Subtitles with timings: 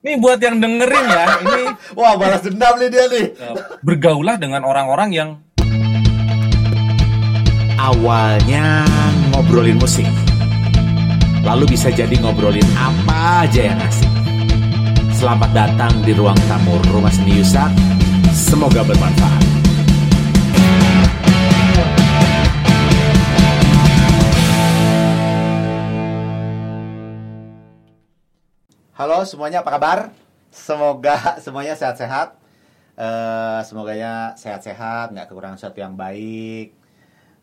[0.00, 1.62] Ini buat yang dengerin ya, ini
[2.00, 3.36] Wah, balas dendam nih dia nih.
[3.36, 5.30] uh, bergaulah dengan orang-orang yang
[7.76, 8.88] Awalnya
[9.32, 10.08] ngobrolin musik.
[11.44, 14.08] Lalu bisa jadi ngobrolin apa aja yang asik.
[15.20, 17.68] Selamat datang di ruang tamu Rumah Seni Yusak.
[18.32, 19.49] Semoga bermanfaat.
[29.00, 29.98] Halo semuanya, apa kabar?
[30.52, 32.36] Semoga semuanya sehat-sehat.
[33.00, 36.76] Eh, semoganya sehat-sehat, nggak kekurangan sesuatu yang baik.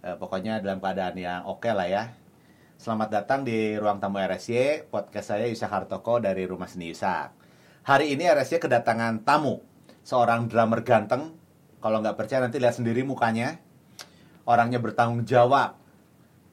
[0.06, 2.14] Eh, pokoknya dalam keadaan yang oke lah ya.
[2.78, 7.34] Selamat datang di ruang tamu RSY, podcast saya Yusak Hartoko dari Rumah Seni Yusak.
[7.90, 9.58] Hari ini RSY kedatangan tamu,
[10.06, 11.34] seorang drummer ganteng.
[11.82, 13.58] Kalau nggak percaya nanti lihat sendiri mukanya.
[14.46, 15.74] Orangnya bertanggung jawab,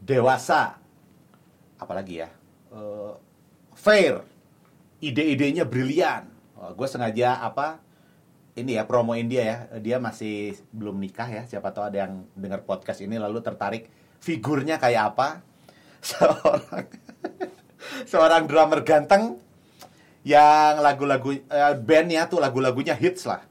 [0.00, 0.80] dewasa,
[1.76, 2.32] apalagi ya,
[2.73, 3.12] Eh,
[3.76, 4.32] fair,
[5.10, 6.30] ide-idenya brilian.
[6.56, 7.82] Oh, gue sengaja apa
[8.54, 9.59] ini ya promoin dia ya.
[9.82, 11.42] Dia masih belum nikah ya.
[11.45, 13.90] Siapa tahu ada yang dengar podcast ini lalu tertarik
[14.23, 15.29] figurnya kayak apa.
[16.04, 16.87] Seorang
[18.10, 19.40] seorang drummer ganteng
[20.24, 23.45] yang lagu-lagu eh, bandnya tuh lagu-lagunya hits lah.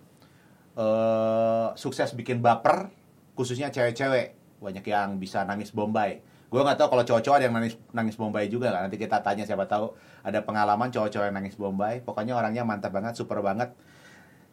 [0.73, 2.89] Eh, sukses bikin baper
[3.37, 4.37] khususnya cewek-cewek.
[4.63, 6.32] Banyak yang bisa nangis Bombay.
[6.53, 8.85] Gue nggak tahu kalau cowok-cowok ada yang nangis nangis Bombay juga kan.
[8.85, 12.05] Nanti kita tanya siapa tahu ada pengalaman cowok-cowok yang nangis Bombay.
[12.05, 13.73] Pokoknya orangnya mantap banget, super banget.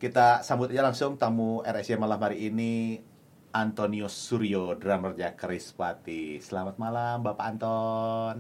[0.00, 3.04] Kita sambut aja langsung tamu RSY malam hari ini
[3.52, 6.40] Antonio Suryo, drummer Krispati.
[6.40, 8.36] Selamat malam Bapak Anton.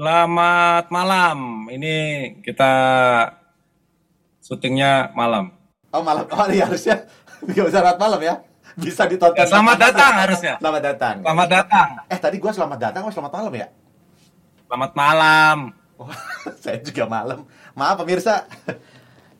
[0.00, 1.68] selamat malam.
[1.68, 1.96] Ini
[2.40, 2.72] kita
[4.40, 5.52] syutingnya malam.
[5.92, 7.04] Oh malam, oh iya harusnya
[7.44, 8.40] nggak malam ya.
[8.78, 9.38] Bisa ditonton.
[9.38, 10.54] Ya, selamat datang harusnya.
[10.62, 11.16] Selamat datang.
[11.24, 11.88] Selamat datang.
[12.06, 13.66] Eh tadi gua selamat datang, oh selamat malam ya?
[14.70, 15.58] Selamat malam.
[15.98, 16.08] Oh,
[16.62, 17.48] saya juga malam.
[17.74, 18.46] Maaf pemirsa.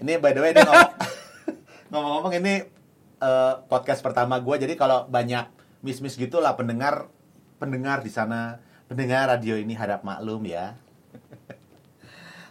[0.00, 0.92] Ini by the way ini ngomong,
[1.92, 2.54] ngomong-ngomong ini
[3.20, 4.56] eh, podcast pertama gue.
[4.58, 5.46] Jadi kalau banyak
[5.84, 7.08] miss-miss gitu lah pendengar
[7.60, 10.74] pendengar di sana pendengar radio ini harap maklum ya.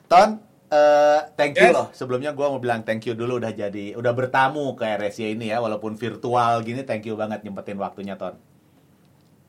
[0.09, 1.75] Ton, eh, thank you Yes.
[1.75, 1.87] loh.
[1.91, 5.59] Sebelumnya gue mau bilang thank you dulu udah jadi udah bertamu ke RSY ini ya
[5.59, 6.81] walaupun virtual gini.
[6.85, 8.37] Thank you banget nyempetin waktunya Ton.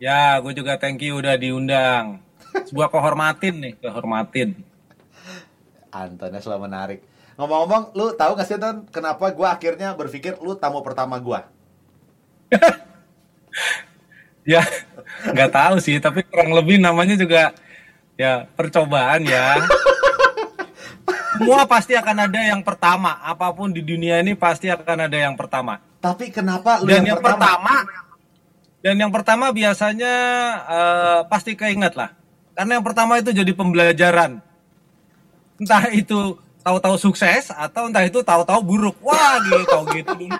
[0.01, 2.25] Ya, gue juga thank you udah diundang.
[2.67, 4.57] Sebuah kehormatin nih, kehormatin.
[5.93, 7.01] Antonnya selalu menarik.
[7.37, 11.41] Ngomong-ngomong, lu tahu gak sih Ton, kenapa gue akhirnya berpikir lu tamu pertama gue?
[14.41, 14.65] Ya,
[15.29, 17.53] nggak tahu sih, tapi kurang lebih namanya juga
[18.17, 19.61] ya percobaan ya.
[21.37, 25.39] Semua pasti akan ada yang pertama, apa pun di dunia ini pasti akan ada yang
[25.39, 25.79] pertama.
[26.03, 27.75] Tapi kenapa lu Dan yang, yang pertama,
[28.81, 30.15] dan yang pertama biasanya
[30.67, 32.11] eh, pasti keinget lah,
[32.59, 34.43] karena yang pertama itu jadi pembelajaran.
[35.61, 38.97] Entah itu tahu-tahu sukses atau entah itu tahu-tahu buruk.
[39.05, 40.37] Wah gitu, gitu dulu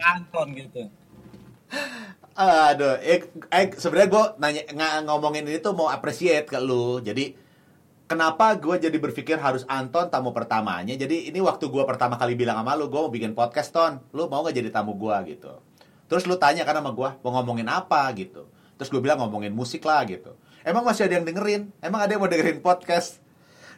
[0.00, 0.82] Anton gitu.
[2.38, 7.02] Aduh, eh, eh sebenarnya gue nanya ng- ngomongin ini tuh mau appreciate ke lu.
[7.04, 7.36] Jadi
[8.10, 10.98] kenapa gue jadi berpikir harus Anton tamu pertamanya?
[10.98, 14.26] Jadi ini waktu gue pertama kali bilang sama lu, gue mau bikin podcast Ton, lu
[14.26, 15.62] mau gak jadi tamu gue gitu?
[16.10, 18.50] Terus lu tanya kan sama gue, mau ngomongin apa gitu?
[18.74, 20.34] Terus gue bilang ngomongin musik lah gitu.
[20.66, 21.70] Emang masih ada yang dengerin?
[21.78, 23.22] Emang ada yang mau dengerin podcast?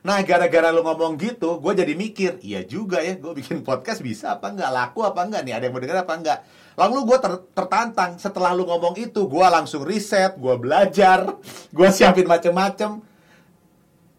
[0.02, 4.34] Nah, gara-gara lu ngomong gitu, gue jadi mikir, iya juga ya, gue bikin podcast bisa
[4.34, 6.38] apa enggak, laku apa enggak nih, ada yang mau denger apa enggak.
[6.74, 11.38] Lalu gue ter- tertantang, setelah lu ngomong itu, gue langsung riset, gue belajar,
[11.76, 13.11] gue siapin macem-macem.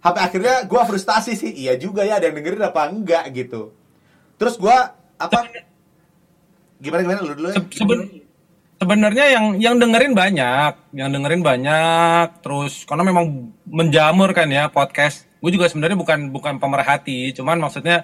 [0.03, 3.72] Sampai akhirnya gue frustasi sih, iya juga ya, ada yang dengerin apa enggak gitu.
[4.36, 4.78] Terus gue,
[5.16, 5.40] apa,
[6.84, 7.64] gimana-gimana lu dulu ya?
[7.64, 8.12] Se- seben-
[8.84, 15.24] sebenarnya yang yang dengerin banyak, yang dengerin banyak, terus karena memang menjamur kan ya podcast.
[15.40, 18.03] Gue juga sebenarnya bukan bukan pemerhati, cuman maksudnya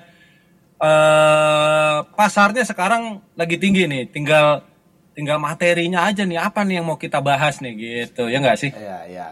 [0.79, 4.63] eh pasarnya sekarang lagi tinggi nih, tinggal
[5.11, 8.71] tinggal materinya aja nih apa nih yang mau kita bahas nih gitu, ya nggak sih?
[8.71, 9.27] Iya, iya.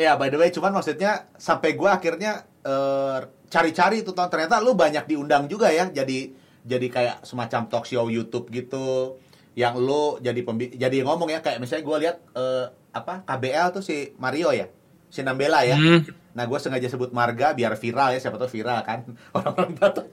[0.00, 3.18] Iya, by the way, cuman maksudnya sampai gua akhirnya eh,
[3.52, 4.32] cari-cari tuh Ton.
[4.32, 5.92] ternyata lu banyak diundang juga ya.
[5.92, 6.32] Jadi
[6.64, 9.20] jadi kayak semacam talk show YouTube gitu
[9.58, 12.66] yang lu jadi pembi jadi ngomong ya kayak misalnya gua lihat eh,
[12.96, 14.72] apa KBL tuh si Mario ya.
[15.12, 15.76] Si Nambela ya.
[15.76, 16.00] Hmm.
[16.30, 19.02] Nah, gue sengaja sebut marga biar viral ya, siapa tahu viral kan.
[19.36, 20.06] Orang-orang Batak.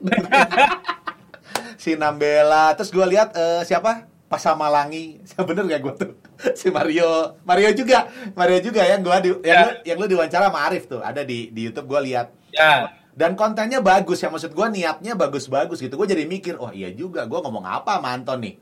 [1.82, 4.10] si Nambela, terus gue lihat eh, siapa?
[4.28, 5.24] Pasamalangi.
[5.48, 6.12] Bener gak gue tuh?
[6.52, 9.60] Si Mario, Mario juga, Mario juga yang gua di, yang, Ya.
[9.64, 12.30] lu, yang lu diwawancara sama Arif tuh, ada di di YouTube gue lihat.
[12.52, 15.96] Ya, Dan kontennya bagus ya, maksud gue niatnya bagus-bagus gitu.
[15.96, 18.54] Gue jadi mikir, oh iya juga, gue ngomong apa sama Anton nih?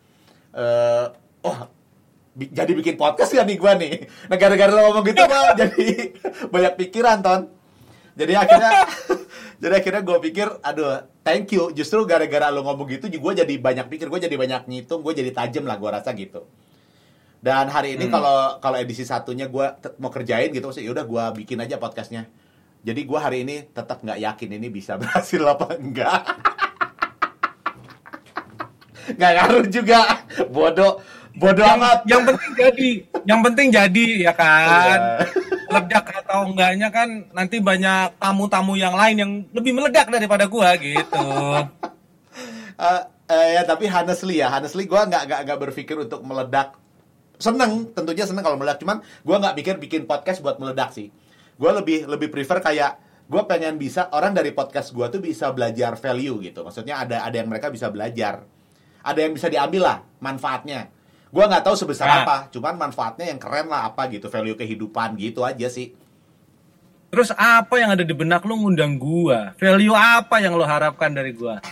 [0.57, 1.07] Eh,
[1.45, 1.59] oh
[2.33, 3.95] bi- jadi bikin podcast gak nih gue nih?
[4.27, 5.87] Nah gara-gara lo ngomong gitu gue jadi
[6.55, 7.43] banyak pikiran ton.
[8.17, 8.73] Jadi akhirnya
[9.57, 11.73] jadi akhirnya gue pikir, aduh, thank you.
[11.73, 15.33] Justru gara-gara lo ngomong gitu, gue jadi banyak pikir, gue jadi banyak ngitung, gue jadi
[15.33, 16.45] tajam lah, gue rasa gitu.
[17.41, 18.15] Dan hari ini Hmm.
[18.17, 19.67] kalau kalau edisi satunya gue
[20.03, 22.29] mau kerjain gitu, maksudnya yaudah gue bikin aja podcastnya.
[22.85, 26.23] Jadi gue hari ini tetap nggak yakin ini bisa berhasil apa enggak.
[29.07, 30.01] Nggak ngaruh juga,
[30.51, 30.99] bodoh,
[31.37, 31.99] bodoh yang, amat.
[32.09, 32.89] yang penting jadi
[33.29, 34.97] yang penting jadi ya kan Iya.
[35.67, 41.27] meledak atau enggaknya kan nanti banyak tamu-tamu yang lain yang lebih meledak daripada gua gitu
[42.77, 43.03] Eh,
[43.33, 46.77] eh, ya tapi honestly ya, honestly gue nggak nggak nggak berpikir untuk meledak.
[47.41, 48.81] Seneng, tentunya seneng kalau meledak.
[48.81, 51.09] Cuman gue nggak pikir bikin podcast buat meledak sih.
[51.57, 55.97] Gue lebih lebih prefer kayak gue pengen bisa orang dari podcast gue tuh bisa belajar
[55.97, 56.69] value gitu.
[56.69, 58.45] Maksudnya ada ada yang mereka bisa belajar,
[59.01, 60.93] ada yang bisa diambil lah manfaatnya.
[61.37, 62.17] Gue nggak tahu sebesar Nah.
[62.25, 65.93] apa, cuman manfaatnya yang keren lah apa gitu, value kehidupan gitu aja sih.
[67.07, 71.33] terus apa yang ada di benak lu ngundang gua value apa yang lo harapkan dari
[71.33, 71.63] gua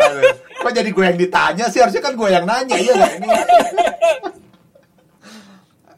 [0.00, 0.22] Aduh,
[0.60, 1.80] Kok jadi gue yang ditanya sih?
[1.80, 3.28] Harusnya kan gue yang nanya, nggak ini?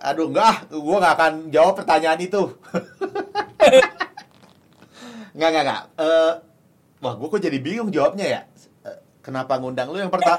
[0.02, 2.42] Aduh, enggak, gue nggak akan jawab pertanyaan itu.
[5.32, 5.82] Nggak, nggak, nggak.
[5.96, 6.32] Eh,
[7.02, 8.40] wah, gue kok jadi bingung jawabnya ya?
[8.86, 10.38] Eh, Kenapa ngundang lu yang pertama?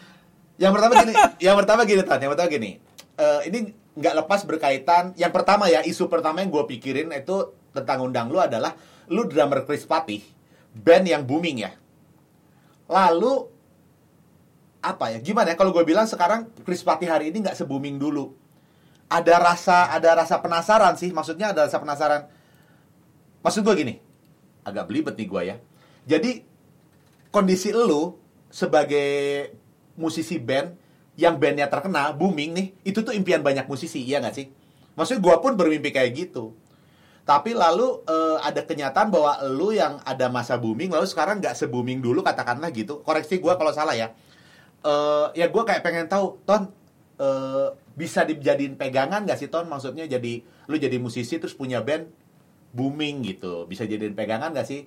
[0.62, 2.18] yang pertama gini, yang pertama gini, Tan.
[2.20, 2.70] Yang pertama gini.
[3.16, 3.58] Eh, ini
[3.96, 5.16] nggak lepas berkaitan.
[5.16, 8.76] Yang pertama ya, isu pertama yang gue pikirin itu tentang undang lu adalah
[9.10, 10.22] lu drummer Chris Patih,
[10.76, 11.72] band yang booming ya.
[12.86, 13.48] Lalu
[14.84, 15.18] apa ya?
[15.24, 18.36] Gimana ya kalau gue bilang sekarang Chris Patih hari ini nggak se-booming dulu.
[19.08, 22.28] Ada rasa ada rasa penasaran sih, maksudnya ada rasa penasaran.
[23.44, 23.94] Maksud gue gini,
[24.64, 25.56] agak belibet nih gue ya.
[26.04, 26.44] Jadi
[27.32, 28.14] kondisi lu
[28.52, 29.50] sebagai
[29.98, 30.76] musisi band
[31.14, 34.46] yang bandnya terkenal, booming nih, itu tuh impian banyak musisi, iya nggak sih?
[34.98, 36.54] Maksudnya gue pun bermimpi kayak gitu.
[37.24, 42.02] Tapi lalu eh, ada kenyataan bahwa lu yang ada masa booming, lalu sekarang nggak se-booming
[42.02, 43.00] dulu katakanlah gitu.
[43.00, 44.12] Koreksi gue kalau salah ya.
[44.84, 46.68] Eh, ya gue kayak pengen tahu, Ton,
[47.16, 49.70] eh, bisa dijadiin pegangan nggak sih Ton?
[49.70, 52.10] Maksudnya jadi lu jadi musisi terus punya band
[52.74, 54.84] booming gitu, bisa jadiin pegangan nggak sih?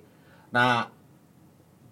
[0.52, 0.92] Nah,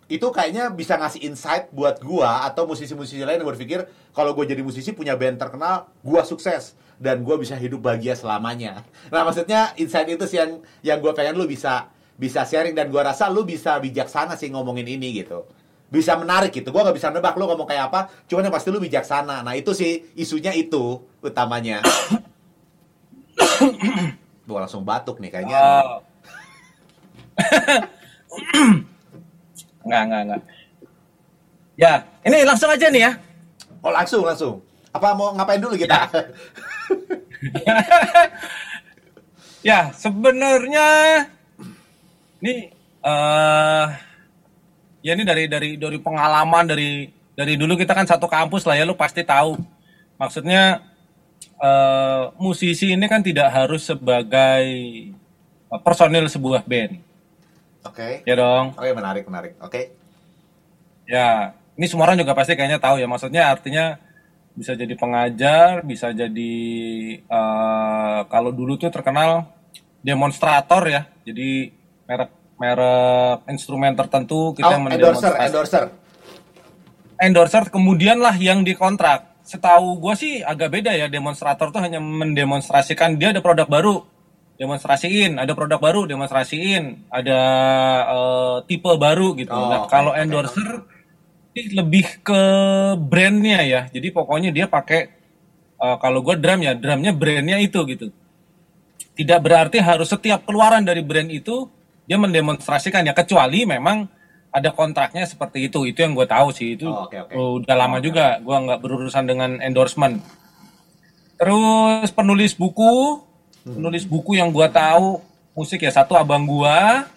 [0.07, 4.63] itu kayaknya bisa ngasih insight buat gua atau musisi-musisi lain yang berpikir kalau gue jadi
[4.63, 8.87] musisi punya band terkenal, gua sukses dan gua bisa hidup bahagia selamanya.
[9.11, 13.11] Nah, maksudnya insight itu sih yang yang gua pengen lu bisa bisa sharing dan gua
[13.11, 15.43] rasa lu bisa bijaksana sih ngomongin ini gitu.
[15.91, 16.71] Bisa menarik gitu.
[16.71, 19.43] Gua nggak bisa nebak lu ngomong kayak apa, cuman yang pasti lu bijaksana.
[19.43, 21.83] Nah, itu sih isunya itu utamanya.
[24.47, 25.59] Gua langsung batuk nih kayaknya.
[25.59, 25.99] Oh.
[29.87, 30.43] Enggak, enggak, enggak.
[31.79, 31.93] Ya,
[32.27, 33.13] ini langsung aja nih ya.
[33.85, 34.59] Oh, langsung langsung.
[34.91, 36.11] Apa mau ngapain dulu kita?
[39.67, 40.87] Ya, sebenarnya
[42.39, 42.71] ini
[43.03, 43.87] eh
[45.03, 48.87] ya ini dari dari dari pengalaman dari dari dulu kita kan satu kampus lah ya,
[48.87, 49.59] lu pasti tahu.
[50.23, 50.87] Maksudnya
[51.59, 54.67] eh musisi ini kan tidak harus sebagai
[55.83, 57.03] personil sebuah band,
[57.87, 58.27] Oke.
[58.27, 58.75] ya dong.
[58.75, 59.53] Oke, menarik, menarik.
[59.63, 59.95] Oke.
[61.07, 63.07] Ya, ini semua orang juga pasti kayaknya tahu ya.
[63.07, 63.97] Maksudnya artinya
[64.57, 66.55] bisa jadi pengajar, bisa jadi
[67.21, 69.47] eh, kalau dulu tuh terkenal
[70.01, 71.03] demonstrator ya.
[71.23, 71.71] Jadi
[72.07, 75.85] merek merek instrumen tertentu kita Oh, endorser, endorser.
[77.21, 79.37] endorser kemudian lah yang dikontrak.
[79.47, 81.07] Setahu gue sih agak beda ya.
[81.07, 84.03] Demonstrator tuh hanya mendemonstrasikan dia ada produk baru,
[84.57, 85.37] demonstrasiin.
[85.37, 87.09] Ada produk baru, demonstrasiin.
[87.13, 87.41] Ada
[88.09, 89.53] eh, tipe baru gitu.
[89.53, 90.21] Oh, nah, kalau oke.
[90.21, 90.69] endorser
[91.57, 92.43] ini lebih ke
[93.01, 93.81] brandnya ya.
[93.89, 95.01] Jadi pokoknya dia pakai
[95.81, 98.13] eh, kalau gue drum ya, drumnya brandnya itu gitu.
[99.17, 101.69] Tidak berarti harus setiap keluaran dari brand itu
[102.05, 104.05] dia mendemonstrasikan ya kecuali memang
[104.53, 105.85] ada kontraknya seperti itu.
[105.89, 107.35] Itu yang gue tahu sih itu Oh, oke, oke.
[107.65, 108.41] udah lama juga.
[108.41, 110.21] Gue nggak berurusan dengan endorsement.
[111.37, 113.21] Terus penulis buku,
[113.67, 115.19] penulis buku yang gue tahu
[115.53, 117.09] musik ya satu abang gua,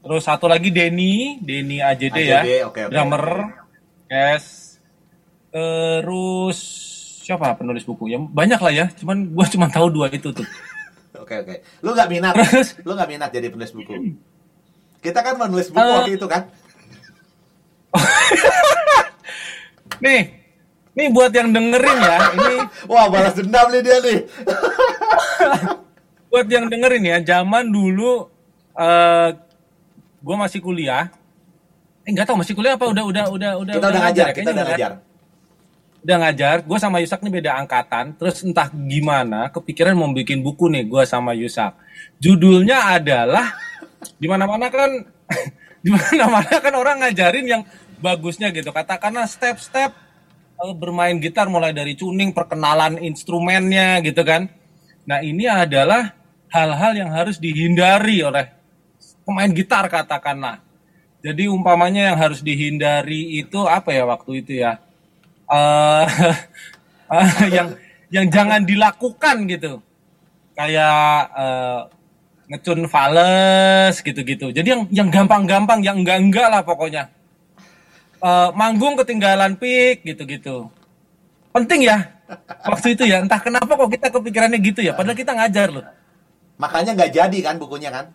[0.00, 2.90] terus satu lagi Denny, Denny AJD, ya, AJD, oke, oke.
[2.90, 3.24] drummer,
[4.08, 4.44] yes.
[5.52, 6.58] Terus
[7.20, 8.08] siapa penulis buku?
[8.08, 10.46] Ya banyak lah ya, cuman gua cuma tahu dua itu tuh.
[11.20, 11.54] Oke, oke.
[11.84, 12.32] Lu nggak minat?
[12.32, 12.80] Terus?
[12.80, 13.92] Lu nggak minat jadi penulis buku?
[14.98, 15.94] Kita kan menulis buku Eh.
[16.00, 16.42] waktu itu kan?
[20.00, 20.32] Nih,
[20.96, 22.54] nih buat yang dengerin ya, ini
[22.90, 24.18] Wah, balas dendam nih dia nih.
[26.30, 28.30] Buat yang dengerin ya, zaman dulu
[28.78, 29.28] eh
[30.20, 31.08] gue masih kuliah.
[32.04, 34.34] Eh nggak tahu masih kuliah apa udah udah udah udah kita udah ngajar, ya?
[34.34, 34.92] kita udah ngajar.
[36.00, 40.72] udah ngajar gue sama Yusak nih beda angkatan terus entah gimana kepikiran mau bikin buku
[40.72, 41.76] nih gue sama Yusak
[42.16, 43.52] judulnya adalah
[44.16, 45.04] di mana kan
[45.84, 47.62] di mana mana kan orang ngajarin yang
[48.00, 49.92] bagusnya gitu katakanlah step-step
[50.56, 54.48] eh, bermain gitar mulai dari tuning perkenalan instrumennya gitu kan
[55.10, 56.14] nah ini adalah
[56.54, 58.46] hal-hal yang harus dihindari oleh
[59.26, 60.62] pemain gitar katakanlah.
[61.20, 64.78] Jadi umpamanya yang harus dihindari itu apa ya waktu itu ya?
[65.50, 66.06] Eh,
[67.56, 67.68] yang
[68.10, 69.82] yang jangan dilakukan gitu.
[70.54, 71.80] Kayak eh,
[72.50, 74.50] ngecun fales gitu-gitu.
[74.50, 77.12] Jadi yang yang gampang-gampang yang enggak-enggak lah pokoknya.
[78.20, 80.72] Eh, manggung ketinggalan pick gitu-gitu.
[81.52, 82.19] Penting ya
[82.64, 85.84] waktu itu ya entah kenapa kok kita kepikirannya gitu ya padahal kita ngajar loh
[86.60, 88.12] Makanya nggak jadi kan bukunya kan?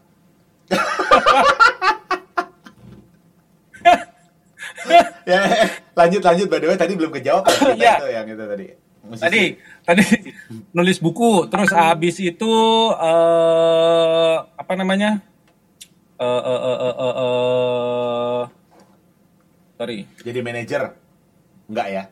[5.25, 5.39] ya,
[5.97, 7.93] lanjut lanjut by the way tadi belum kejawab kan kita Iya.
[7.97, 8.67] itu yang itu tadi.
[9.05, 9.21] Musisi.
[9.21, 9.43] tadi
[9.85, 10.01] tadi
[10.73, 12.53] nulis buku terus habis itu
[12.97, 15.21] eh apa namanya
[16.17, 18.39] eh eh eh eh eh, eh,
[19.77, 20.81] sorry jadi manajer
[21.65, 22.03] enggak ya?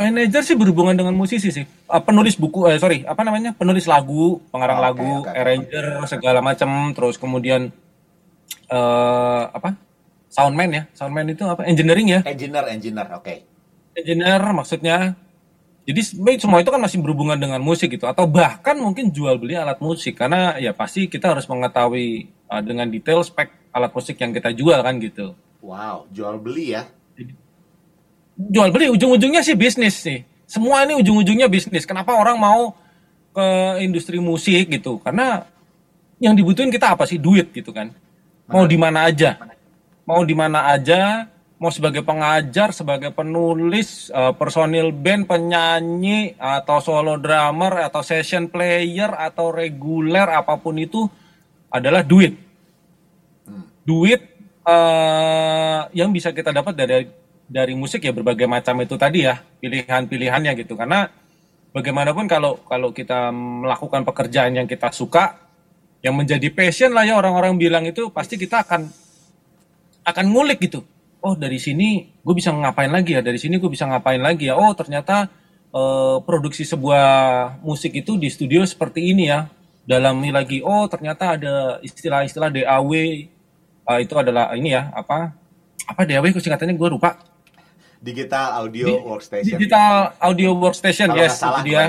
[0.00, 1.68] Manajer sih berhubungan dengan musisi sih.
[1.84, 3.52] Ah, penulis buku eh sorry apa namanya?
[3.52, 5.36] Penulis lagu pengarang Oh, lagu oke, oke.
[5.36, 7.68] arranger segala macam terus kemudian
[8.72, 9.76] eh apa?
[10.32, 10.82] Soundman ya.
[10.96, 11.68] Soundman itu apa?
[11.68, 12.20] Engineering ya.
[12.24, 13.34] Engineer engineer oke.
[13.94, 14.96] engineer maksudnya.
[15.84, 16.00] Jadi
[16.38, 18.06] semua itu kan masih berhubungan dengan musik gitu.
[18.06, 20.14] Atau bahkan mungkin jual beli alat musik.
[20.16, 24.78] Karena ya pasti kita harus mengetahui uh, dengan detail spek alat musik yang kita jual
[24.80, 25.34] kan gitu.
[25.60, 26.86] Wow jual beli ya?
[28.36, 30.22] Jual beli ujung-ujungnya sih bisnis sih.
[30.46, 31.86] Semua ini ujung-ujungnya bisnis.
[31.86, 32.74] Kenapa orang mau
[33.30, 33.46] ke
[33.86, 34.98] industri musik gitu?
[35.02, 35.46] Karena
[36.18, 37.16] yang dibutuhin kita apa sih?
[37.22, 37.94] Duit gitu kan.
[38.50, 39.38] Mau di mana aja.
[40.02, 47.20] Mau di mana aja mau sebagai pengajar sebagai penulis eh, personil band penyanyi atau solo
[47.20, 51.04] drummer atau session player atau reguler apa pun itu
[51.68, 52.32] adalah duit.
[53.84, 54.24] Duit
[54.64, 57.04] eh, yang bisa kita dapat dari
[57.50, 60.78] dari musik ya berbagai macam itu tadi ya pilihan-pilihannya gitu.
[60.78, 61.10] Karena
[61.74, 65.34] bagaimanapun kalau kalau kita melakukan pekerjaan yang kita suka
[66.00, 68.86] yang menjadi passion lah ya orang-orang bilang itu pasti kita akan
[70.06, 70.86] akan ngulik gitu.
[71.20, 73.20] Oh dari sini gue bisa ngapain lagi ya?
[73.20, 74.54] Dari sini gue bisa ngapain lagi ya?
[74.54, 75.26] Oh ternyata
[75.74, 77.04] eh, produksi sebuah
[77.66, 79.50] musik itu di studio seperti ini ya.
[79.84, 82.94] Dalami lagi oh ternyata ada istilah-istilah DAW
[83.90, 85.34] Ah, itu adalah ini ya apa?
[85.90, 87.18] Apa DAW singkatannya gue lupa
[88.00, 89.56] Digital audio Di- workstation.
[89.56, 91.76] digital audio workstation Kalau yes salah itu dia.
[91.76, 91.88] ya.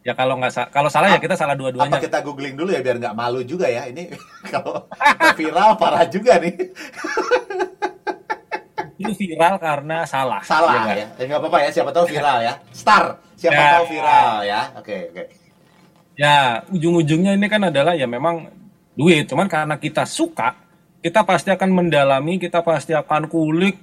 [0.00, 2.96] ya kalau nggak kalau salah ya kita salah Apa dua-duanya kita googling dulu ya biar
[2.96, 3.84] nggak malu juga ya.
[3.84, 4.08] Ini
[4.52, 4.88] kalau
[5.38, 6.54] viral parah juga nih.
[8.96, 10.96] Itu viral karena salah salah nggak?
[10.96, 11.06] ya.
[11.16, 12.54] Eh, nggak apa-apa ya siapa tahu viral ya.
[12.70, 13.04] Star
[13.34, 13.68] siapa Ya.
[13.74, 14.60] tahu viral ya.
[14.76, 15.22] Oke oke.
[16.16, 16.34] Ya
[16.68, 18.48] ujung-ujungnya ini kan adalah ya memang
[18.92, 19.24] duit.
[19.24, 20.56] Cuman karena kita suka
[21.00, 23.76] kita pasti akan mendalami kita pasti akan kulik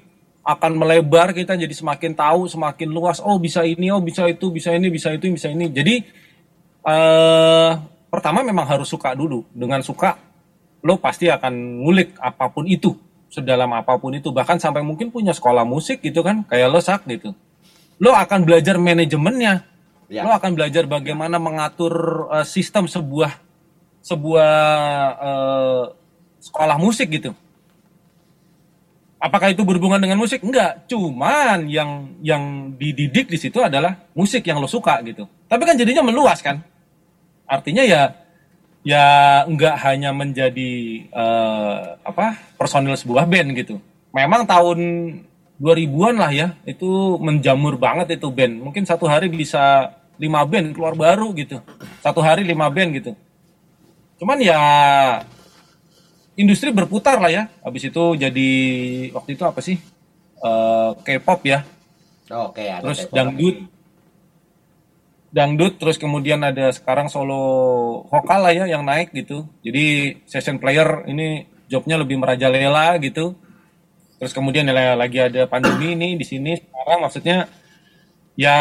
[0.47, 3.19] akan melebar kita jadi semakin tahu semakin luas.
[3.19, 5.67] Oh bisa ini oh bisa itu bisa ini bisa itu bisa ini.
[5.67, 5.95] Jadi
[6.87, 7.71] eh
[8.07, 9.43] pertama memang harus suka dulu.
[9.51, 10.15] Dengan suka
[10.87, 12.95] lo pasti akan ngulik apa pun itu
[13.27, 14.31] sedalam apa pun itu.
[14.31, 17.35] Bahkan sampai mungkin punya sekolah musik gitu kan kayak lo sak gitu.
[17.99, 19.75] Lo akan belajar manajemennya.
[20.07, 20.23] Ya.
[20.23, 21.91] lo akan belajar bagaimana mengatur
[22.31, 23.43] eh, sistem sebuah
[23.99, 24.55] sebuah
[25.19, 25.83] eh,
[26.39, 27.35] sekolah musik gitu
[29.17, 30.41] apakah itu berhubungan dengan musik?
[30.41, 30.85] Enggak.
[30.89, 35.25] Cuman yang yang dididik di situ adalah musik yang lo suka gitu.
[35.49, 36.61] Tapi kan jadinya meluas kan?
[37.49, 38.13] Artinya ya
[38.85, 39.05] ya
[39.43, 40.71] enggak hanya menjadi
[41.09, 43.81] eh, apa personil sebuah band gitu.
[44.13, 44.79] Memang tahun
[45.57, 48.61] 2000-an lah ya itu menjamur banget itu band.
[48.61, 51.61] Mungkin satu hari bisa lima band keluar baru gitu.
[52.01, 53.11] Satu hari lima band gitu.
[54.17, 54.57] Cuman ya
[56.37, 57.43] industri berputar lah ya.
[57.65, 58.49] Habis itu jadi
[59.11, 59.75] waktu itu apa sih?
[60.37, 61.65] Eh, K-pop ya.
[62.27, 63.71] Oke ada terus dangdut.
[65.31, 69.49] dangdut terus kemudian ada sekarang solo vokal lah ya yang naik gitu.
[69.65, 73.33] Jadi session player ini jobnya lebih merajalela gitu.
[74.19, 77.37] Terus kemudian ya lagi ada pandemi ini di sini sekarang maksudnya
[78.35, 78.57] ya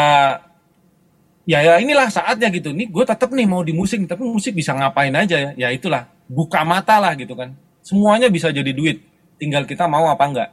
[1.43, 2.71] ya ya inilah saatnya gitu.
[2.71, 5.51] Nih gue tetap nih mau di musik tapi musik bisa ngapain aja ya.
[5.53, 8.99] Ya itulah buka mata lah gitu kan semuanya bisa jadi duit
[9.39, 10.49] tinggal kita mau apa enggak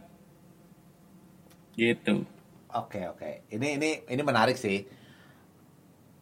[1.74, 2.22] gitu
[2.74, 3.30] Oke oke.
[3.54, 4.82] Ini ini ini menarik sih.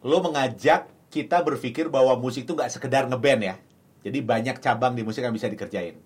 [0.05, 3.55] Lo mengajak kita berpikir bahwa musik itu nggak sekedar ngeband ya.
[4.05, 5.97] Jadi banyak cabang di musik yang bisa dikerjain.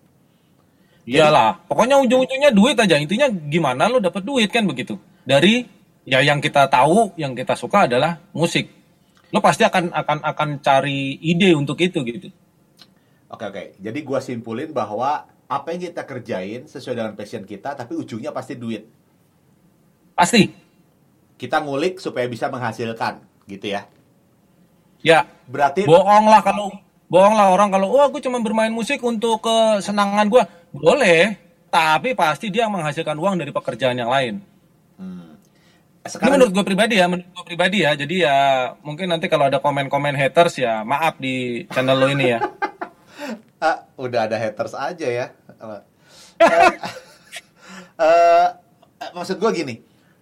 [1.08, 2.96] Iyalah, pokoknya ujung-ujungnya duit aja.
[3.00, 4.96] Intinya gimana lo dapet duit kan begitu.
[5.28, 5.68] Dari
[6.08, 8.72] ya yang kita tahu, yang kita suka adalah musik.
[9.36, 12.32] Lo pasti akan akan akan cari ide untuk itu gitu.
[13.27, 13.63] Oke oke.
[13.79, 18.55] Jadi gua simpulin bahwa apa yang kita kerjain sesuai dengan passion kita, tapi ujungnya pasti
[18.55, 18.88] duit.
[20.15, 20.51] Pasti.
[21.38, 23.86] Kita ngulik supaya bisa menghasilkan, gitu ya.
[25.05, 26.74] Ya, Berarti bohong lah kalau
[27.07, 30.43] bohong lah orang kalau oh aku cuma bermain musik untuk kesenangan gua.
[30.74, 31.38] Boleh,
[31.69, 34.41] tapi pasti dia menghasilkan uang dari pekerjaan yang lain.
[36.07, 37.91] Ini sekarang menurut gue pribadi ya, menurut gue pribadi ya.
[37.91, 38.38] Jadi ya
[38.79, 42.39] mungkin nanti kalau ada komen-komen haters ya maaf di channel lo ini ya.
[43.58, 45.28] Ah, udah ada haters aja ya.
[47.98, 48.50] Eh,
[49.02, 49.76] eh, maksud gue gini.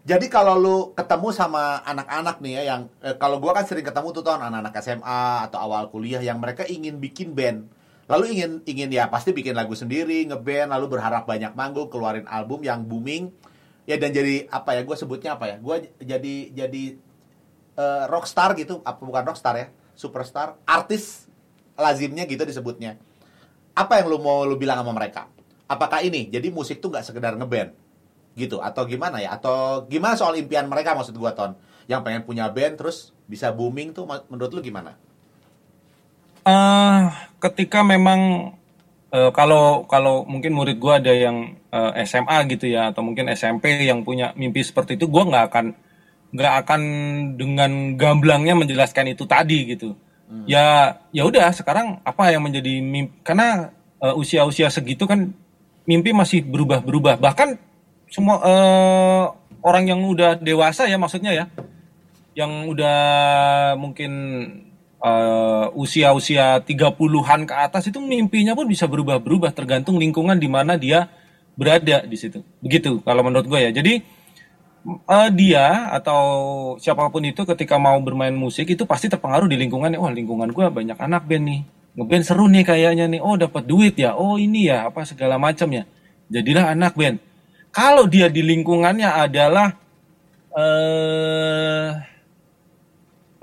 [0.05, 4.13] Jadi kalau lu ketemu sama anak-anak nih ya yang eh, kalau gua kan sering ketemu
[4.13, 7.65] tuh tahun anak-anak SMA atau awal kuliah yang mereka ingin bikin band.
[8.05, 12.61] Lalu ingin ingin ya pasti bikin lagu sendiri, ngeband, lalu berharap banyak manggung, keluarin album
[12.61, 13.33] yang booming.
[13.89, 14.85] Ya dan jadi apa ya?
[14.85, 15.57] Gue sebutnya apa ya?
[15.57, 16.83] Gue jadi jadi
[17.81, 19.67] eh, rockstar gitu, apa bukan rockstar ya?
[19.97, 21.25] Superstar, artis
[21.73, 23.01] lazimnya gitu disebutnya.
[23.75, 25.27] Apa yang lu mau lu bilang sama mereka?
[25.67, 26.31] Apakah ini?
[26.31, 27.75] Jadi musik tuh nggak sekedar ngeband
[28.35, 29.35] gitu atau gimana ya?
[29.35, 31.59] Atau gimana soal impian mereka maksud gua Ton?
[31.85, 34.95] Yang pengen punya band terus bisa booming tuh menurut lu gimana?
[36.45, 37.01] eh
[37.41, 38.53] ketika memang
[39.09, 43.81] eh, kalau kalau mungkin murid gua ada yang eh, SMA gitu ya atau mungkin SMP
[43.81, 45.65] yang punya mimpi seperti itu, gua nggak akan
[46.35, 46.81] nggak akan
[47.39, 49.97] dengan gamblangnya menjelaskan itu tadi gitu.
[50.49, 53.69] Ya ya udah sekarang apa yang menjadi mimpi karena
[54.01, 55.33] eh, usia-usia segitu kan
[55.85, 57.21] mimpi masih berubah-berubah.
[57.21, 57.57] Bahkan
[58.09, 59.25] semua eh,
[59.61, 61.45] orang yang udah dewasa ya maksudnya ya
[62.35, 62.99] yang udah
[63.77, 64.11] mungkin
[64.97, 71.05] eh, usia-usia 30-an ke atas itu mimpinya pun bisa berubah-berubah tergantung lingkungan di mana dia
[71.55, 72.41] berada di situ.
[72.59, 73.71] Begitu kalau menurut gue ya.
[73.71, 74.01] Jadi
[74.85, 76.21] eh, dia atau
[76.77, 79.97] siapa pun itu ketika mau bermain musik itu pasti terpengaruh di lingkungannya.
[79.97, 81.61] Wah, lingkungan gue banyak anak band nih.
[81.95, 83.21] Ngeband seru nih kayaknya nih.
[83.23, 84.13] Oh, dapat duit ya.
[84.13, 85.83] Oh, ini ya apa segala macam ya.
[86.29, 87.17] Jadilah anak band.
[87.73, 89.75] Kalau dia di lingkungannya adalah
[90.55, 91.89] eh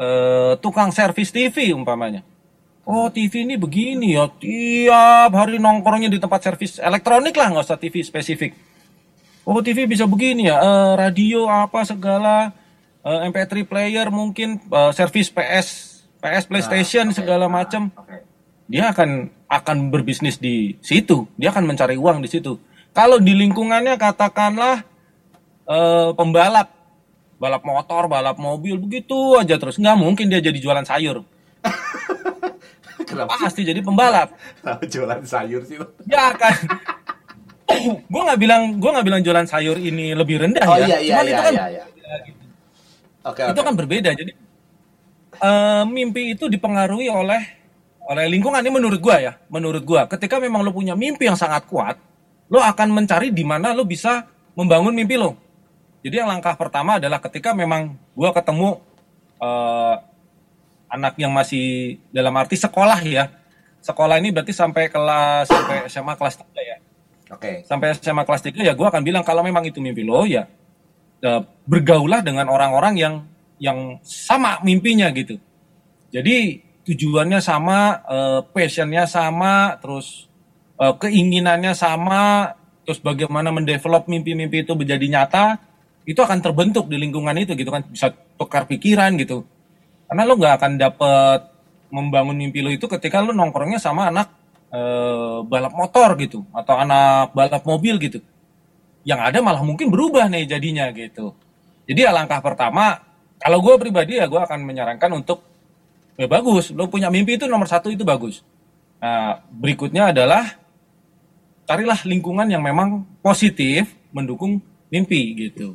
[0.00, 2.24] eh, tukang servis TV umpamanya.
[2.82, 7.78] Oh TV ini begini ya, tiap hari nongkrongnya di tempat servis elektronik lah, nggak usah
[7.78, 8.58] TV spesifik.
[9.42, 12.54] Oh TV bisa begini ya, eh, radio apa segala,
[13.02, 15.66] eh, MP3 player mungkin, eh, servis PS,
[16.22, 17.18] PS PlayStation Nah, oke.
[17.18, 17.90] segala macam.
[17.90, 18.22] Oke.
[18.70, 22.56] Dia akan akan berbisnis di situ, dia akan mencari uang di situ.
[22.94, 24.86] Kalau di lingkungannya katakanlah
[25.62, 26.68] eh, pembalap,
[27.38, 31.22] balap motor, balap mobil begitu aja terus, nggak mungkin dia jadi jualan sayur.
[33.08, 34.32] Kenapa Pasti jadi pembalap.
[34.62, 35.76] kenapa jualan sayur sih?
[36.08, 36.54] Ya kan.
[38.12, 40.86] gue nggak bilang gue nggak bilang jualan sayur ini lebih rendah Oh ya.
[40.86, 41.66] iya iya Cuman iya itu kan iya.
[41.70, 41.84] iya.
[43.22, 43.66] Oke itu oke.
[43.66, 44.10] kan berbeda.
[44.18, 44.32] Jadi
[45.38, 47.42] eh, mimpi itu dipengaruhi oleh
[48.02, 49.32] oleh lingkungan ini menurut gua ya.
[49.46, 51.96] Menurut gua, ketika memang lo punya mimpi yang sangat kuat,
[52.50, 54.26] lo akan mencari di mana lo bisa
[54.58, 55.38] membangun mimpi lo.
[56.02, 58.82] Jadi yang langkah pertama adalah ketika memang gua ketemu
[59.38, 59.94] eh,
[60.90, 63.30] anak yang masih dalam arti sekolah ya.
[63.82, 66.76] Sekolah ini berarti sampai kelas sampai SMA kelas 3 ya
[67.32, 67.64] Oke.
[67.64, 70.44] sampai SMA kelas 3 ya gue akan bilang kalau memang itu mimpi lo ya
[71.22, 73.14] eh, bergaulah dengan orang-orang yang
[73.62, 75.38] yang sama mimpinya gitu.
[76.10, 80.26] Jadi tujuannya sama, eh, passionnya sama, terus
[80.82, 85.44] eh, keinginannya sama, terus bagaimana mendevelop mimpi-mimpi itu menjadi nyata,
[86.02, 89.46] itu akan terbentuk di lingkungan itu gitu kan, bisa tukar pikiran gitu.
[90.10, 91.40] Karena lo nggak akan dapet
[91.94, 94.41] membangun mimpi lo itu ketika lo nongkrongnya sama anak
[94.72, 98.20] eh, balap motor gitu, atau anak balap mobil gitu
[99.02, 101.34] yang ada malah mungkin berubah nih jadinya gitu.
[101.90, 103.02] Jadi alangkah pertama,
[103.42, 105.42] kalau gue pribadi ya gue akan menyarankan untuk
[106.14, 108.46] ya bagus, lo punya mimpi itu nomor satu itu bagus.
[109.02, 110.54] Nah berikutnya adalah
[111.66, 115.74] carilah lingkungan yang memang positif mendukung mimpi gitu.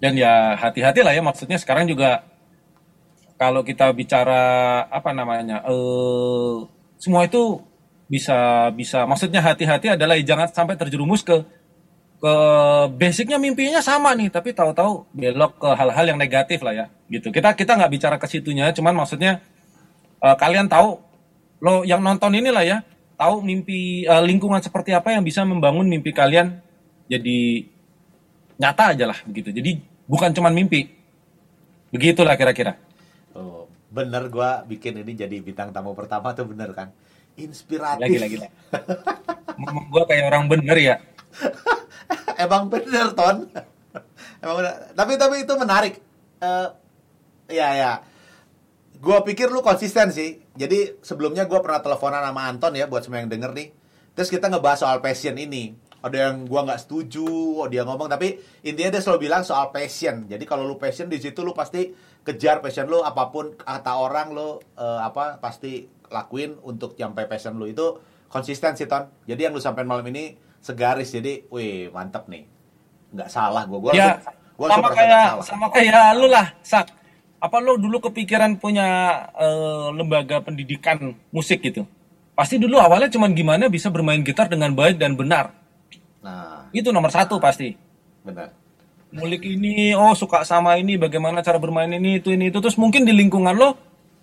[0.00, 2.24] Dan ya hati-hati lah ya maksudnya sekarang juga
[3.36, 6.56] kalau kita bicara apa namanya eh
[6.96, 7.60] semua itu
[8.08, 9.04] bisa bisa.
[9.04, 11.44] Maksudnya hati-hati adalah jangan sampai terjerumus ke
[12.18, 12.34] ke
[12.98, 14.32] basicnya mimpinya sama nih.
[14.32, 17.30] Tapi tahu-tahu belok ke hal-hal yang negatif lah ya gitu.
[17.30, 19.44] Kita kita nggak bicara ke situnya cuman maksudnya
[20.24, 20.98] eh, kalian tahu
[21.62, 22.78] lo yang nonton inilah ya
[23.20, 26.58] tahu mimpi eh, lingkungan seperti apa yang bisa membangun mimpi kalian
[27.06, 27.68] jadi
[28.58, 29.54] nyata aja lah begitu.
[29.54, 30.90] Jadi bukan cuman mimpi.
[31.88, 32.76] Begitulah kira-kira.
[33.32, 36.92] Oh, bener gua bikin ini jadi bintang tamu pertama tuh bener kan?
[37.38, 38.02] Inspiratif.
[38.02, 38.36] lagi lagi
[39.58, 40.96] ngomong gue kayak orang bener ya.
[42.42, 43.50] Emang bener ton.
[44.38, 44.74] Emang bener.
[44.94, 45.94] Tapi tapi itu menarik.
[46.38, 46.68] Eh
[47.58, 47.92] ya ya.
[48.98, 50.38] Gua pikir lu konsisten sih.
[50.54, 53.68] Jadi sebelumnya gua pernah teleponan sama Anton ya buat semua yang denger nih.
[54.14, 55.74] Terus kita ngebahas soal passion ini.
[55.98, 57.26] Ada yang gua nggak setuju,
[57.58, 60.30] oh, dia ngomong tapi intinya dia selalu bilang soal passion.
[60.30, 61.90] Jadi kalau lu passion di situ lu pasti
[62.22, 67.56] kejar passion lu apa pun kata orang lu eh, apa pasti lakuin untuk sampai passion
[67.56, 69.08] lu itu konsisten sih ton.
[69.24, 72.44] Jadi yang lu sampai malam ini segaris jadi, wih mantep nih.
[73.14, 73.78] Nggak salah gua.
[73.88, 74.20] Gua ya,
[74.56, 76.92] gua sama kayak sama kayak lu lah, Sak.
[77.38, 78.86] Apa lu dulu kepikiran punya
[79.38, 81.86] eh, lembaga pendidikan musik gitu?
[82.34, 85.50] Pasti dulu awalnya cuman gimana bisa bermain gitar dengan baik dan benar.
[86.22, 87.74] Nah, Itu nomor satu pasti.
[88.22, 88.52] benar.
[89.08, 92.60] Mulik ini, oh suka sama ini, bagaimana cara bermain ini, itu, ini, itu.
[92.60, 93.72] Terus mungkin di lingkungan lo,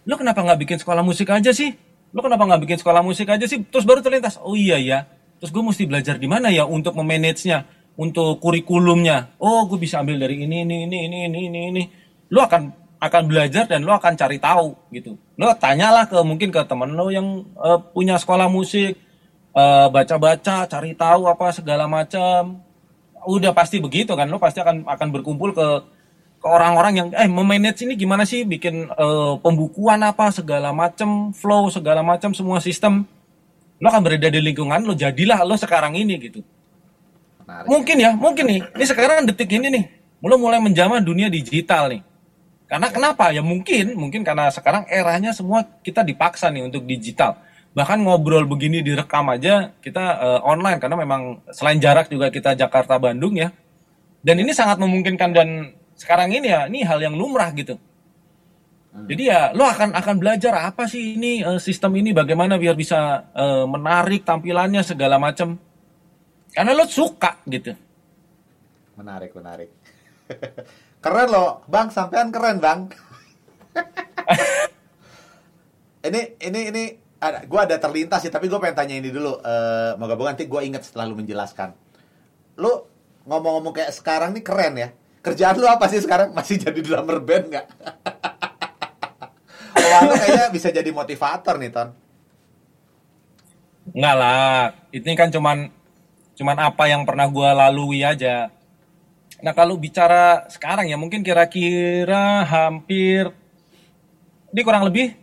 [0.06, 1.74] lo kenapa nggak bikin sekolah musik aja sih?
[2.16, 3.66] Lo kenapa nggak bikin sekolah musik aja sih?
[3.68, 5.10] Terus baru terlintas, oh iya ya.
[5.42, 7.68] Terus gue mesti belajar di mana ya untuk memanage-nya,
[8.00, 9.36] untuk kurikulumnya.
[9.42, 11.84] Oh, gue bisa ambil dari ini, ini, ini, ini, ini, ini, ini.
[12.32, 15.20] Lo akan akan belajar dan lo akan cari tahu gitu.
[15.36, 18.96] Lo tanyalah ke mungkin ke temen lo yang eh, punya sekolah musik,
[19.52, 22.66] eh, baca-baca, cari tahu apa segala macam
[23.26, 25.68] udah pasti begitu kan lo pasti akan akan berkumpul ke
[26.46, 28.46] ke orang-orang yang eh memanage ini gimana sih?
[28.46, 33.02] Bikin eh, pembukuan apa segala macam flow segala macam semua sistem.
[33.82, 36.46] Lo akan berada di lingkungan lo jadilah lo sekarang ini gitu.
[37.42, 37.66] Menarik.
[37.66, 38.62] mungkin ya mungkin nih.
[38.78, 39.86] Ini sekarang detik ini nih.
[40.22, 42.06] Lo mulai menjamah dunia digital nih.
[42.70, 43.34] Karena kenapa?
[43.34, 47.42] Ya mungkin mungkin karena sekarang eranya semua kita dipaksa nih untuk digital.
[47.74, 50.78] Bahkan ngobrol begini direkam aja kita eh, online.
[50.78, 53.50] Karena memang selain jarak juga kita Jakarta Bandung ya.
[54.22, 55.50] Dan ini sangat memungkinkan dan
[55.96, 57.80] sekarang ini ya ini hal yang lumrah gitu
[58.96, 63.28] jadi ya lo akan akan belajar apa sih ini eh, sistem ini bagaimana biar bisa
[63.36, 65.60] eh, menarik tampilannya segala macam
[66.56, 67.76] karena lo suka gitu
[68.96, 69.70] Menarik, menarik.
[71.04, 72.88] keren loh, Bang, sampean keren, Bang.
[76.08, 76.84] ini ini ini
[77.20, 79.36] ada gua ada terlintas sih, tapi gue pengen tanya ini dulu.
[79.44, 81.76] Eh moga-moga nanti gue inget setelah lu menjelaskan.
[82.56, 82.88] Lu
[83.28, 84.90] ngomong-ngomong kayak sekarang nih keren ya.
[85.26, 86.38] Kerjaan lu apa sih sekarang?
[86.38, 87.66] Masih jadi drummer band nggak?
[89.90, 91.90] Wah, lu kayaknya bisa jadi motivator nih, Ton.
[93.90, 95.74] Enggak lah, ini kan cuman
[96.38, 98.54] cuman apa yang pernah gua lalui aja.
[99.42, 103.30] Nah kalau bicara sekarang ya mungkin kira-kira hampir
[104.54, 105.14] ini kurang lebih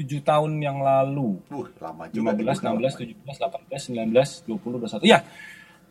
[0.00, 1.38] tujuh tahun yang lalu.
[1.52, 2.32] Uh, lama juga.
[2.32, 5.08] 15, 16, 17, 18, 19, 20, 21.
[5.08, 5.18] Iya,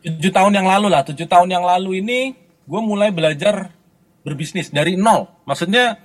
[0.02, 1.02] tujuh tahun yang lalu lah.
[1.06, 2.20] Tujuh tahun yang lalu ini
[2.70, 3.74] gue mulai belajar
[4.22, 5.26] berbisnis dari nol.
[5.42, 5.98] Maksudnya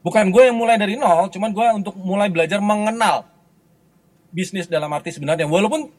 [0.00, 3.28] bukan gue yang mulai dari nol, cuman gue untuk mulai belajar mengenal
[4.32, 5.44] bisnis dalam arti sebenarnya.
[5.44, 5.92] Walaupun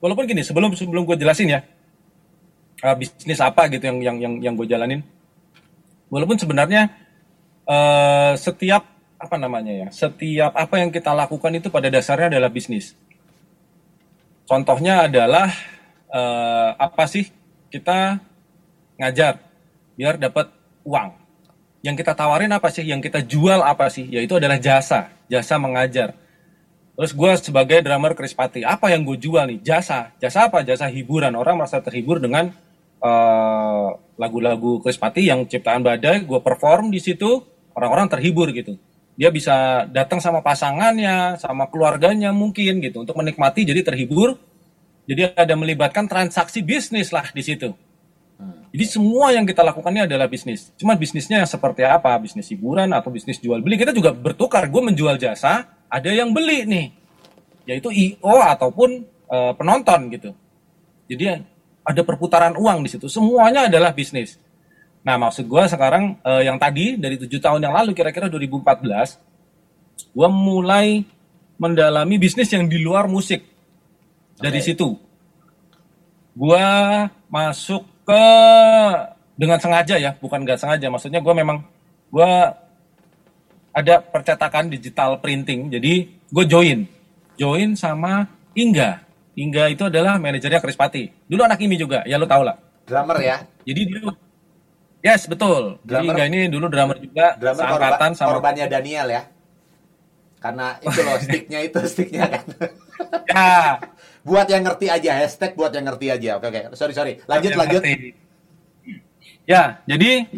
[0.00, 1.60] walaupun gini, sebelum sebelum gue jelasin ya
[2.80, 5.04] uh, bisnis apa gitu yang yang yang yang gue jalanin.
[6.08, 6.88] Walaupun sebenarnya
[7.68, 8.80] eh, setiap
[9.20, 12.96] apa namanya ya, setiap apa yang kita lakukan itu pada dasarnya adalah bisnis.
[14.48, 15.52] Contohnya adalah
[16.08, 17.28] eh, apa sih
[17.68, 18.24] kita
[18.98, 19.40] ngajar
[19.94, 20.50] biar dapat
[20.82, 21.14] uang.
[21.82, 22.82] Yang kita tawarin apa sih?
[22.84, 24.04] Yang kita jual apa sih?
[24.10, 26.18] Yaitu adalah jasa, jasa mengajar.
[26.98, 29.62] Terus gue sebagai drummer Krispati, apa yang gue jual nih?
[29.62, 30.10] Jasa.
[30.18, 30.66] Jasa apa?
[30.66, 31.38] Jasa hiburan.
[31.38, 32.50] Orang merasa terhibur dengan
[32.98, 37.38] eh, lagu-lagu Krispati yang ciptaan badai, gue perform di situ,
[37.78, 38.74] orang-orang terhibur gitu.
[39.14, 44.34] Dia bisa datang sama pasangannya, sama keluarganya mungkin gitu, untuk menikmati jadi terhibur.
[45.06, 47.72] Jadi ada melibatkan transaksi bisnis lah di situ.
[48.68, 50.76] Jadi semua yang kita lakukan ini adalah bisnis.
[50.76, 52.12] Cuma bisnisnya yang seperti apa?
[52.20, 53.80] Bisnis hiburan atau bisnis jual beli.
[53.80, 54.68] Kita juga bertukar.
[54.68, 56.86] Gue menjual jasa, ada yang beli nih.
[57.64, 60.30] Yaitu IO ataupun eh, penonton gitu.
[61.08, 61.24] Jadi
[61.80, 63.08] ada perputaran uang di situ.
[63.08, 64.36] Semuanya adalah bisnis.
[65.00, 70.28] Nah maksud gue sekarang eh, yang tadi dari tujuh tahun yang lalu kira-kira 2014, gue
[70.28, 71.08] mulai
[71.56, 73.48] mendalami bisnis yang di luar musik.
[74.38, 74.66] Dari Oke.
[74.70, 74.88] situ,
[76.38, 76.66] gue
[77.26, 78.24] masuk ke
[79.36, 80.88] dengan sengaja ya, bukan nggak sengaja.
[80.88, 81.60] Maksudnya gue memang
[82.08, 82.32] gue
[83.76, 86.88] ada percetakan digital printing, jadi gue join,
[87.36, 88.24] join sama
[88.56, 89.04] Ingga.
[89.38, 91.28] Ingga itu adalah manajernya Krispati.
[91.30, 92.58] Dulu anak ini juga, ya lo tau lah.
[92.88, 93.36] Drummer ya.
[93.62, 94.10] Jadi dulu,
[94.98, 95.78] yes betul.
[95.86, 99.22] Jadi Drummer- Ingga ini dulu drummer juga, Drummer seangkatan korban, sama korbannya Daniel ya.
[100.42, 102.44] Karena itu loh sticknya itu sticknya kan.
[103.30, 103.54] ya.
[104.22, 106.30] Buat yang ngerti aja hashtag buat yang ngerti aja.
[106.38, 106.60] Oke oke.
[106.74, 107.12] Sorry sorry.
[107.26, 107.82] Lanjut lanjut.
[107.82, 108.14] ngerti.
[109.48, 110.28] Ya, jadi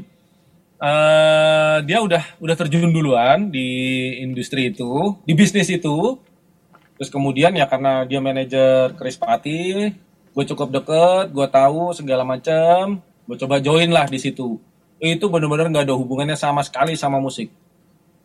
[0.81, 3.69] eh dia udah udah terjun duluan di
[4.23, 6.17] industri itu, di bisnis itu.
[7.01, 9.89] Terus kemudian ya karena dia manajer Chris Pati,
[10.31, 14.61] gue cukup deket, gue tahu segala macam, gue coba join lah di situ.
[15.01, 17.49] Itu benar-benar nggak ada hubungannya sama sekali sama musik.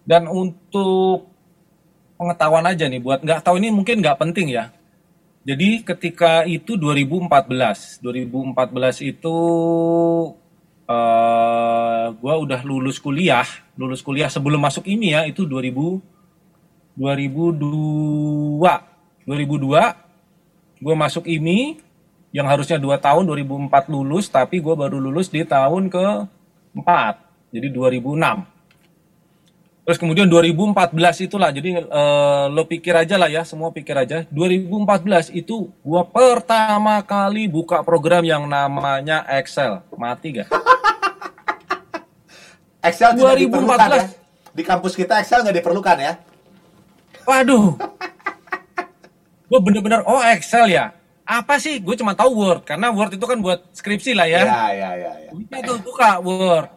[0.04, 1.32] Dan untuk
[2.20, 4.70] pengetahuan aja nih, buat nggak tahu ini mungkin nggak penting ya.
[5.46, 9.38] Jadi ketika itu 2014, 2014 itu
[10.90, 13.46] uh, gue udah lulus kuliah,
[13.78, 16.16] lulus kuliah sebelum masuk ini ya itu 2000
[16.96, 18.64] 2002
[19.28, 21.84] 2002 gue masuk IMI
[22.32, 26.06] yang harusnya 2 tahun 2004 lulus tapi gue baru lulus di tahun ke
[26.72, 28.55] 4 jadi 2006
[29.86, 35.30] terus kemudian 2014 itulah jadi uh, lo pikir aja lah ya semua pikir aja 2014
[35.38, 40.50] itu gue pertama kali buka program yang namanya Excel mati gak?
[42.90, 44.10] Excel 2014 ya?
[44.58, 46.18] di kampus kita Excel nggak diperlukan ya
[47.26, 47.74] Waduh.
[49.46, 50.94] gue bener-bener oh Excel ya.
[51.26, 51.82] Apa sih?
[51.82, 54.46] Gue cuma tahu Word karena Word itu kan buat skripsi lah ya.
[54.46, 55.12] Iya iya iya.
[55.26, 55.32] Ya.
[55.58, 56.70] Itu buka Word.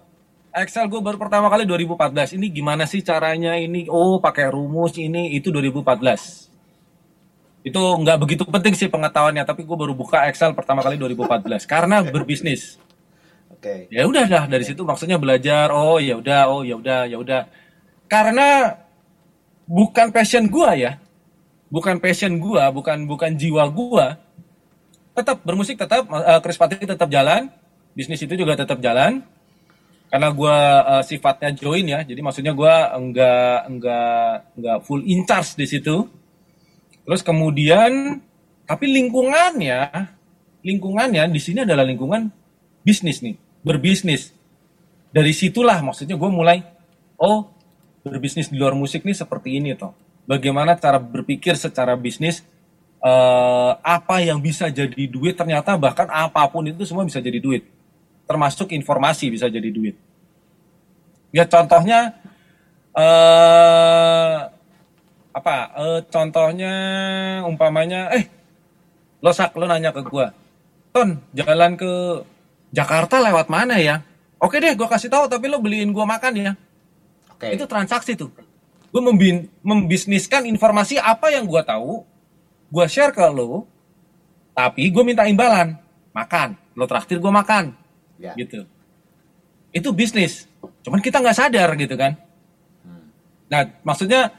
[0.54, 2.40] Excel gue baru pertama kali 2014.
[2.40, 3.86] Ini gimana sih caranya ini?
[3.92, 7.68] Oh pakai rumus ini itu 2014.
[7.68, 12.00] Itu nggak begitu penting sih pengetahuannya, tapi gue baru buka Excel pertama kali 2014 karena
[12.00, 12.80] berbisnis.
[13.52, 13.88] Oke.
[13.88, 13.92] Okay.
[13.92, 15.68] Ya udah dah dari situ maksudnya belajar.
[15.68, 17.42] Oh ya udah, oh ya udah, ya udah.
[18.08, 18.72] Karena
[19.68, 20.96] bukan passion gua ya
[21.68, 24.16] bukan passion gua bukan bukan jiwa gua
[25.12, 27.52] tetap bermusik tetap uh, Chris Pati tetap jalan
[27.92, 29.20] bisnis itu juga tetap jalan
[30.08, 35.56] karena gua uh, sifatnya join ya jadi maksudnya gua enggak enggak enggak full in charge
[35.56, 36.08] di situ
[37.04, 38.20] terus kemudian
[38.68, 39.88] tapi lingkungannya
[40.64, 42.28] lingkungannya di sini adalah lingkungan
[42.84, 44.32] bisnis nih berbisnis
[45.08, 46.60] dari situlah maksudnya gue mulai
[47.16, 47.48] oh
[48.04, 49.92] berbisnis di luar musik nih seperti ini toh.
[50.28, 52.44] Bagaimana cara berpikir secara bisnis
[53.00, 57.64] uh, apa yang bisa jadi duit ternyata bahkan apa pun itu semua bisa jadi duit.
[58.28, 59.96] Termasuk informasi bisa jadi duit.
[61.32, 62.12] Ya contohnya
[62.92, 64.52] uh,
[65.32, 65.56] apa?
[65.72, 66.72] Uh, contohnya
[67.48, 68.28] umpamanya eh
[69.24, 70.36] lo sak lo nanya ke gua.
[70.92, 72.22] Ton, jalan ke
[72.70, 74.04] Jakarta lewat mana ya?
[74.36, 76.52] Oke deh, gua kasih tahu tapi lo beliin gua makan ya
[77.38, 77.54] Okay.
[77.54, 78.34] Itu transaksi tuh.
[78.90, 78.98] Gue
[79.62, 82.02] membisniskan informasi apa yang gue tahu,
[82.66, 83.62] gue share ke lo,
[84.58, 85.78] tapi gue minta imbalan,
[86.10, 87.78] makan, lo traktir gue makan,
[88.18, 88.34] yeah.
[88.36, 88.66] gitu.
[89.72, 90.44] Itu bisnis.
[90.82, 92.18] Cuman kita nggak sadar gitu kan.
[92.84, 93.08] Hmm.
[93.48, 94.34] Nah, maksudnya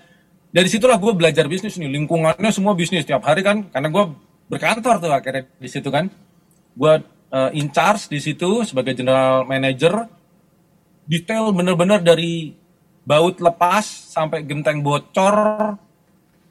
[0.51, 1.89] dari situlah gue belajar bisnis nih.
[1.89, 4.03] Lingkungannya semua bisnis tiap hari kan, karena gue
[4.51, 6.11] berkantor tuh akhirnya di situ kan.
[6.75, 10.05] Gue uh, in charge di situ sebagai general manager.
[11.09, 12.53] Detail bener-bener dari
[13.01, 13.81] baut lepas
[14.13, 15.73] sampai genteng bocor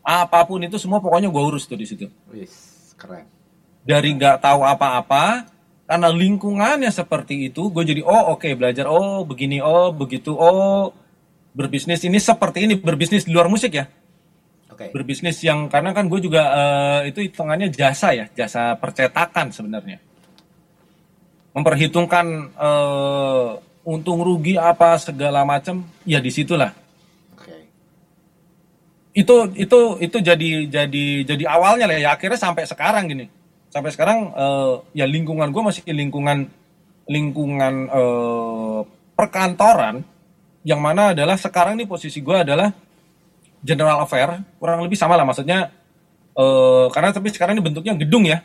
[0.02, 2.10] apa pun itu semua pokoknya gue urus tuh di situ.
[2.32, 3.28] Wis, keren.
[3.86, 5.46] Dari nggak tahu apa-apa
[5.88, 10.92] karena lingkungannya seperti itu, gue jadi oh oke okay, belajar oh begini oh begitu oh
[11.56, 13.88] berbisnis ini seperti ini berbisnis di luar musik ya.
[14.68, 14.86] Oke.
[14.86, 14.88] Okay.
[14.92, 19.98] Berbisnis yang karena kan gue juga uh, itu hitungannya jasa ya, jasa percetakan sebenarnya.
[21.56, 23.56] Memperhitungkan uh,
[23.88, 26.76] untung rugi apa segala macam ya di situlah
[27.32, 27.64] okay.
[29.16, 33.32] itu itu itu jadi jadi jadi awalnya lah ya akhirnya sampai sekarang gini
[33.68, 36.48] sampai sekarang uh, ya lingkungan gue masih lingkungan
[37.08, 38.80] lingkungan uh,
[39.16, 40.04] perkantoran.
[40.66, 42.68] Yang mana adalah sekarang nih posisi gue adalah
[43.64, 45.72] general affair kurang lebih sama lah maksudnya
[46.36, 48.44] uh, karena tapi sekarang ini bentuknya gedung ya.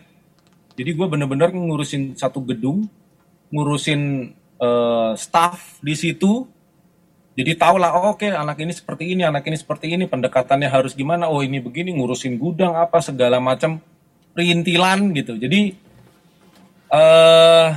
[0.73, 2.87] Jadi gue bener-bener ngurusin satu gedung
[3.53, 6.47] ngurusin uh, staff di situ.
[7.33, 10.69] Jadi tau lah oh, oke okay, anak ini seperti ini anak ini seperti ini pendekatannya
[10.69, 11.29] harus gimana?
[11.29, 13.81] Oh ini begini ngurusin gudang apa segala macam
[14.33, 15.37] perintilan gitu.
[15.37, 15.73] Jadi
[16.89, 17.67] uh, eh,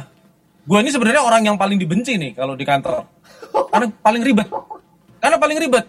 [0.66, 3.06] gue ini sebenarnya orang yang paling dibenci nih kalau di kantor.
[3.72, 4.48] Karena paling ribet.
[5.20, 5.84] Karena paling ribet.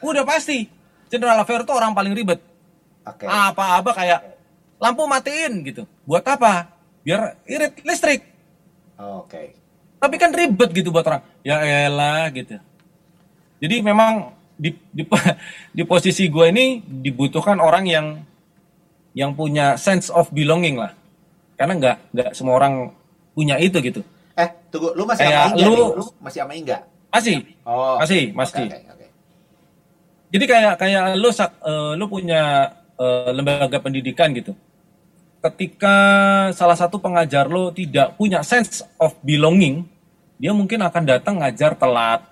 [0.00, 0.68] Udah pasti
[1.08, 2.40] general affair itu orang paling ribet.
[3.08, 3.24] Okay.
[3.24, 4.20] apa-apa kayak
[4.76, 5.88] lampu matiin gitu.
[6.04, 6.68] Buat apa?
[7.00, 8.20] Biar irit listrik.
[9.00, 9.24] Oke.
[9.24, 9.46] Okay
[9.98, 11.22] tapi kan ribet gitu buat orang.
[11.42, 12.56] Ya elah gitu.
[13.58, 15.02] Jadi memang di, di,
[15.76, 18.06] di posisi gue ini dibutuhkan orang yang
[19.18, 20.94] yang punya sense of belonging lah.
[21.58, 22.94] Karena nggak nggak semua orang
[23.34, 23.98] punya itu gitu.
[24.38, 26.78] Eh tunggu lu masih sama Inga lu, lu masih sama Inga
[27.10, 27.36] masih.
[27.66, 27.96] Oh.
[27.98, 28.66] Masih masih.
[28.70, 29.08] Okay, okay, okay.
[30.30, 34.54] jadi kayak kayak lu uh, lu punya uh, lembaga pendidikan gitu.
[35.42, 35.96] Ketika
[36.54, 39.86] salah satu pengajar lo tidak punya sense of belonging,
[40.38, 42.26] dia mungkin akan datang ngajar telat,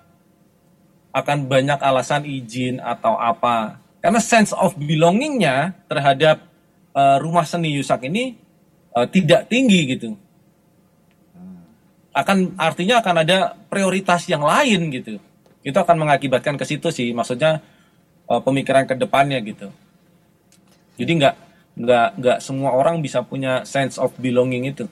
[1.11, 3.83] akan banyak alasan izin atau apa.
[3.97, 6.46] karena sense of belongingnya terhadap
[6.97, 8.33] uh, rumah seni Yusak ini
[8.97, 10.09] uh, tidak tinggi gitu.
[12.17, 15.21] Akan artinya akan ada prioritas yang lain gitu.
[15.61, 17.61] Itu akan mengakibatkan ke situ sih maksudnya
[18.25, 19.69] uh, pemikiran ke depannya gitu.
[20.97, 21.35] Jadi nggak
[21.77, 24.89] nggak nggak semua orang bisa punya sense of belonging itu.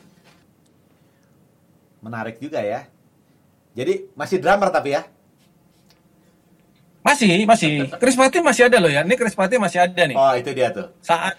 [2.06, 2.86] Menarik juga ya.
[3.74, 5.04] Jadi masih drummer tapi ya.
[7.06, 7.86] masih masih.
[8.02, 9.02] Krispati masih ada loh ya.
[9.02, 10.18] Ini Krispati masih ada nih.
[10.18, 10.90] Oh, itu dia tuh.
[11.02, 11.38] saat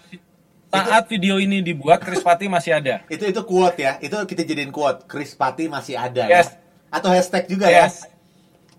[0.67, 3.97] saat video ini dibuat Krispati masih ada Itu itu quote ya.
[3.99, 5.07] Itu kita jadiin quote.
[5.07, 6.53] Chris Pati masih ada Yes.
[6.53, 6.59] ya.
[6.93, 8.03] Atau hashtag juga Yes.
[8.05, 8.13] ya.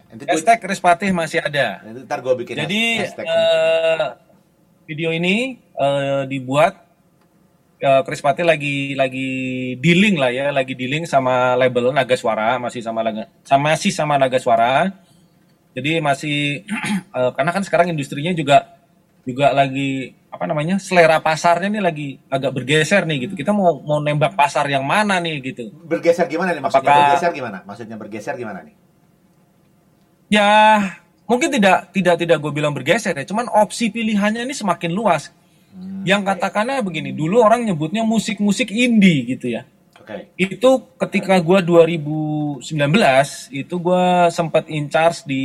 [0.07, 3.25] Nanti hashtag Krispati masih ada nanti ntar gue bikin Jadi hashtag.
[3.27, 4.05] eh,
[4.85, 6.79] video ini eh, dibuat
[7.77, 9.29] eh, Chris Pati lagi lagi
[9.77, 14.15] dealing lah ya, lagi dealing sama label Naga Suara, masih sama Naga sama masih sama
[14.15, 14.89] Naga Suara.
[15.75, 16.63] Jadi masih
[17.19, 18.76] eh, karena kan sekarang industrinya juga
[19.27, 23.33] juga lagi apa namanya selera pasarnya nih lagi agak bergeser nih gitu.
[23.35, 25.67] Kita mau mau nembak pasar yang mana nih gitu.
[25.83, 26.87] bergeser gimana nih maksudnya?
[26.87, 27.57] Apakah- Bergeser gimana?
[27.67, 28.75] Maksudnya bergeser gimana nih?
[30.31, 30.49] Ya
[31.27, 35.31] mungkin tidak tidak tidak gue bilang bergeser ya, cuman opsi pilihannya ini semakin luas.
[36.07, 39.67] Yang katakannya begini, dulu orang nyebutnya musik-musik indie gitu ya.
[40.01, 40.31] Oke.
[40.39, 42.63] Itu ketika gua 2019
[43.51, 45.43] itu gua sempat in charge di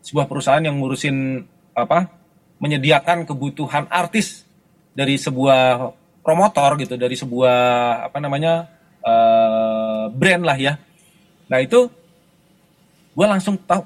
[0.00, 1.42] sebuah perusahaan yang ngurusin
[1.74, 2.19] apa?
[2.60, 4.44] Menyediakan kebutuhan artis
[4.92, 7.58] dari sebuah promotor gitu, dari sebuah
[8.12, 8.68] apa namanya?
[9.00, 10.76] eh, brand lah ya.
[11.48, 11.88] Nah, itu
[13.16, 13.80] gua langsung tahu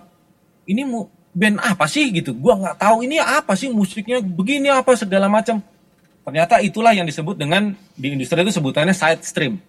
[0.67, 2.35] ini mu band apa sih gitu.
[2.35, 5.63] Gua nggak tahu ini apa sih musiknya begini apa segala macam.
[6.25, 9.61] Ternyata itulah yang disebut dengan di industri itu sebutannya side stream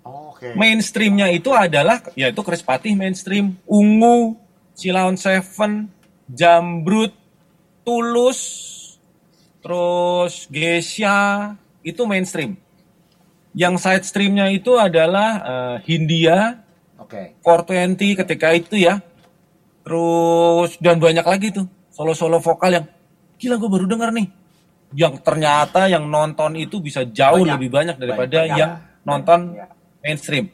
[0.00, 0.56] Oh, Oke.
[0.56, 4.32] mainstreamnya itu adalah yaitu Chris Patih mainstream, Ungu,
[4.72, 5.92] Cilaun Seven,
[6.24, 7.12] Jambrut,
[7.90, 8.40] Tulus,
[9.58, 11.18] terus Geisha
[11.82, 12.54] itu mainstream.
[13.50, 16.62] Yang side streamnya itu adalah eh, Hindia,
[17.02, 17.34] Oke.
[17.42, 19.02] 420 ketika itu ya.
[19.82, 22.86] Terus dan banyak lagi tuh solo-solo vokal yang
[23.42, 24.30] gila gue baru dengar nih.
[24.94, 27.58] Yang ternyata yang nonton itu bisa jauh Banyak.
[27.58, 28.54] lebih banyak daripada Banyak.
[28.54, 28.70] yang
[29.02, 29.70] nonton Banyak.
[29.98, 30.46] mainstream.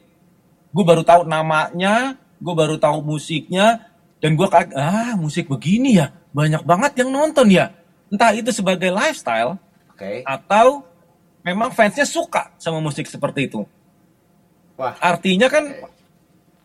[0.73, 3.86] Gue baru tahu namanya, gue baru tahu musiknya,
[4.17, 7.69] dan gue kaget, ah musik begini ya, banyak banget yang nonton ya.
[8.09, 9.59] Entah itu sebagai lifestyle
[9.93, 10.23] Oke.
[10.25, 10.81] atau
[11.45, 13.67] memang fansnya suka sama musik seperti itu.
[14.77, 14.95] Wah.
[15.01, 15.73] Artinya kan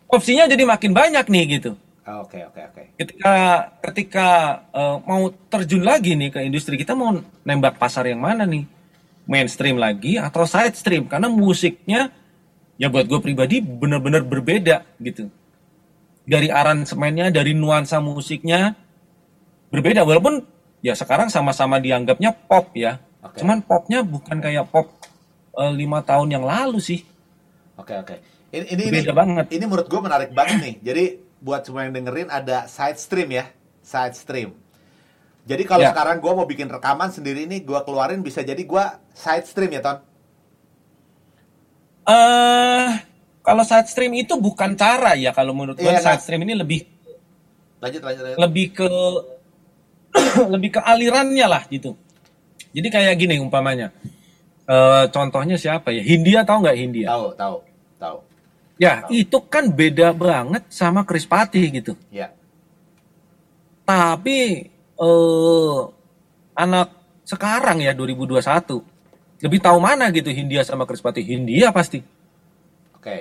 [0.08, 1.72] opsinya jadi makin banyak nih gitu.
[2.02, 2.82] Oh, Oke, oke, oke.
[2.98, 3.34] Ketika
[3.78, 4.28] ketika
[4.74, 7.14] eh, mau terjun lagi nih ke industri kita mau
[7.46, 8.66] nembak pasar yang mana nih?
[9.22, 11.06] Mainstream lagi atau side stream?
[11.06, 12.10] Karena musiknya
[12.74, 15.30] ya buat gue pribadi benar-benar berbeda gitu.
[16.22, 18.78] Dari aransemennya, dari nuansa musiknya
[19.72, 20.44] berbeda walaupun
[20.78, 23.02] ya sekarang sama-sama dianggapnya pop ya.
[23.22, 23.42] Oke.
[23.42, 24.86] Cuman popnya bukan kayak pop
[25.58, 27.02] eh, lima tahun yang lalu sih.
[27.74, 28.16] Oke, oke.
[28.52, 29.44] Ini ini ini, Beda banget.
[29.50, 30.74] ini menurut gue menarik banget nih.
[30.84, 31.04] Jadi
[31.40, 33.48] buat semua yang dengerin ada side stream ya,
[33.82, 34.52] side stream.
[35.42, 35.90] Jadi kalau Ya.
[35.90, 39.82] sekarang gue mau bikin rekaman sendiri ini, gue keluarin bisa jadi gue side stream ya,
[39.82, 39.98] Ton?
[42.02, 42.90] eh
[43.42, 46.22] kalau side stream itu bukan cara ya kalau menurut gue Iya, side nah.
[46.22, 46.80] stream ini lebih
[47.82, 48.38] Lanjut, lanjut, lanjut.
[48.38, 48.88] lebih ke
[50.54, 51.98] lebih ke alirannya lah gitu.
[52.72, 53.90] Jadi kayak gini umpamanya.
[54.70, 55.98] Eh contohnya siapa ya?
[56.00, 57.06] Hindia tahu nggak Hindia?
[57.10, 57.56] Tahu, tahu,
[57.98, 58.18] tahu.
[58.78, 61.92] Ya, itu kan beda banget sama Chris Patih gitu.
[62.10, 62.30] Ya,
[63.82, 64.68] Tapi
[65.02, 65.80] eh
[66.54, 66.88] anak
[67.26, 68.42] sekarang ya 2021
[69.42, 71.26] lebih tahu mana gitu Hindia sama Chris Patih.
[71.26, 71.98] Hindia pasti.
[73.02, 73.18] Oke.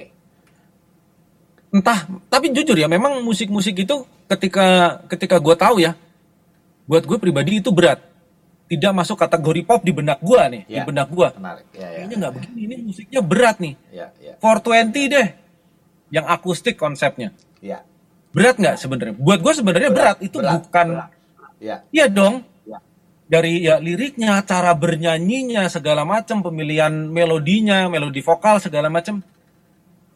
[1.71, 5.95] entah tapi jujur ya memang musik-musik itu ketika ketika gue tahu ya
[6.85, 8.03] buat gue pribadi itu berat
[8.67, 10.83] tidak masuk kategori pop di benak gue nih di Ya.
[10.87, 11.65] benak gue Menarik.
[11.75, 11.99] Ya, ya.
[12.07, 15.27] ini nggak begini ini musiknya berat nih Ya, ya, 420 deh
[16.11, 17.83] yang akustik konsepnya ya.
[18.35, 21.09] berat nggak sebenarnya buat gue sebenarnya berat, itu berat, bukan berat.
[21.59, 22.79] Ya, iya dong Ya.
[23.27, 29.23] dari ya liriknya cara bernyanyinya segala macam pemilihan melodinya melodi vokal segala macam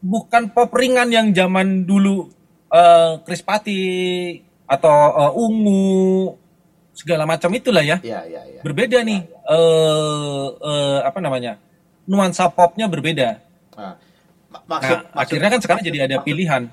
[0.06, 2.30] bukan pop ringan yang zaman dulu
[2.70, 3.82] eh Chris Pati
[4.70, 6.38] atau eh, Ungu
[6.94, 8.62] segala macam itulah ya ya, ya, ya.
[8.62, 11.58] berbeda nih eh eh, apa namanya
[12.06, 13.42] nuansa popnya berbeda
[13.76, 14.00] Nah,
[14.48, 16.64] mak- maksud, nah maksud, akhirnya kan sekarang jadi ada pilihan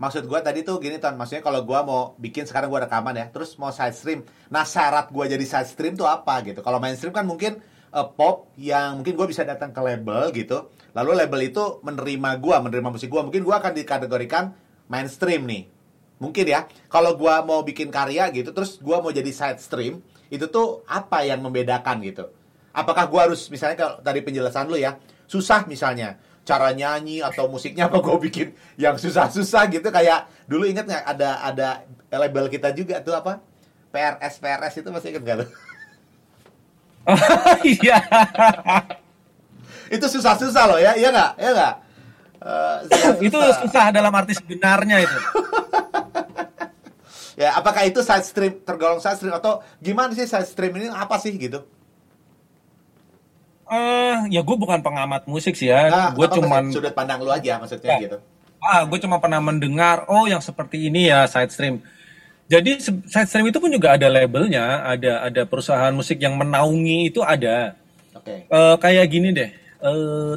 [0.00, 1.12] maksud gue tadi tuh gini, Ton.
[1.12, 4.20] Maksudnya kalau gue mau bikin sekarang gue rekaman ya, terus mau side stream.
[4.48, 6.64] Nah, syarat gue jadi side stream tuh apa gitu?
[6.64, 7.60] Kalau mainstream kan mungkin
[7.92, 10.72] eh, pop yang mungkin gue bisa datang ke label gitu.
[10.90, 13.20] Lalu label itu menerima gue, menerima musik gue.
[13.22, 14.44] Mungkin gue akan dikategorikan
[14.86, 15.64] mainstream nih.
[16.20, 20.44] mungkin ya kalau gua mau bikin karya gitu terus gua mau jadi side stream itu
[20.52, 22.28] tuh apa yang membedakan gitu
[22.76, 27.88] apakah gua harus misalnya kalau tadi penjelasan lu ya susah misalnya cara nyanyi atau musiknya
[27.88, 31.68] apa gua bikin yang susah-susah gitu kayak dulu inget nggak ada ada
[32.12, 33.40] label kita juga tuh apa
[33.88, 35.46] PRS PRS itu masih inget gak lu
[37.64, 37.96] Iya.
[39.90, 41.74] Itu susah-susah loh ya iya nggak ya nggak
[42.88, 43.26] susah-susah.
[43.26, 43.36] itu
[43.66, 45.18] susah dalam arti sebenarnya itu.
[47.36, 51.16] Ya, apakah itu side stream tergolong side stream atau gimana sih side stream ini apa
[51.16, 51.64] sih gitu?
[53.70, 55.88] Eh, ya gue bukan pengamat musik sih ya.
[55.88, 58.00] Nah, gue cuman maksud- sudut pandang lu aja maksudnya Ya.
[58.04, 58.18] gitu.
[58.60, 61.80] ah, gue cuma pernah mendengar oh yang seperti ini ya side stream.
[62.44, 62.76] Jadi
[63.08, 67.72] side stream itu pun juga ada labelnya, ada ada perusahaan musik yang menaungi itu ada.
[68.12, 68.44] Oke.
[68.44, 69.48] Eh, kayak gini deh,
[69.84, 70.34] eh,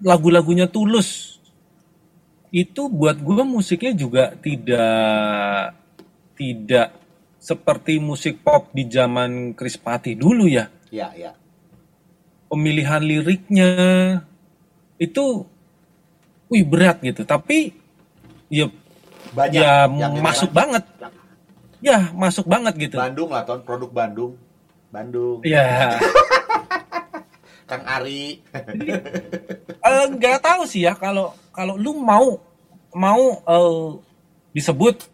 [0.00, 1.38] lagu-lagunya Tulus
[2.50, 5.78] itu buat gue musiknya juga tidak
[6.34, 6.88] tidak
[7.40, 10.68] seperti musik pop di zaman Chris Patti dulu ya.
[10.92, 11.32] Ya, ya.
[12.50, 13.70] Pemilihan liriknya
[15.00, 15.46] itu,
[16.50, 17.22] wih berat gitu.
[17.22, 17.72] Tapi
[18.50, 18.66] ya
[19.30, 20.82] Banyak ya yang masuk dengeran.
[20.82, 20.84] banget,
[21.80, 22.96] ya masuk banget gitu.
[22.98, 24.32] Bandung lah, ton produk Bandung.
[24.90, 25.38] Bandung.
[25.46, 25.96] Ya.
[27.70, 28.42] Kang Ari.
[29.80, 32.36] Eh, nggak tahu sih ya kalau kalau lu mau
[32.92, 33.88] mau eh,
[34.52, 35.08] disebut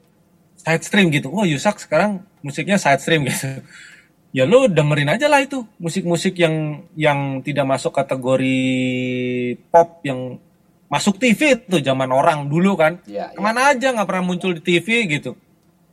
[0.59, 1.30] side stream gitu.
[1.30, 3.62] Wah, Yusak sekarang musiknya side stream gitu.
[4.34, 8.59] Ya lu dengerin aja lah itu musik-musik yang yang tidak masuk kategori
[9.70, 10.42] pop yang
[10.90, 12.98] masuk TV itu zaman orang dulu kan.
[13.07, 13.30] Iya.
[13.32, 15.38] Ke mana aja nggak pernah muncul di TV gitu.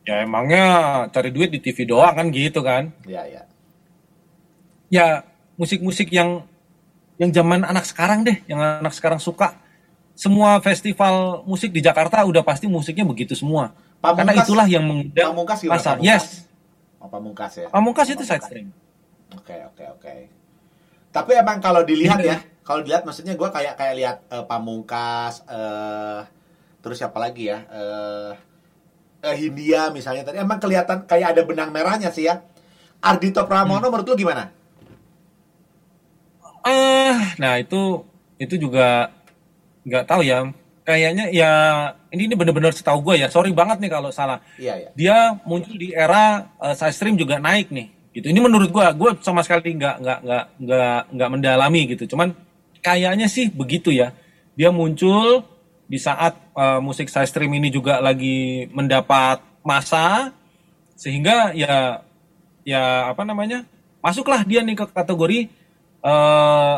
[0.03, 0.65] Ya emangnya
[1.13, 3.47] cari duit di TV doang kan gitu kan ya, ya.
[4.91, 5.23] ya
[5.55, 6.43] musik-musik yang
[7.17, 9.53] yang zaman anak sekarang deh, yang anak sekarang suka.
[10.13, 13.73] Semua festival musik di Jakarta udah pasti musiknya begitu semua.
[13.97, 15.97] Pamungkas- Karena itulah yang mengundang Pamungkas pasar.
[15.97, 16.05] Pamungkas?
[16.05, 16.25] Yes,
[17.03, 17.67] Oh, Pamungkas ya.
[17.67, 18.67] Pamungkas itu side stream.
[19.35, 20.13] Oke, oke, oke.
[21.11, 22.31] Tapi emang kalau dilihat Iya.
[22.31, 26.21] ya, kalau dilihat maksudnya gua kayak kayak lihat eh, Pamungkas eh
[26.79, 27.59] terus siapa lagi ya?
[27.67, 28.31] Eh
[29.23, 32.39] eh, Hindia misalnya tadi emang kelihatan kayak ada benang merahnya sih ya.
[33.03, 34.47] Ardito Pramono menurut lu gimana?
[36.63, 38.07] Ah, nah itu
[38.39, 39.11] itu juga
[39.83, 40.47] nggak tahu ya.
[40.83, 41.51] Kayaknya ya
[42.11, 43.27] ini ini bener-bener setahu gue ya.
[43.31, 44.39] Sorry banget nih kalau salah.
[44.59, 44.89] Iya, iya.
[44.95, 47.87] Dia muncul di era eh, side stream juga naik nih.
[48.13, 48.29] Gitu.
[48.29, 52.03] Ini menurut gue, gue sama sekali nggak nggak nggak nggak nggak mendalami gitu.
[52.15, 52.35] Cuman
[52.79, 54.15] kayaknya sih begitu ya.
[54.55, 55.43] Dia muncul
[55.87, 60.31] di saat eh, musik side stream ini juga lagi mendapat masa
[60.99, 62.03] sehingga ya
[62.63, 63.67] ya apa namanya
[64.03, 65.51] masuklah dia nih ke kategori
[66.03, 66.77] eh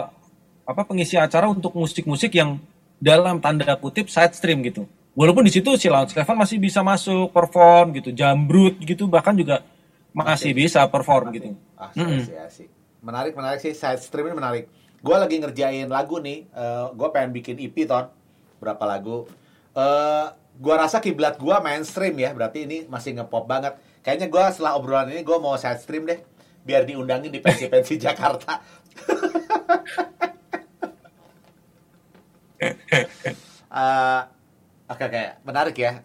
[0.66, 2.58] apa pengisi acara untuk musik-musik yang
[2.98, 4.86] dalam tanda kutip side stream gitu.
[5.16, 9.64] Walaupun di situ si Launch Eleven masih bisa masuk perform gitu, Jambrut gitu bahkan juga
[10.12, 11.50] masih bisa perform gitu.
[11.76, 12.20] Ah, Mm-mm.
[12.24, 12.68] sih, sih.
[13.04, 13.72] Menarik, menarik sih.
[13.76, 14.66] Side stream ini menarik.
[15.00, 16.50] Gue lagi ngerjain lagu nih.
[16.50, 18.10] Eh gue pengen bikin EP, Ton.
[18.60, 19.28] Berapa lagu.
[19.76, 22.32] eh gue rasa kiblat gue mainstream ya.
[22.34, 23.76] Berarti ini masih ngepop banget.
[24.02, 26.20] Kayaknya gue setelah obrolan ini gue mau side stream deh.
[26.66, 28.60] Biar diundangin di pensi-pensi Jakarta.
[33.76, 34.22] Eh,
[34.86, 35.24] Oke, oke.
[35.44, 36.00] Menarik ya.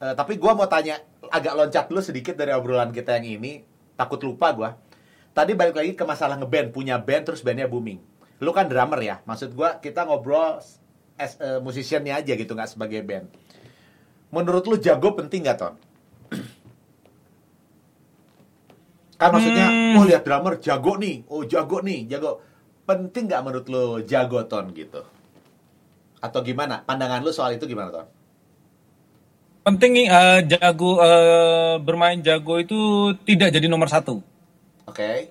[0.00, 0.96] Eh, tapi gue mau tanya,
[1.28, 3.62] agak loncat dulu sedikit dari obrolan kita yang ini.
[3.94, 4.70] Takut lupa gue.
[5.36, 8.00] Tadi balik lagi ke masalah ngeband, punya band terus bandnya booming.
[8.40, 10.58] Lu kan drummer ya, maksud gue kita ngobrol
[11.18, 13.26] as musiciannya aja gitu, nggak sebagai band.
[14.34, 15.74] Menurut lu jago penting nggak ton?
[19.18, 19.98] Kan maksudnya, Hmm.
[19.98, 22.38] oh lihat drummer jago nih, oh jago nih, jago.
[22.86, 25.02] Penting nggak menurut lu jago ton gitu?
[26.22, 26.86] Atau gimana?
[26.86, 28.06] Pandangan lu soal itu gimana ton?
[29.66, 34.22] Penting nih eh, jago eh, bermain jago itu tidak jadi nomor satu.
[34.88, 35.28] Oke.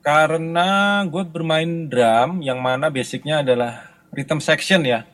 [0.00, 5.04] Karena gue bermain drum yang mana basicnya adalah rhythm section ya.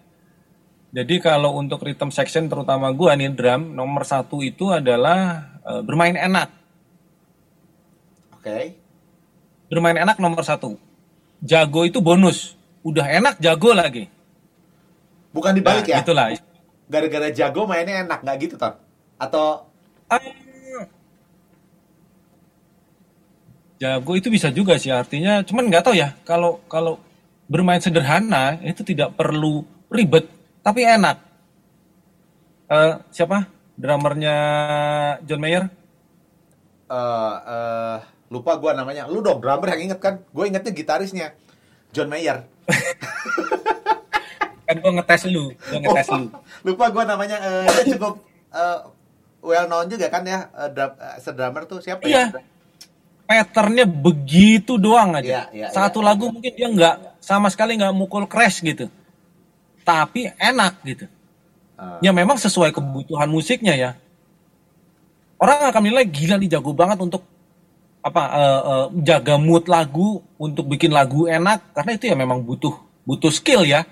[0.94, 6.16] Jadi kalau untuk rhythm section terutama gue nih drum nomor satu itu adalah eh, bermain
[6.16, 6.48] enak.
[8.46, 8.78] Oke.
[9.66, 10.78] Bermain enak nomor satu.
[11.42, 12.54] Jago itu bonus.
[12.86, 14.06] Udah enak jago lagi.
[15.34, 16.06] Bukan dibalik Nah, ya?
[16.06, 16.26] Itulah.
[16.86, 18.78] Gara-gara jago mainnya enak, nggak gitu, Ton?
[19.18, 19.66] Atau
[20.06, 20.30] Eh,
[23.82, 26.96] Jago itu bisa juga sih artinya, cuman nggak tahu ya kalau kalau
[27.50, 30.30] bermain sederhana itu tidak perlu ribet
[30.62, 31.18] tapi enak.
[32.70, 33.50] Eh, siapa?
[33.74, 34.36] Drummernya
[35.26, 35.66] John Mayer?
[36.86, 39.04] eh eh, lupa gua namanya.
[39.06, 40.22] Lu dong drummer yang inget kan?
[40.30, 41.26] Gue ingetnya gitarisnya.
[41.90, 42.46] John Mayer.
[44.66, 46.26] Kan gua ngetes lu, gua ngetes lu.
[46.66, 47.38] lupa gua namanya.
[47.38, 48.18] eh, dia cukup
[48.50, 48.78] eh,
[49.38, 52.34] well known juga kan ya drum, eh, sedrummer tuh siapa Iya.
[52.34, 52.42] ya?
[53.26, 55.46] Patternnya begitu doang aja.
[55.50, 56.06] Iya, iya, Satu iya.
[56.10, 58.90] lagu mungkin dia nggak sama sekali nggak mukul crash gitu.
[59.82, 61.06] Tapi enak gitu.
[61.78, 63.90] Eh, Ya memang sesuai kebutuhan musiknya ya.
[65.38, 67.22] Orang akan menilai gila nih jago banget untuk
[68.06, 72.74] apa eh, eh, jaga mood lagu untuk bikin lagu enak karena itu ya memang butuh
[73.02, 73.82] butuh skill ya.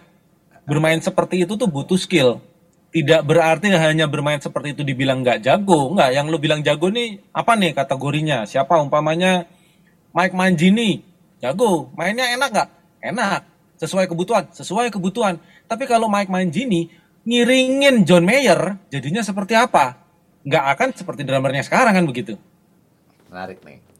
[0.64, 2.38] Bermain seperti itu tuh butuh skill.
[2.94, 5.90] Tidak berarti hanya bermain seperti itu dibilang nggak jago.
[5.92, 8.46] Nggak, yang lu bilang jago nih apa nih kategorinya?
[8.46, 9.50] Siapa umpamanya
[10.14, 11.02] Mike Manjini
[11.42, 12.68] jago, mainnya enak nggak?
[13.04, 13.42] Enak,
[13.82, 15.36] sesuai kebutuhan, sesuai kebutuhan.
[15.66, 16.88] Tapi kalau Mike Manjini
[17.26, 20.00] ngiringin John Mayer, jadinya seperti apa?
[20.46, 22.38] Nggak akan seperti drummernya sekarang kan begitu.
[23.28, 23.93] menarik nih.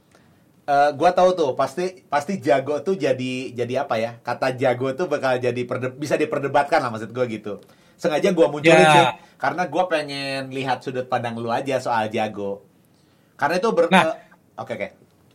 [0.65, 4.17] Eh, gua tahu tuh pasti pasti jago tuh jadi jadi apa ya?
[4.19, 7.61] Kata jago tuh bakal jadi perde- bisa diperdebatkan lah maksud gua gitu.
[7.95, 8.89] Sengaja gua munculin Ya.
[8.91, 9.07] sih
[9.37, 12.65] karena gua pengen lihat sudut pandang lu aja soal jago.
[13.35, 14.03] Karena itu ber Nah.
[14.07, 14.17] eh,
[14.57, 14.87] oke oke.
[14.87, 14.91] Eh,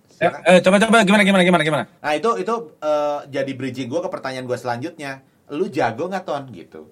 [0.09, 0.41] Silakan.
[0.43, 1.83] eh, coba coba gimana gimana gimana gimana?
[1.95, 5.21] Nah itu itu eh, jadi bridging gua ke pertanyaan gua selanjutnya.
[5.47, 6.89] Lu jago nggak ton gitu?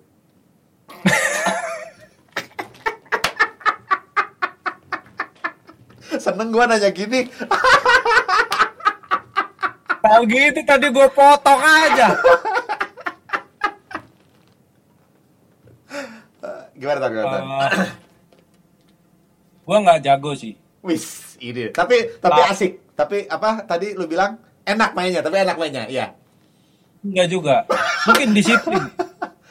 [6.18, 7.26] Seneng gua nanya gini.
[9.98, 12.16] Tahu gitu tadi gue potong aja.
[16.74, 17.10] Gimana?
[17.10, 17.44] Gimana, Ton?
[19.68, 20.54] gue nggak jago sih.
[20.80, 21.04] Wis,
[21.40, 21.74] ini.
[21.74, 22.54] Tapi tapi Ah.
[22.54, 22.72] asik.
[22.94, 25.84] Tapi apa tadi lu bilang enak mainnya, tapi enak mainnya.
[25.86, 26.14] Iya.
[27.02, 27.56] Enggak juga.
[28.06, 28.84] Mungkin disiplin.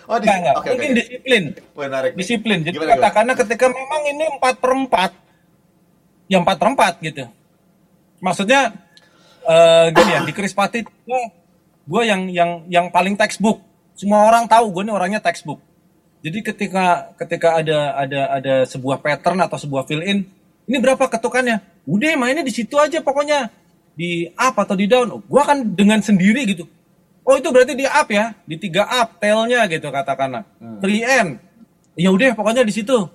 [0.06, 0.54] Oh, di, Enggak, enggak.
[0.54, 0.98] oke, Mungkin oke.
[1.02, 1.42] disiplin.
[1.74, 2.12] Menarik.
[2.14, 2.58] Disiplin.
[2.62, 3.02] Jadi Gimana, gimana?
[3.02, 5.10] katakanlah ketika memang ini 4 per 4,
[6.26, 7.24] ya 4 per 4 gitu.
[8.22, 8.74] Maksudnya,
[9.46, 11.22] eh gini ya, di Krispati gue,
[11.86, 13.62] gue yang yang yang paling textbook.
[13.96, 15.62] Semua orang tahu gue ini orangnya textbook.
[16.20, 20.26] Jadi ketika ketika ada ada ada sebuah pattern atau sebuah fill in,
[20.66, 21.62] ini berapa ketukannya?
[21.86, 23.48] Udah mainnya di situ aja pokoknya.
[23.96, 25.08] Di up atau di down.
[25.08, 26.68] Oh, gua kan dengan sendiri gitu.
[27.26, 30.46] Oh itu berarti di up ya, di tiga up tailnya gitu katakanlah.
[30.82, 31.38] 3N.
[31.96, 33.08] Ya udah pokoknya di situ.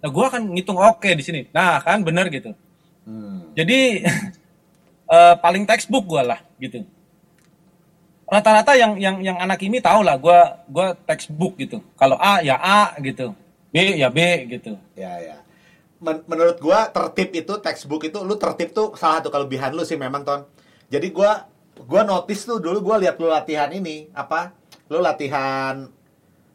[0.00, 1.40] Nah, gua akan ngitung oke di sini.
[1.50, 2.52] Nah, kan benar gitu.
[3.06, 3.52] Hmm.
[3.56, 4.02] Jadi
[5.14, 6.84] eh, paling textbook gua lah gitu.
[8.26, 11.78] Rata-rata yang yang yang anak ini tahu lah gua gua textbook gitu.
[11.94, 13.32] Kalau A ya A gitu.
[13.70, 14.18] B ya B
[14.50, 14.74] gitu.
[14.98, 15.36] Ya, ya.
[16.02, 19.96] Men- menurut gua tertib itu textbook itu lu tertib tuh salah satu kelebihan lu sih
[19.96, 20.44] memang ton.
[20.90, 21.46] Jadi gua
[21.86, 24.52] gua notice tuh dulu gua lihat lu latihan ini apa?
[24.90, 25.86] Lu latihan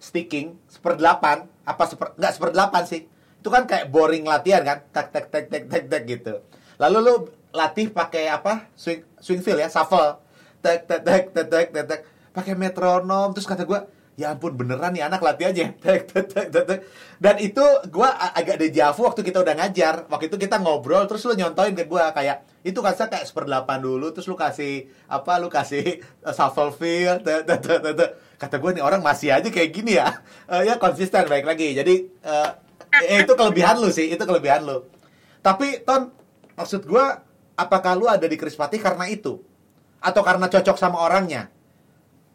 [0.01, 3.01] sticking seperdelapan apa seper nggak seperdelapan sih?
[3.41, 4.85] Itu kan kayak boring latihan kan?
[4.93, 6.33] Tak tak tak tak tak tak gitu.
[6.77, 7.13] Lalu lu
[7.51, 8.69] latih pakai apa?
[8.77, 10.21] Swing swing feel ya, shuffle.
[10.61, 11.99] Tak tak tak tak tak tak, tak.
[12.31, 16.47] pakai metronom terus kata gua ya ampun beneran nih anak latih aja tak, tak, tak,
[16.47, 16.79] tak, tak.
[17.19, 17.59] dan itu
[17.91, 21.75] gua a- agak dejavu waktu kita udah ngajar waktu itu kita ngobrol terus lu nyontoin
[21.75, 25.99] ke gua kayak itu kan saya kayak seperdelapan dulu terus lu kasih apa lu kasih
[26.23, 28.09] uh, shuffle feel tak, tak, tak, tak, tak.
[28.39, 30.07] kata gua nih orang masih aja kayak gini ya
[30.51, 32.49] Eh, ya konsisten baik lagi jadi eh,
[32.99, 34.83] eh, itu kelebihan lu sih itu kelebihan lu
[35.39, 36.11] tapi ton
[36.55, 37.23] maksud gua
[37.55, 39.39] apakah lu ada di Krispati karena itu
[40.01, 41.49] atau karena cocok sama orangnya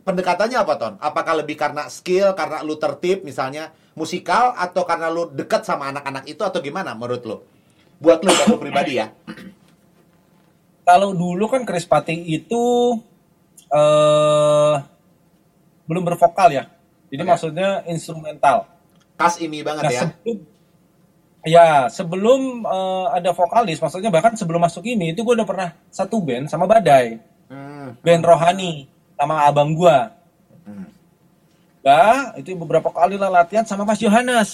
[0.06, 0.94] pendekatannya apa ton?
[1.02, 6.30] Apakah lebih karena skill, karena lu tertib misalnya musikal, atau karena lu dekat sama anak-anak
[6.30, 7.36] itu atau gimana menurut lu?
[7.98, 9.10] Buat lu, buat lu pribadi ya.
[10.86, 12.94] Kalau dulu kan Krispati itu
[13.74, 14.74] eh
[15.90, 16.70] belum bervokal ya.
[17.10, 17.30] Jadi Oke.
[17.34, 18.70] maksudnya instrumental.
[19.16, 20.00] Kas ini banget Nah, ya.
[20.04, 20.36] sebelum
[21.46, 26.20] ya sebelum eh, ada vokalis, maksudnya bahkan sebelum masuk ini itu gue udah pernah satu
[26.20, 27.16] band sama Badai,
[27.48, 27.96] Hmm.
[28.04, 28.84] band Rohani
[29.16, 30.12] sama abang gua.
[30.66, 30.90] Hmm.
[31.80, 34.50] Bah, itu beberapa kali lah latihan sama Mas Yohanes.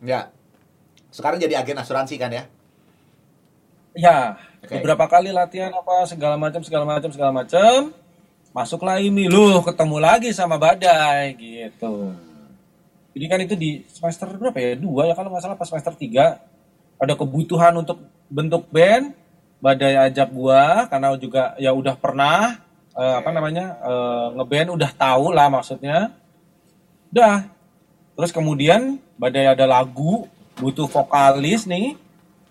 [0.00, 0.32] Ya.
[1.12, 2.48] Sekarang jadi agen asuransi kan ya?
[3.92, 4.80] Ya, Oke.
[4.80, 7.92] beberapa kali latihan apa segala macam segala macam segala macam.
[8.56, 12.16] Masuklah ini lu ketemu lagi sama Badai gitu.
[13.12, 14.72] Jadi kan itu di semester berapa ya?
[14.76, 16.40] Dua ya kalau nggak salah pas semester tiga
[16.96, 18.00] ada kebutuhan untuk
[18.32, 19.12] bentuk band.
[19.62, 22.58] Badai ajak gua karena juga ya udah pernah
[22.98, 26.10] eh, apa namanya eh, ngeband udah tahu lah maksudnya.
[27.14, 27.46] Udah.
[28.18, 30.26] Terus kemudian Badai ada lagu
[30.58, 31.94] butuh vokalis nih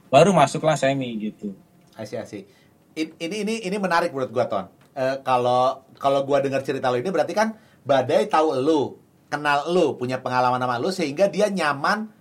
[0.07, 1.51] baru masuklah semi gitu.
[1.99, 2.47] Asih.
[2.95, 4.65] In- Ini ini ini menarik menurut gua ton.
[4.95, 9.00] Eh, Kalau kalau gua dengar cerita lu ini berarti kan Badai tahu lu,
[9.31, 12.11] kenal lu, punya pengalaman sama lu sehingga dia nyaman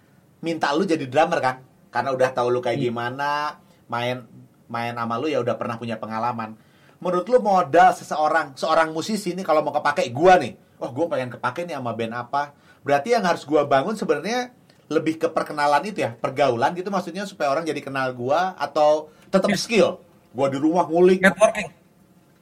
[0.41, 1.57] minta lu jadi drummer kan?
[1.91, 2.87] Karena udah tahu lu kayak Iya.
[2.89, 3.59] gimana,
[3.91, 4.23] main
[4.71, 6.55] main sama lu ya udah pernah punya pengalaman.
[7.03, 10.55] Menurut lu modal seseorang, seorang musisi nih kalau mau kepake gua nih.
[10.79, 12.55] Wah, gua pengen kepake nih sama band apa?
[12.87, 14.55] Berarti yang harus gua bangun sebenarnya
[14.87, 19.51] lebih ke perkenalan itu ya, pergaulan gitu maksudnya supaya orang jadi kenal gua atau tetap
[19.59, 19.99] skill.
[20.31, 21.19] Gua di rumah ngulik.
[21.19, 21.69] networking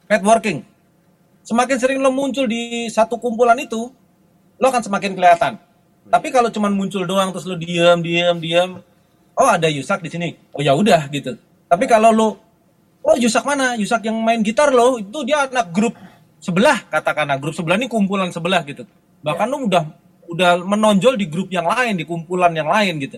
[0.09, 0.59] networking
[1.45, 3.89] semakin sering lo muncul di satu kumpulan itu
[4.59, 5.57] lo akan semakin kelihatan.
[6.09, 8.83] Tapi kalau cuman muncul doang terus lo diam diam diam
[9.39, 10.29] oh ada Yusak di sini.
[10.51, 11.39] Oh ya udah gitu.
[11.65, 12.29] Tapi kalau lo
[13.01, 13.79] oh Yusak mana?
[13.79, 15.95] Yusak yang main gitar lo itu dia anak grup
[16.43, 17.39] sebelah katakanlah.
[17.39, 18.83] Grup sebelah ini kumpulan sebelah gitu.
[19.23, 19.83] Bahkan lo udah
[20.29, 23.17] udah menonjol di grup yang lain di kumpulan yang lain gitu.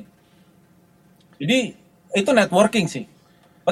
[1.42, 1.74] Jadi
[2.16, 3.04] itu networking sih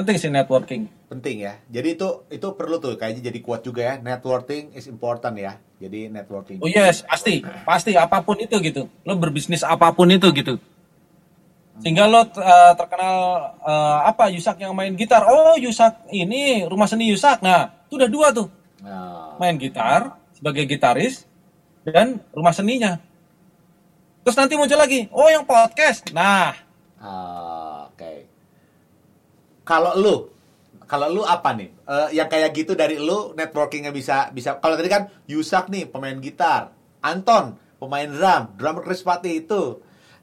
[0.00, 1.58] penting sih networking Penting ya.
[1.66, 3.94] Jadi itu itu perlu tuh kayaknya jadi kuat juga ya.
[3.98, 5.58] Networking is important ya.
[5.82, 6.62] Jadi networking.
[6.62, 8.86] Oh yes, pasti, pasti apa pun itu gitu.
[9.02, 10.54] Lo berbisnis apa pun itu gitu.
[11.82, 12.26] Sehingga lo uh,
[12.78, 13.16] terkenal
[13.58, 15.26] uh, apa Yusak yang main gitar.
[15.26, 17.42] Oh Yusak ini rumah seni Yusak.
[17.42, 18.46] Nah itu udah dua tuh.
[18.86, 21.26] Nah, Main gitar sebagai gitaris
[21.82, 23.02] dan rumah seninya.
[24.22, 25.10] Terus nanti muncul lagi.
[25.10, 26.06] Oh yang podcast.
[26.14, 26.54] Nah
[27.02, 28.29] ah, oke.
[29.70, 30.14] Kalau lu,
[30.90, 31.70] kalau lu apa nih?
[31.94, 34.58] Eh, yang kayak gitu dari lu networkingnya bisa bisa.
[34.62, 36.74] Kalau tadi kan Yusak nih pemain gitar,
[37.10, 37.44] Anton
[37.80, 39.62] pemain drum, drummer Chris Pati itu,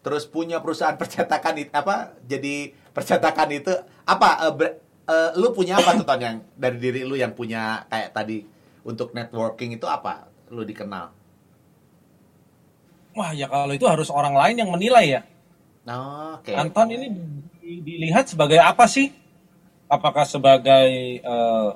[0.05, 1.95] terus punya perusahaan percetakan itu apa?
[2.31, 2.55] Jadi
[2.95, 3.73] percetakan itu
[4.05, 4.29] apa?
[4.45, 4.77] eh, ber-
[5.07, 8.37] eh, lu punya apa tuh Ton yang dari diri lu yang punya kayak tadi
[8.83, 10.27] untuk networking itu apa?
[10.51, 11.15] Lu dikenal?
[13.17, 15.21] wah ya kalau itu harus orang lain yang menilai ya.
[15.87, 16.51] Oh, Oke.
[16.53, 17.07] Anton ini
[17.63, 19.07] di- dilihat sebagai apa sih?
[19.87, 20.87] Apakah sebagai
[21.23, 21.69] eh,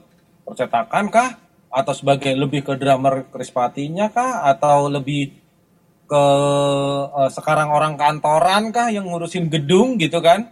[0.43, 1.30] percetakan kah?
[1.72, 4.43] Atau sebagai lebih ke drummer Krispatinya kah?
[4.47, 5.32] Atau lebih
[6.07, 6.26] ke
[7.07, 10.51] eh, sekarang orang kantoran kah yang ngurusin gedung gitu kan?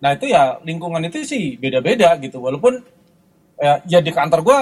[0.00, 2.40] Nah itu ya lingkungan itu sih beda-beda gitu.
[2.40, 2.80] Walaupun
[3.60, 4.60] ya, ya di kantor gua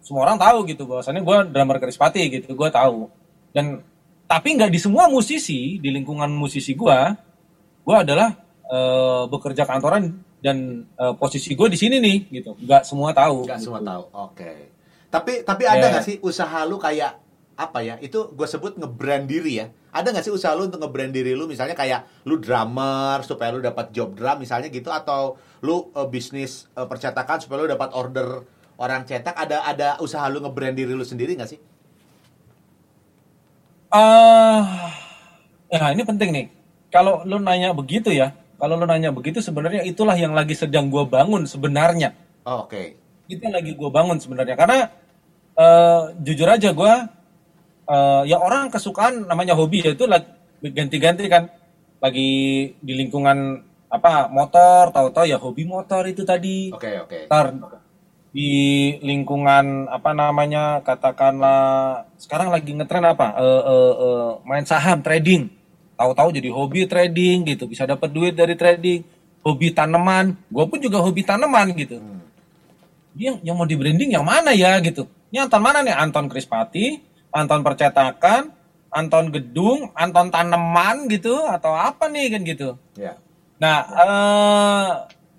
[0.00, 2.54] semua orang tahu gitu bahwasannya gua drummer Krispati gitu.
[2.54, 3.10] Gua tahu.
[3.50, 3.82] Dan
[4.30, 7.10] tapi nggak di semua musisi di lingkungan musisi gua
[7.84, 8.30] gue adalah
[8.70, 10.56] eh, bekerja kantoran dan
[10.96, 13.70] eh, posisi gue di sini nih gitu nggak semua tahu Gak gitu.
[13.70, 14.02] semua tahu.
[14.12, 14.52] Oke.
[15.10, 15.90] Tapi tapi ada Ya.
[15.92, 17.18] nggak sih usaha lu kayak
[17.54, 17.94] apa ya?
[18.00, 19.66] Itu gue sebut ngebrand diri ya.
[19.90, 23.60] Ada nggak sih usaha lu untuk ngebrand diri lu misalnya kayak lu drummer supaya lu
[23.60, 28.46] dapat job drum misalnya gitu atau lu eh, bisnis eh, percetakan supaya lu dapat order
[28.80, 31.60] orang cetak ada ada usaha lu ngebrand diri lu sendiri nggak sih?
[33.90, 34.94] Ah,
[35.66, 36.46] ya ini penting nih
[36.94, 38.30] kalau lu nanya begitu ya
[38.60, 42.12] kalau lu nanya begitu sebenarnya itulah yang lagi sedang gue bangun sebenarnya.
[42.44, 43.00] Oh, Oke.
[43.30, 44.54] itu yang lagi gue bangun sebenarnya.
[44.60, 44.92] Karena
[45.56, 46.94] eh, jujur aja gue
[47.88, 50.04] eh, ya orang kesukaan namanya hobi ya itu
[50.60, 51.48] ganti-ganti kan.
[52.04, 52.28] Lagi
[52.76, 56.68] di lingkungan apa motor tahu-tahu ya hobi motor itu tadi.
[56.70, 57.26] Oke oke.
[57.32, 57.56] ntar
[58.30, 63.34] di lingkungan apa namanya katakanlah sekarang lagi ngetren apa?
[63.40, 65.59] Eh, eh, eh, main saham trading
[66.00, 69.04] tahu-tahu jadi hobi trading gitu bisa dapat duit dari trading.
[69.44, 72.00] Hobi tanaman gue pun juga hobi tanaman gitu.
[73.12, 75.04] Dia yang mau di branding yang mana ya gitu.
[75.28, 75.92] Ini Anton mana nih?
[75.92, 76.96] Anton Krispati
[77.30, 78.48] Anton percetakan
[78.90, 82.68] Anton gedung Anton tanaman gitu atau apa nih kan gitu.
[82.96, 83.20] Ya.
[83.60, 84.88] Nah, eh,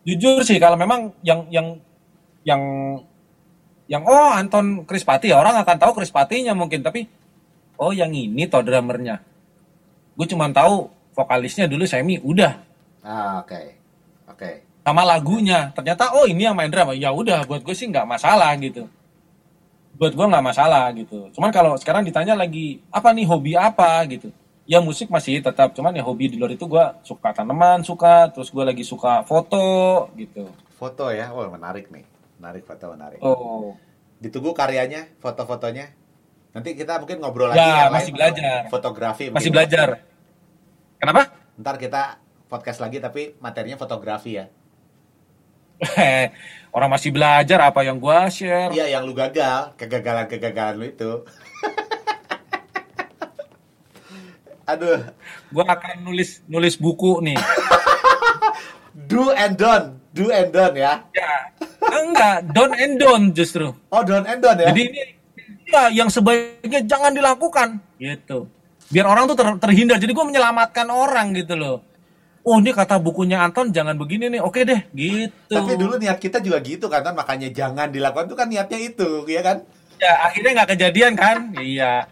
[0.05, 1.67] jujur sih kalau memang yang yang
[2.45, 2.61] yang
[3.89, 7.05] yang oh Anton Krispati ya orang akan tahu Krispatinya mungkin tapi
[7.81, 9.30] oh yang ini toh drummernya.
[10.15, 13.61] Gue cuma tahu vokalisnya dulu Semi udah Ah oke.
[14.29, 14.51] Oke.
[14.81, 15.69] sama lagunya.
[15.73, 16.93] Ternyata oh ini yang main drum.
[16.97, 18.85] Ya udah buat gue sih nggak masalah gitu.
[19.97, 21.29] Buat gue nggak masalah gitu.
[21.33, 24.33] Cuman kalau sekarang ditanya lagi apa nih hobi apa gitu.
[24.69, 28.53] Ya musik masih tetap, cuman ya hobi di luar itu gue suka tanaman, suka, terus
[28.53, 30.47] gue lagi suka foto gitu.
[30.77, 31.33] Foto ya.
[31.33, 32.05] Oh menarik nih.
[32.39, 33.19] Menarik foto menarik.
[33.19, 33.75] Oh,
[34.21, 35.89] Ditunggu karyanya, foto-fotonya.
[36.51, 38.15] Nanti kita mungkin ngobrol lagi Ya, masih lain.
[38.19, 38.59] belajar.
[38.67, 39.23] Fotografi.
[39.31, 39.51] masih mungkin.
[39.55, 39.87] belajar.
[40.99, 41.21] Kenapa?
[41.55, 42.01] Ntar kita
[42.45, 44.45] podcast lagi tapi materinya fotografi ya.
[46.75, 48.69] Orang masih belajar apa yang gua share.
[48.69, 51.11] Iya yang lu gagal, kegagalan-kegagalan lu itu.
[54.67, 54.99] Aduh,
[55.51, 57.35] Gua akan nulis nulis buku nih.
[59.11, 61.01] do and done, do and done ya.
[61.11, 61.31] ya,
[61.91, 63.73] enggak, don't and don't justru.
[63.91, 64.71] Oh, done and done ya.
[64.71, 65.03] Jadi ini
[65.71, 68.51] ya yang sebaiknya jangan dilakukan gitu.
[68.91, 69.97] Biar orang tuh ter- terhindar.
[69.97, 71.79] Jadi gua menyelamatkan orang gitu loh.
[72.41, 74.41] Oh ini kata bukunya Anton jangan begini nih.
[74.41, 75.53] Oke deh, gitu.
[75.53, 79.29] Tapi dulu niat kita juga gitu kan, kan makanya jangan dilakukan itu kan niatnya itu,
[79.29, 79.61] ya kan?
[80.01, 81.37] ya akhirnya nggak kejadian kan?
[81.53, 82.09] Iya.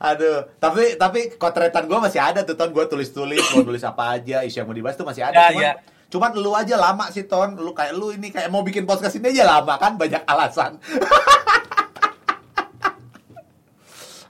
[0.00, 4.44] Aduh, tapi tapi kotretan gue masih ada tuh ton gue tulis-tulis mau tulis apa aja
[4.44, 5.36] isu yang mau dibahas tuh masih ada.
[5.36, 5.72] Ya, cuman, ya.
[6.08, 9.32] cuman lu aja lama sih ton, lu kayak lu ini kayak mau bikin podcast ini
[9.32, 10.76] aja lama kan banyak alasan.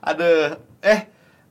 [0.01, 0.99] Aduh, eh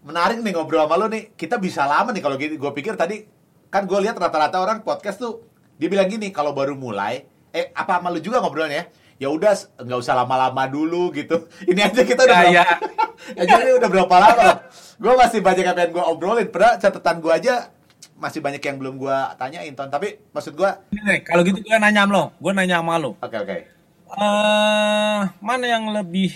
[0.02, 1.30] menarik nih ngobrol sama lu nih.
[1.34, 2.54] Kita bisa lama nih kalau gini.
[2.58, 3.22] Gue pikir tadi
[3.70, 5.46] kan gue lihat rata-rata orang podcast tuh
[5.78, 8.84] dia bilang gini kalau baru mulai, eh apa sama lu juga ngobrolnya ya?
[9.20, 11.46] Ya udah nggak usah lama-lama dulu gitu.
[11.70, 12.64] Ini aja kita udah Ya, berapa, ya.
[13.38, 14.48] ya, jadi udah berapa lama?
[15.00, 16.48] gue masih banyak yang pengen gue obrolin.
[16.48, 17.54] Padahal catatan gue aja
[18.16, 19.88] masih banyak yang belum gue tanyain, Ton.
[19.88, 20.70] Tapi maksud gue,
[21.24, 23.16] kalau gitu gue nanya sama lo, gue nanya sama lo.
[23.16, 23.56] oke oke.
[24.10, 26.34] eh mana yang lebih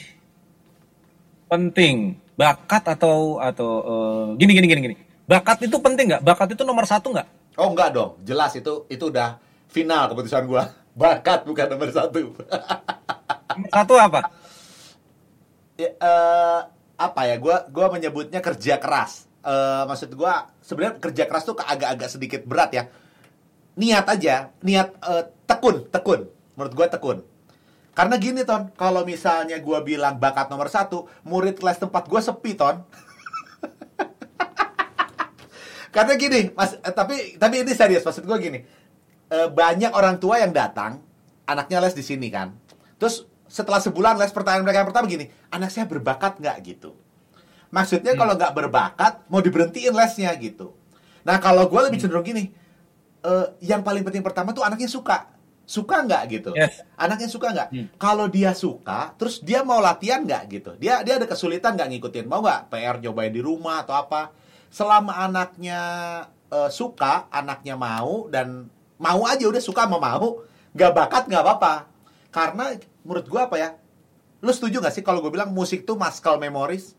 [1.55, 4.97] penting, bakat atau atau eh, gini gini gini gini.
[5.25, 6.23] Bakat itu penting nggak?
[6.27, 7.55] Bakat itu nomor satu nggak?
[7.55, 9.39] Oh enggak dong, jelas itu itu udah
[9.71, 10.63] final keputusan gue.
[11.01, 12.35] Bakat bukan nomor satu.
[13.55, 14.21] Nomor satu apa?
[15.79, 16.61] Ya, eh,
[16.99, 17.39] apa ya?
[17.39, 19.31] Gua gua menyebutnya kerja keras.
[19.47, 22.85] Eh, maksud gua sebenarnya kerja keras tuh agak-agak sedikit berat ya.
[23.79, 26.27] Niat aja, niat eh, tekun, tekun.
[26.59, 27.19] Menurut gua tekun.
[27.95, 32.59] Karena gini ton, kalau misalnya gua bilang bakat nomor satu, murid kelas tempat gua sepi
[32.59, 32.83] ton.
[35.95, 38.59] Karena gini, mas, eh, tapi tapi ini serius maksud gua gini.
[39.31, 40.99] Eh, banyak orang tua yang datang,
[41.47, 42.51] anaknya les di sini kan.
[42.99, 46.99] Terus setelah sebulan les pertanyaan mereka yang pertama gini, anak saya berbakat nggak gitu?
[47.71, 50.75] Maksudnya kalau nggak berbakat mau diberhentiin lesnya gitu.
[51.23, 52.51] Nah kalau gue lebih cenderung gini,
[53.23, 55.31] eh, yang paling penting pertama tuh anaknya suka,
[55.65, 56.51] suka nggak gitu?
[56.53, 56.85] Yes.
[56.97, 57.69] Anaknya suka nggak?
[57.73, 57.87] Hmm.
[57.97, 60.71] Kalau dia suka, terus dia mau latihan nggak gitu?
[60.77, 62.25] Dia dia ada kesulitan nggak ngikutin?
[62.29, 64.33] Mau nggak PR nyobain di rumah atau apa?
[64.69, 65.81] Selama anaknya
[66.53, 68.69] eh, suka, anaknya mau dan
[69.01, 70.45] mau aja udah suka sama mau,
[70.77, 71.75] nggak bakat nggak apa-apa.
[72.29, 73.71] Karena menurut gua apa ya?
[74.45, 76.93] Lu setuju nggak sih kalau gue bilang musik tuh muscle memories?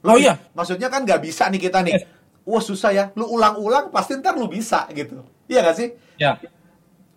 [0.00, 0.40] Oh iya.
[0.56, 2.00] Maksudnya kan nggak bisa nih kita nih.
[2.48, 3.04] Wah susah ya.
[3.12, 5.20] Lu ulang-ulang pasti ntar lu bisa gitu.
[5.44, 5.88] Iya nggak sih?
[6.16, 6.40] Ya.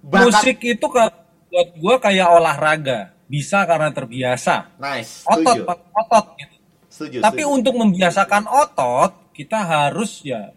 [0.04, 1.16] Bakat- Musik itu ke-
[1.48, 4.74] buat gue kayak olahraga, bisa karena terbiasa.
[4.76, 5.24] Nice.
[5.24, 5.62] Otot, Setuju.
[5.96, 6.26] otot.
[6.36, 6.56] Gitu.
[6.90, 7.18] Setuju.
[7.22, 7.56] Tapi setuju.
[7.56, 10.52] untuk membiasakan otot, kita harus ya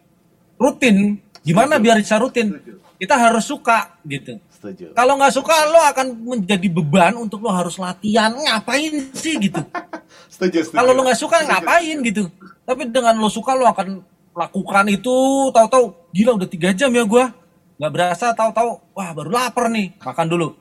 [0.57, 1.21] rutin.
[1.41, 1.85] Gimana Setuju.
[1.85, 2.47] biar bisa rutin?
[2.51, 2.73] Setuju.
[2.97, 4.41] Kita harus suka gitu.
[4.49, 4.85] Setuju.
[4.91, 8.33] Kalau nggak suka, lo akan menjadi beban untuk lo harus latihan.
[8.33, 9.61] Ngapain sih gitu?
[10.33, 10.65] Setuju.
[10.65, 10.75] setuju.
[10.75, 11.49] Kalau lo nggak suka, Setuju.
[11.53, 12.23] ngapain gitu?
[12.65, 14.01] Tapi dengan lo suka, lo akan
[14.33, 15.15] lakukan itu.
[15.53, 17.29] Tahu-tahu, gila udah tiga jam ya gua.
[17.77, 20.57] Nggak berasa, tahu-tahu, wah baru lapar nih, makan dulu.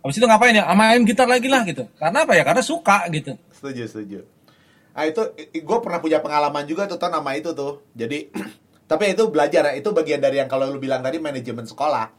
[0.00, 0.64] Habis itu ngapain ya?
[0.68, 1.88] Ah, Main gitar lagi lah gitu.
[1.96, 2.44] Karena apa ya?
[2.44, 3.36] Karena suka gitu.
[3.52, 4.20] Setuju, setuju.
[4.94, 7.84] Ah itu gue pernah punya pengalaman juga tuh nama itu tuh.
[7.96, 8.28] Jadi
[8.90, 12.12] tapi itu belajar ya, itu bagian dari yang kalau lu bilang tadi manajemen sekolah.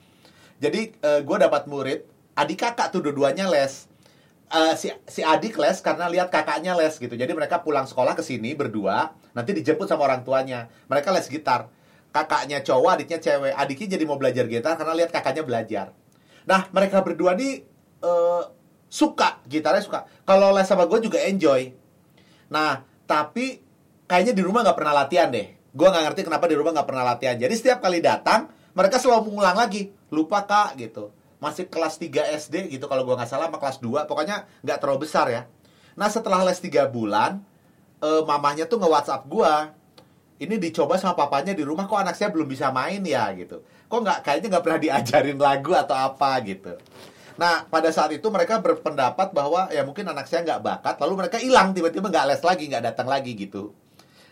[0.58, 3.86] Jadi gue dapat murid, adik kakak tuh dua-duanya les.
[4.46, 7.12] Eh, si si adik les karena lihat kakaknya les gitu.
[7.12, 10.70] Jadi mereka pulang sekolah ke sini berdua, nanti dijemput sama orang tuanya.
[10.90, 11.70] Mereka les gitar.
[12.16, 13.52] Kakaknya cowok, adiknya cewek.
[13.52, 15.92] Adiknya jadi mau belajar gitar karena lihat kakaknya belajar.
[16.48, 17.68] Nah, mereka berdua nih
[18.00, 18.44] eh,
[18.88, 20.08] suka gitarnya suka.
[20.24, 21.76] Kalau les sama gue juga enjoy.
[22.48, 23.60] Nah, tapi
[24.08, 25.52] kayaknya di rumah nggak pernah latihan deh.
[25.76, 27.36] Gue nggak ngerti kenapa di rumah nggak pernah latihan.
[27.36, 29.92] Jadi setiap kali datang, mereka selalu mengulang lagi.
[30.08, 31.12] Lupa kak gitu.
[31.44, 34.08] Masih kelas 3 SD gitu kalau gue nggak salah sama kelas 2.
[34.08, 35.44] Pokoknya nggak terlalu besar ya.
[36.00, 37.44] Nah setelah les 3 bulan,
[38.00, 39.54] eh, mamahnya tuh nge-whatsapp gue.
[40.36, 43.64] Ini dicoba sama papanya di rumah kok anak saya belum bisa main ya gitu.
[43.88, 46.76] Kok nggak kayaknya nggak pernah diajarin lagu atau apa gitu.
[47.36, 51.38] Nah, pada saat itu mereka berpendapat bahwa ya mungkin anak saya nggak bakat, lalu mereka
[51.40, 53.76] hilang tiba-tiba nggak les lagi, nggak datang lagi gitu.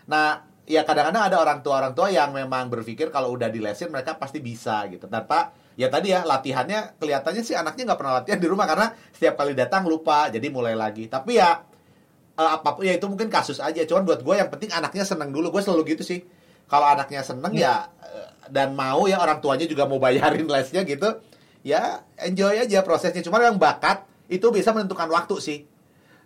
[0.08, 4.16] Nah, ya kadang-kadang ada orang tua orang tua yang memang berpikir kalau udah dilesin mereka
[4.16, 5.04] pasti bisa gitu.
[5.08, 9.36] Tanpa ya tadi ya latihannya kelihatannya sih anaknya nggak pernah latihan di rumah karena setiap
[9.36, 11.04] kali datang lupa, jadi mulai lagi.
[11.08, 11.60] Tapi ya
[12.38, 13.82] eh, apa pun ya itu mungkin kasus aja.
[13.86, 15.50] Cuman buat gue yang penting anaknya seneng dulu.
[15.54, 16.20] Gue selalu gitu sih.
[16.68, 21.20] Kalau anaknya seneng ya eh, dan mau ya orang tuanya juga mau bayarin lesnya gitu.
[21.64, 23.22] Ya enjoy aja prosesnya.
[23.24, 25.58] Cuman yang bakat itu bisa menentukan waktu sih.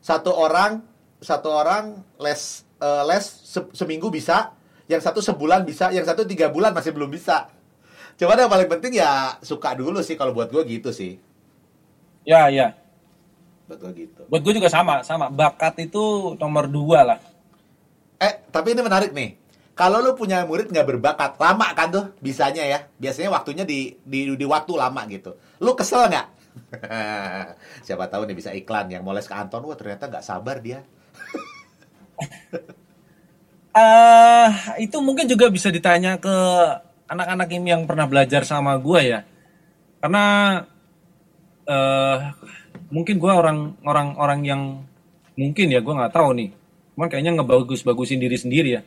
[0.03, 0.83] Satu orang
[1.19, 2.43] satu orang les
[2.83, 4.55] eh, les se- seminggu bisa,
[4.87, 7.51] yang satu sebulan bisa, yang satu tiga bulan masih belum bisa.
[8.19, 11.19] Cuman yang paling penting ya suka dulu sih kalau buat gue gitu sih.
[12.25, 12.75] Ya, ya.
[13.69, 14.23] Buat gue gitu.
[14.33, 15.29] Buat gue juga sama, sama.
[15.29, 17.19] Bakat itu nomor dua lah.
[18.17, 19.37] Eh, tapi ini menarik nih.
[19.79, 22.83] Kalau lu punya murid nggak berbakat, lama kan tuh bisanya ya.
[22.99, 25.39] Biasanya waktunya di di, di waktu lama gitu.
[25.63, 26.27] Lu kesel nggak?
[27.87, 30.83] Siapa tahu nih bisa iklan yang mau les ke Anton, wah ternyata nggak sabar dia.
[33.79, 34.51] eh
[34.83, 36.35] itu mungkin juga bisa ditanya ke
[37.07, 39.23] anak-anak ini yang pernah belajar sama gue ya.
[40.03, 40.25] Karena
[41.69, 42.19] eh
[42.89, 44.63] mungkin gue orang orang orang yang
[45.39, 46.51] mungkin ya gue nggak tahu nih.
[46.99, 48.83] Cuman kayaknya ngebagus-bagusin diri sendiri ya.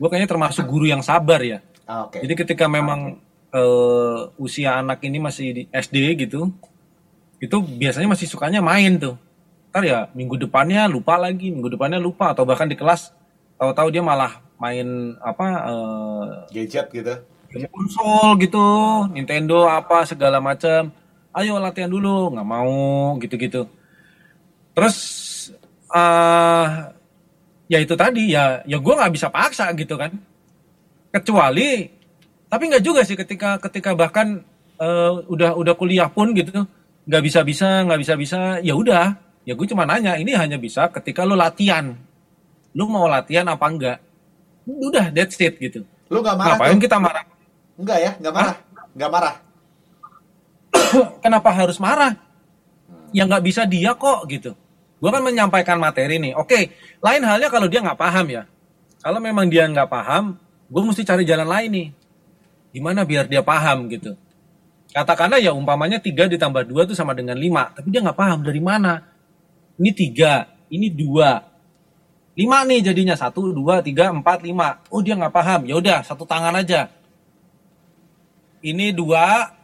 [0.00, 1.60] Gue kayaknya termasuk guru yang sabar ya.
[1.84, 2.24] Ah, Oke.
[2.24, 3.20] Jadi ketika memang
[3.52, 6.48] eh, usia anak ini masih di SD gitu,
[7.38, 9.20] itu biasanya masih sukanya main tuh.
[9.70, 13.12] Ntar ya minggu depannya lupa lagi, minggu depannya lupa atau bahkan di kelas
[13.60, 16.28] tahu-tahu dia malah main apa eh,
[16.64, 17.14] Gadget gitu.
[17.70, 18.66] konsol gitu,
[19.14, 20.90] Nintendo apa segala macam.
[21.34, 23.66] Ayo latihan dulu, nggak mau gitu-gitu.
[24.74, 24.96] Terus
[25.90, 26.66] eh
[27.66, 30.14] ya itu tadi ya ya gue nggak bisa paksa gitu kan.
[31.10, 31.90] Kecuali
[32.46, 34.42] tapi nggak juga sih ketika ketika bahkan
[34.78, 36.66] eh, udah udah kuliah pun gitu
[37.04, 40.86] nggak bisa bisa nggak bisa bisa ya udah ya gue cuma nanya ini hanya bisa
[40.88, 41.98] ketika lo latihan
[42.72, 43.98] lu mau latihan apa enggak
[44.64, 46.82] udah that's it gitu Lu nggak marah ngapain tuh?
[46.86, 47.24] kita marah
[47.74, 48.56] Enggak ya, nggak marah.
[48.94, 49.34] Nggak marah.
[51.24, 52.16] kenapa harus marah?
[53.14, 54.54] Ya nggak bisa dia kok gitu.
[54.98, 56.32] Gue kan menyampaikan materi nih.
[56.34, 56.72] Oke,
[57.04, 58.42] lain halnya kalau dia nggak paham ya.
[59.04, 60.40] Kalau memang dia nggak paham,
[60.72, 61.88] gue mesti cari jalan lain nih.
[62.74, 64.16] Gimana biar dia paham gitu.
[64.94, 67.76] Katakanlah ya umpamanya 3 ditambah 2 itu sama dengan 5.
[67.76, 69.02] Tapi dia nggak paham dari mana.
[69.74, 72.38] Ini 3, ini 2.
[72.38, 73.14] 5 nih jadinya.
[73.18, 74.94] 1, 2, 3, 4, 5.
[74.94, 75.66] Oh dia nggak paham.
[75.66, 76.90] Ya udah satu tangan aja.
[78.62, 79.63] Ini 2,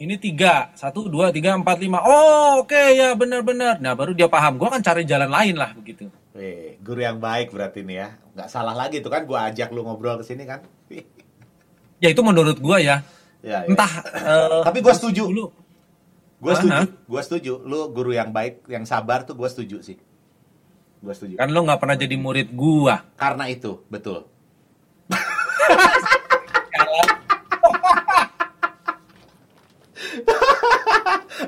[0.00, 4.56] ini tiga satu dua tiga empat lima oh oke ya benar-benar nah baru dia paham
[4.56, 8.08] gue akan cari jalan lain lah begitu Wih, guru yang baik berarti nih ya.
[8.38, 10.62] Nggak salah lagi tuh kan gua ajak lu ngobrol ke sini kan.
[12.02, 13.04] ya itu menurut gue ya
[13.44, 13.68] ya, ya.
[13.68, 15.26] entah eh, Tapi gua setuju.
[15.28, 15.46] dulu
[16.40, 16.86] Gua setuju.
[17.04, 17.52] Gua setuju.
[17.66, 20.00] Lu guru yang baik, yang sabar tuh gua setuju sih.
[21.04, 21.36] Gua setuju.
[21.36, 24.24] kan lo nggak pernah jadi murid gua Karena itu, betul.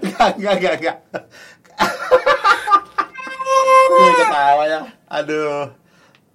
[0.02, 0.96] Enggak, enggak, enggak, enggak.
[3.92, 4.80] Aduh, ketawa ya.
[5.08, 5.62] Aduh.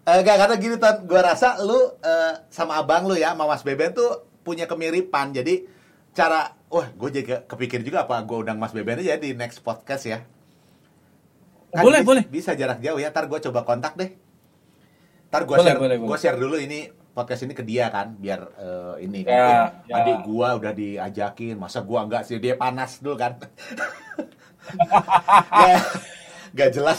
[0.08, 0.96] Eh, Enggak, karena gini, Ton.
[1.04, 5.36] Gua rasa lu eh, sama abang lu ya, sama Mas Beben tuh punya kemiripan.
[5.36, 5.68] Jadi,
[6.16, 6.56] cara...
[6.68, 10.04] Wah, gue jadi ke- kepikir juga apa gue undang Mas Beben aja di next podcast
[10.04, 10.20] ya.
[11.72, 12.24] Boleh, bis- boleh.
[12.28, 13.08] Bisa jarak jauh ya.
[13.12, 14.12] Ntar gue coba kontak deh.
[15.32, 16.20] Ntar gue share, boleh, gua boleh.
[16.20, 16.88] share dulu ini
[17.18, 19.34] podcast ini ke dia kan, biar eh, ini kan.
[19.34, 19.96] Ya, Mungkin ya.
[19.98, 23.42] adik gua udah diajakin, masa gua enggak sih dia panas dulu kan.
[25.66, 25.78] ya,
[26.54, 26.98] gak jelas.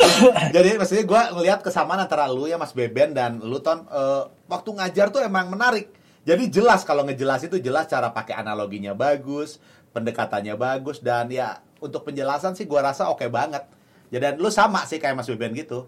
[0.50, 4.70] Jadi maksudnya gua ngelihat kesamaan antara lu ya Mas Beben dan lu Ton eh, waktu
[4.74, 5.94] ngajar tuh emang menarik.
[6.26, 9.62] Jadi jelas kalau ngejelas itu jelas cara pakai analoginya bagus,
[9.94, 13.62] pendekatannya bagus dan ya untuk penjelasan sih gua rasa oke banget.
[14.10, 15.86] Ya dan lu sama sih kayak Mas Beben gitu.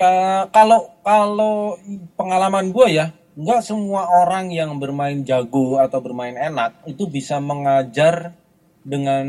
[0.00, 1.76] Eh, kalau kalau
[2.16, 8.32] pengalaman gue ya nggak semua orang yang bermain jago atau bermain enak itu bisa mengajar
[8.80, 9.28] dengan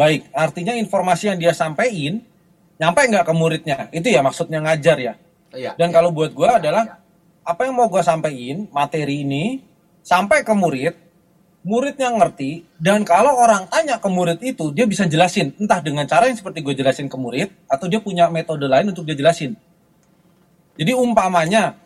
[0.00, 0.32] baik.
[0.32, 2.24] Artinya informasi yang dia sampaikan
[2.80, 3.78] nyampe nggak ke muridnya.
[3.92, 5.14] Itu ya maksudnya ngajar ya.
[5.50, 5.74] Iya.
[5.74, 7.02] dan kalau buat gue adalah
[7.42, 9.58] apa yang mau gue sampaikan materi ini
[9.98, 10.94] sampai ke murid
[11.66, 15.52] muridnya ngerti dan kalau orang tanya ke murid itu dia bisa jelasin.
[15.60, 19.04] Entah dengan cara yang seperti gue jelasin ke murid atau dia punya metode lain untuk
[19.04, 19.60] dia jelasin
[20.80, 21.76] jadi umpamanya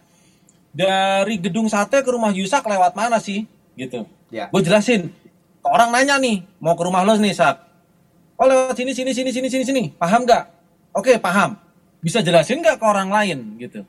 [0.71, 3.43] dari gedung sate ke rumah Yusak lewat mana sih?
[3.75, 4.07] Gitu.
[4.31, 4.47] Ya.
[4.55, 5.11] Gue jelasin.
[5.67, 7.59] Orang nanya nih, mau ke rumah lo nih Sak.
[8.39, 9.83] Oh lewat sini, sini, sini, sini, sini, sini.
[9.99, 10.45] Paham nggak?
[10.95, 11.59] Oke, paham.
[11.99, 13.83] Bisa jelasin nggak ke orang lain gitu.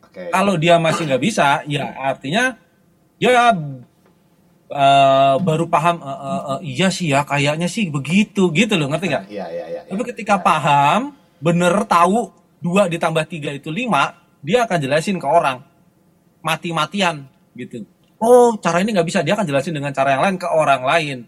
[0.00, 0.32] Oke.
[0.32, 2.56] Kalau dia masih nggak bisa, ya artinya
[3.20, 6.00] ya eh, baru paham.
[6.00, 9.24] eh, eh, eh, iya sih ya, kayaknya sih begitu gitu loh, ngerti nggak?
[9.28, 9.80] Iya, iya, iya.
[9.92, 12.32] Tapi ketika paham, bener tahu
[12.64, 15.62] dua ditambah tiga itu lima, dia akan jelasin ke orang
[16.42, 17.26] mati-matian
[17.58, 17.82] gitu.
[18.18, 21.18] Oh cara ini nggak bisa, dia akan jelasin dengan cara yang lain ke orang lain.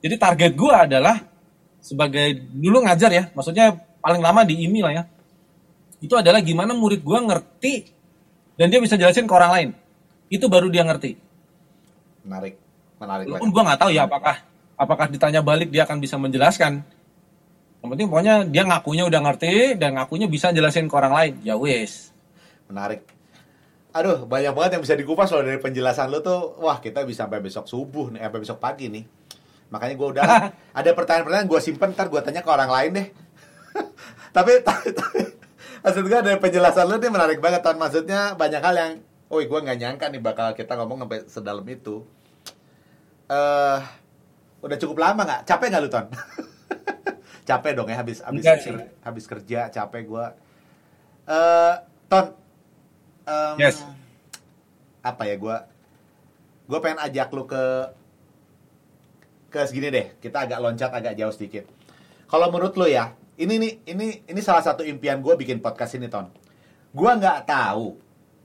[0.00, 1.20] Jadi target gua adalah
[1.80, 5.04] sebagai dulu ngajar ya, maksudnya paling lama di IMI lah ya.
[6.00, 7.92] Itu adalah gimana murid gua ngerti
[8.56, 9.68] dan dia bisa jelasin ke orang lain.
[10.32, 11.16] Itu baru dia ngerti.
[12.26, 12.58] menarik.
[12.96, 14.36] Menarik Walaupun gua nggak tahu ya apakah
[14.76, 16.80] apakah ditanya balik dia akan bisa menjelaskan.
[17.84, 21.32] Yang penting pokoknya dia ngakunya udah ngerti dan ngakunya bisa jelasin ke orang lain.
[21.44, 22.15] Ya wes.
[22.70, 23.06] Menarik.
[23.96, 26.60] Aduh, banyak banget yang bisa dikupas loh dari penjelasan lu tuh.
[26.60, 29.04] Wah, kita bisa sampai besok subuh nih, sampai besok pagi nih.
[29.72, 30.24] Makanya gue udah
[30.78, 33.08] ada pertanyaan-pertanyaan gue simpen ntar gue tanya ke orang lain deh.
[34.36, 34.60] tapi,
[35.80, 37.80] maksud gue dari penjelasan lu nih menarik banget Ton.
[37.80, 38.92] Maksudnya banyak hal yang,
[39.32, 42.04] oh gue nggak nyangka nih bakal kita ngomong sampai sedalam itu.
[43.32, 43.78] Eh,
[44.60, 45.42] udah cukup lama nggak?
[45.48, 46.06] Capek nggak lu Ton?
[47.48, 48.74] capek dong ya habis habis sih.
[49.00, 50.26] habis kerja capek gue.
[51.32, 51.74] Eh,
[52.12, 52.26] Ton,
[53.26, 53.82] em, Yes.
[55.02, 55.56] apa ya gue
[56.66, 57.62] gue pengen ajak lu ke
[59.46, 60.06] ke segini deh.
[60.18, 61.64] Kita agak loncat agak jauh sedikit.
[62.26, 66.10] Kalau menurut lu ya ini nih ini ini salah satu impian gue bikin podcast ini
[66.10, 66.26] ton.
[66.90, 67.94] Gue nggak tahu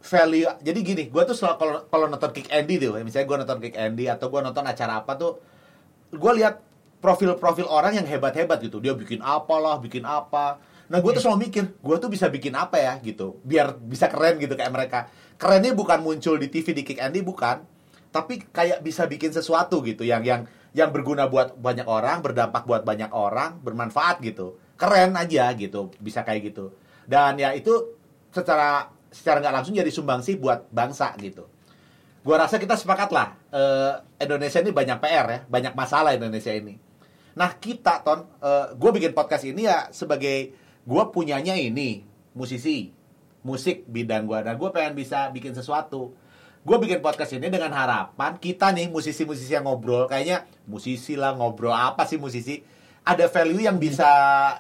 [0.02, 3.58] value jadi gini gue tuh selalu kalau kalau nonton Kick Andy tuh misalnya gue nonton
[3.62, 5.38] Kick Andy atau gue nonton acara apa tuh
[6.10, 6.58] gue lihat
[7.02, 8.78] profil-profil orang yang hebat-hebat gitu.
[8.78, 10.62] Dia bikin apalah bikin apa
[10.92, 14.36] Nah, gue tuh selalu mikir, gue tuh bisa bikin apa ya gitu, biar bisa keren
[14.44, 15.00] gitu kayak mereka.
[15.40, 17.64] Kerennya bukan muncul di TV di Kick Andy bukan,
[18.12, 20.44] tapi kayak bisa bikin sesuatu gitu yang yang
[20.76, 24.60] yang berguna buat banyak orang, berdampak buat banyak orang, bermanfaat gitu.
[24.76, 26.76] Keren aja gitu, bisa kayak gitu.
[27.08, 27.96] Dan ya itu
[28.36, 31.48] secara secara nggak langsung jadi sumbangsi buat bangsa gitu.
[32.20, 33.94] Gua rasa kita sepakat lah, eh,
[34.28, 36.76] Indonesia ini banyak PR ya, banyak masalah Indonesia ini.
[37.32, 38.28] Nah kita ton,
[38.76, 40.52] gue bikin podcast ini ya sebagai
[40.82, 42.02] gue punyanya ini
[42.34, 42.90] musisi
[43.42, 46.14] musik bidang gue dan gue pengen bisa bikin sesuatu.
[46.62, 51.74] Gue bikin podcast ini dengan harapan kita nih musisi-musisi yang ngobrol kayaknya musisi lah ngobrol
[51.74, 52.62] apa sih musisi?
[53.02, 54.06] Ada value yang bisa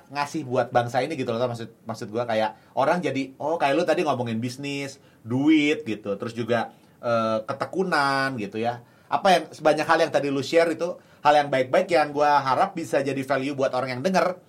[0.09, 3.85] ngasih buat bangsa ini gitu loh maksud maksud gue kayak orang jadi oh kayak lu
[3.85, 6.17] tadi ngomongin bisnis duit gitu.
[6.17, 6.73] Terus juga
[7.05, 8.81] eh, ketekunan gitu ya.
[9.05, 12.73] Apa yang sebanyak hal yang tadi lu share itu hal yang baik-baik yang gue harap
[12.73, 14.41] bisa jadi value buat orang yang denger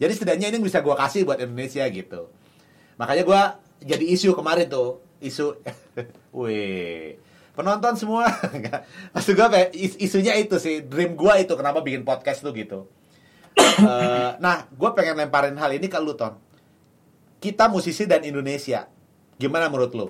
[0.00, 2.32] jadi setidaknya ini bisa gue kasih buat Indonesia gitu.
[2.96, 3.42] Makanya gue
[3.84, 5.60] jadi isu kemarin tuh, isu,
[6.40, 7.20] wih,
[7.52, 8.32] penonton semua,
[9.12, 12.88] maksud gue kayak is- isunya itu sih, dream gue itu kenapa bikin podcast tuh gitu.
[13.80, 16.36] Eh, nah, gue pengen lemparin hal ini ke lu Ton.
[17.40, 18.84] Kita musisi dan Indonesia,
[19.40, 20.06] gimana menurut lu?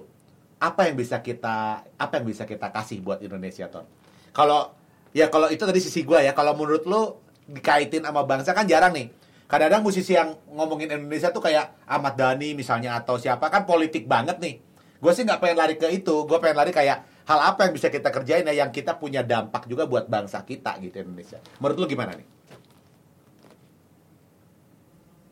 [0.58, 3.86] Apa yang bisa kita, apa yang bisa kita kasih buat Indonesia Ton?
[4.34, 4.74] Kalau
[5.14, 7.14] ya kalau itu tadi sisi gue ya, kalau menurut lu
[7.46, 9.19] dikaitin sama bangsa kan jarang nih
[9.50, 14.38] kadang-kadang musisi yang ngomongin Indonesia tuh kayak Ahmad Dhani misalnya atau siapa kan politik banget
[14.38, 14.62] nih
[15.02, 17.90] gue sih nggak pengen lari ke itu gue pengen lari kayak hal apa yang bisa
[17.90, 21.86] kita kerjain ya yang kita punya dampak juga buat bangsa kita gitu Indonesia menurut lu
[21.90, 22.26] gimana nih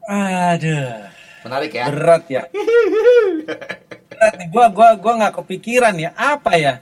[0.08, 1.04] Aduh,
[1.44, 2.42] menarik ya berat ya.
[2.48, 4.48] berat nih.
[4.48, 6.80] Gua gua gua nggak kepikiran ya apa ya.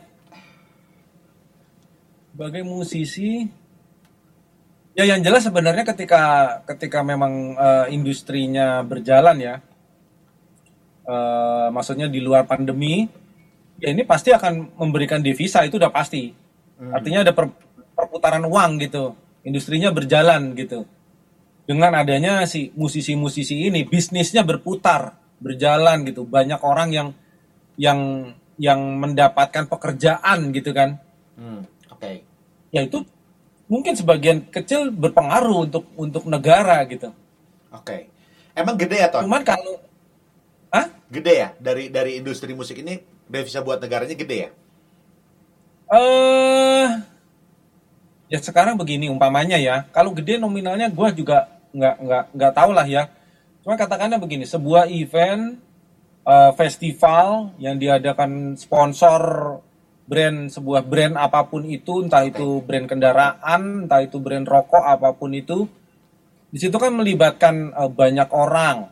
[2.30, 3.50] Sebagai musisi,
[4.96, 6.22] ya yang jelas sebenarnya ketika
[6.64, 9.54] ketika memang eh, industrinya berjalan ya,
[11.04, 13.04] eh, maksudnya di luar pandemi,
[13.76, 16.32] ya ini pasti akan memberikan devisa itu udah pasti.
[16.76, 17.56] Artinya ada per-
[17.96, 20.84] perputaran uang gitu, industrinya berjalan gitu.
[21.66, 26.24] Dengan adanya si musisi-musisi ini bisnisnya berputar berjalan gitu.
[26.28, 27.08] Banyak orang yang
[27.76, 31.00] yang yang mendapatkan pekerjaan gitu kan.
[31.36, 32.24] Hmm, oke.
[32.72, 33.04] Ya itu
[33.66, 37.10] mungkin sebagian kecil berpengaruh untuk untuk negara gitu.
[37.74, 38.10] Oke.
[38.56, 39.26] Emang gede ya Ton?
[39.26, 39.82] Cuman kalau
[40.72, 41.48] ah gede ya?
[41.58, 42.96] Dari dari industri musik ini
[43.26, 44.50] devisa buat negaranya gede ya?
[45.92, 46.88] Eh
[48.26, 49.84] ya sekarang begini umpamanya ya.
[49.92, 53.10] Kalau gede nominalnya gua juga nggak nggak nggak tahu lah ya.
[53.66, 55.58] Cuma katakannya begini sebuah event
[56.22, 59.20] eh, festival yang diadakan sponsor
[60.06, 65.10] brand sebuah brand apa pun itu entah itu brand kendaraan entah itu brand rokok apa
[65.18, 65.66] pun itu
[66.50, 68.86] di situ kan melibatkan eh, banyak orang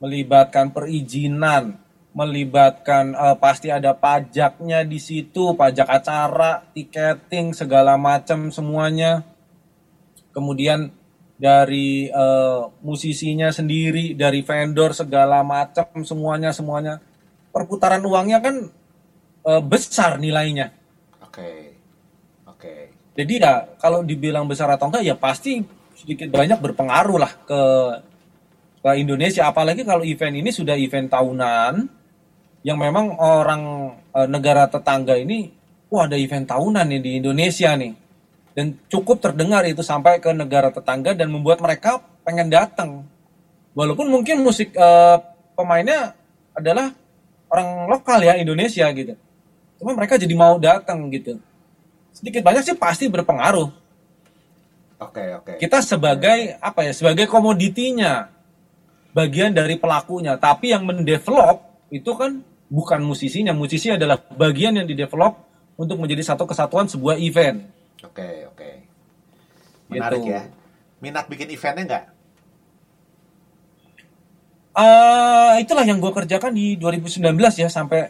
[0.00, 1.76] melibatkan perizinan
[2.10, 9.22] melibatkan eh, pasti ada pajaknya di situ pajak acara tiketing segala macam semuanya.
[10.30, 10.90] Kemudian
[11.38, 16.98] dari eh, musisinya sendiri dari vendor segala macam semuanya semuanya.
[17.50, 18.70] Perputaran uangnya kan
[19.50, 20.70] eh, besar nilainya.
[21.26, 21.74] Oke.
[22.46, 22.74] Oke.
[23.18, 25.62] Jadi ya kalau dibilang besar atau enggak ya pasti
[25.98, 27.62] sedikit banyak berpengaruh lah ke
[28.80, 29.50] ke Indonesia.
[29.50, 31.74] Apalagi kalau event ini sudah event tahunan
[32.62, 33.62] yang memang orang
[34.14, 35.50] eh, negara tetangga ini
[35.90, 37.92] wah ada event tahunan nih di Indonesia nih.
[38.50, 43.06] Dan cukup terdengar itu sampai ke negara tetangga dan membuat mereka pengen datang.
[43.78, 45.16] Walaupun mungkin musik eh,
[45.54, 46.14] pemainnya
[46.54, 46.90] adalah
[47.50, 49.14] orang lokal ya Indonesia gitu
[49.80, 51.40] cuma mereka jadi mau datang gitu
[52.12, 53.72] sedikit banyak sih pasti berpengaruh
[55.00, 58.28] oke oke kita sebagai apa ya sebagai komoditinya
[59.16, 65.40] bagian dari pelakunya tapi yang mendevelop itu kan bukan musisinya musisi adalah bagian yang didevelop
[65.74, 68.70] untuk menjadi satu kesatuan sebuah event Oke, oke.
[69.92, 70.32] Menarik Gitu.
[70.32, 70.42] ya.
[71.04, 72.04] Minat bikin eventnya nggak?
[74.70, 78.08] Eh, itulah yang gue kerjakan di 2019 ya sampai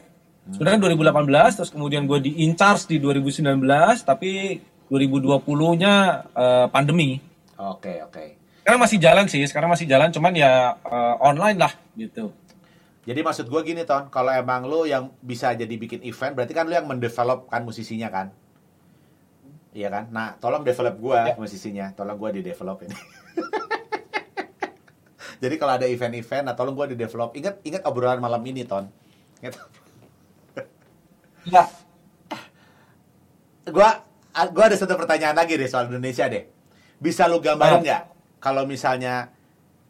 [0.50, 3.58] sebenarnya 2018 terus kemudian gue di in charge di 2019
[4.02, 5.94] tapi 2020-nya
[6.30, 7.18] eh, pandemi
[7.56, 8.24] Oke, oke.
[8.62, 12.32] sekarang masih jalan sih sekarang masih jalan cuman ya eh, online lah gitu
[13.00, 14.12] Jadi maksud gue gini, Ton.
[14.12, 18.12] Kalau emang lu yang bisa jadi bikin event, berarti kan lu yang mendevelop kan musisinya
[18.12, 18.28] kan?
[19.72, 20.04] Iya kan?
[20.12, 21.34] Nah, tolong develop gue Ya.
[21.34, 21.86] musisinya.
[21.96, 22.92] Tolong gue di-develop ini.
[25.42, 27.32] jadi kalau ada event-event, nah tolong gue di-develop.
[27.34, 28.86] Ingat, ingat obrolan malam ini, Ton.
[29.40, 29.56] Ingat.
[31.48, 31.64] Ya
[33.70, 34.02] gua
[34.52, 36.44] gua ada satu pertanyaan lagi deh soal Indonesia deh.
[37.00, 37.82] Bisa lu gambarin Ah.
[37.82, 38.02] nggak
[38.40, 39.32] kalau misalnya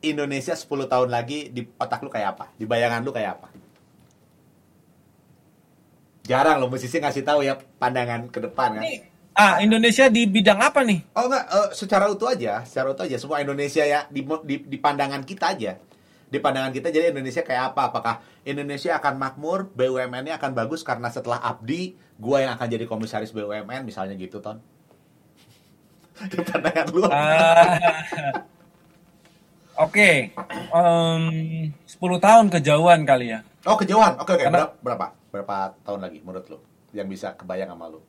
[0.00, 2.44] Indonesia 10 tahun lagi di otak lu kayak apa?
[2.56, 3.48] Di bayangan lu kayak apa?
[6.24, 8.82] Jarang loh musisi ngasih tahu ya pandangan ke depan kan.
[8.86, 9.02] Ini,
[9.34, 11.02] ah Indonesia di bidang apa nih?
[11.18, 14.78] Oh enggak, eh, secara utuh aja, secara utuh aja semua Indonesia ya di, di, di
[14.78, 15.74] pandangan kita aja.
[16.30, 17.90] Di pandangan kita jadi Indonesia kayak apa?
[17.90, 18.14] Apakah
[18.46, 23.82] Indonesia akan makmur, BUMN-nya akan bagus karena setelah Abdi, gua yang akan jadi komisaris BUMN
[23.82, 24.62] misalnya gitu, Ton.
[26.30, 27.02] di pandangan lu.
[27.10, 28.46] Ah,
[29.80, 30.28] Oke,
[30.76, 31.22] em,
[31.72, 33.40] 10 tahun kejauhan kali ya.
[33.64, 34.12] Oh, kejauhan.
[34.20, 34.44] Oke, oke.
[34.44, 35.72] Karena- Berapa, berapa?
[35.80, 36.58] Tahun lagi menurut lu
[36.92, 38.04] yang bisa kebayang sama lu?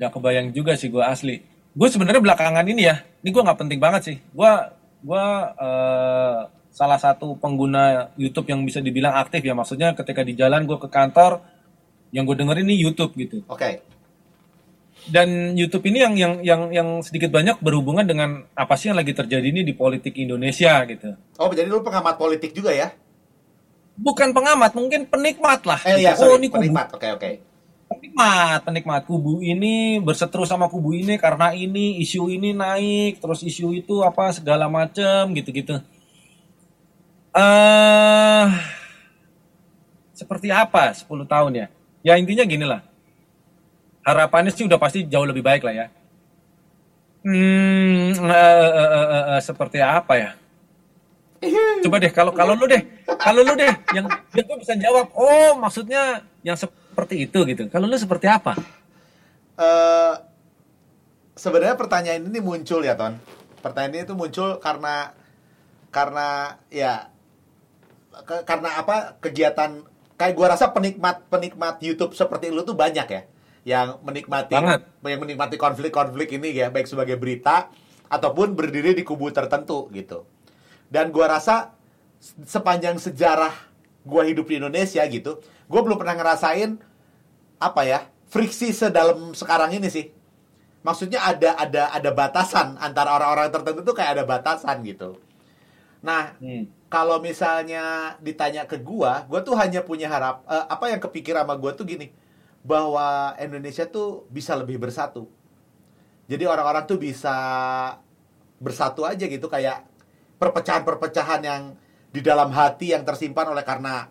[0.00, 1.44] Gak kebayang juga sih gue asli.
[1.76, 4.16] Gue sebenarnya belakangan ini ya, ini gue nggak penting banget sih.
[4.32, 4.48] Gue
[5.04, 5.24] gue
[5.60, 6.38] eh,
[6.78, 9.50] salah satu pengguna YouTube yang bisa dibilang aktif ya.
[9.58, 11.42] Maksudnya ketika di jalan gue ke kantor,
[12.14, 13.42] yang gue dengerin ini YouTube gitu.
[13.50, 13.82] Oke.
[15.08, 19.10] Dan YouTube ini yang yang yang yang sedikit banyak berhubungan dengan apa sih yang lagi
[19.10, 21.18] terjadi ini di politik Indonesia gitu.
[21.42, 22.94] Oh, jadi lu pengamat politik juga ya?
[23.98, 25.80] Bukan pengamat, mungkin penikmat lah.
[25.82, 26.22] Eh iya, Gitu.
[26.22, 26.86] sorry, oh ini kubu penikmat.
[26.94, 27.30] Oke, oke.
[27.88, 33.72] penikmat, penikmat kubu ini berseteru sama kubu ini karena ini isu ini naik, terus isu
[33.74, 35.80] itu apa segala macem gitu-gitu.
[37.38, 38.46] Eh
[40.18, 41.66] seperti apa 10 tahun ya?
[42.02, 42.82] Ya intinya gini lah.
[44.02, 45.86] Harapannya sih udah pasti jauh lebih baik lah ya.
[47.22, 50.30] Hmm, eh, eh, eh, eh, eh, seperti apa ya?
[51.86, 52.82] Coba deh kalau kalau lu deh,
[53.22, 57.70] kalau lu deh yang yang gue bisa jawab, oh maksudnya yang seperti itu gitu.
[57.70, 58.58] Kalau lu seperti apa?
[59.58, 60.14] eh
[61.34, 63.18] sebenarnya pertanyaan ini muncul ya Ton.
[63.62, 65.14] Pertanyaan ini tuh muncul karena
[65.90, 67.10] karena ya
[68.12, 69.84] ke- karena apa kegiatan
[70.18, 73.22] kayak gua rasa penikmat penikmat YouTube seperti lu tuh banyak ya
[73.66, 74.80] yang menikmati Banget.
[75.04, 77.68] yang menikmati konflik-konflik ini ya baik sebagai berita
[78.08, 80.24] ataupun berdiri di kubu tertentu gitu.
[80.88, 81.76] Dan gua rasa
[82.48, 83.52] sepanjang sejarah
[84.08, 86.80] gua hidup di Indonesia gitu, gua belum pernah ngerasain
[87.58, 88.00] apa ya
[88.30, 90.06] friksi sedalam sekarang ini sih
[90.86, 95.18] maksudnya ada ada ada batasan antara orang-orang tertentu tuh kayak ada batasan gitu
[95.98, 96.70] nah Hmm.
[96.86, 101.58] kalau misalnya ditanya ke gua gua tuh hanya punya harap eh, apa yang kepikir sama
[101.58, 102.14] gua tuh gini
[102.62, 105.26] bahwa Indonesia tuh bisa lebih bersatu
[106.30, 107.34] jadi orang-orang tuh bisa
[108.62, 109.86] bersatu aja gitu kayak
[110.38, 111.62] perpecahan-perpecahan yang
[112.08, 114.08] di dalam hati yang tersimpan oleh karena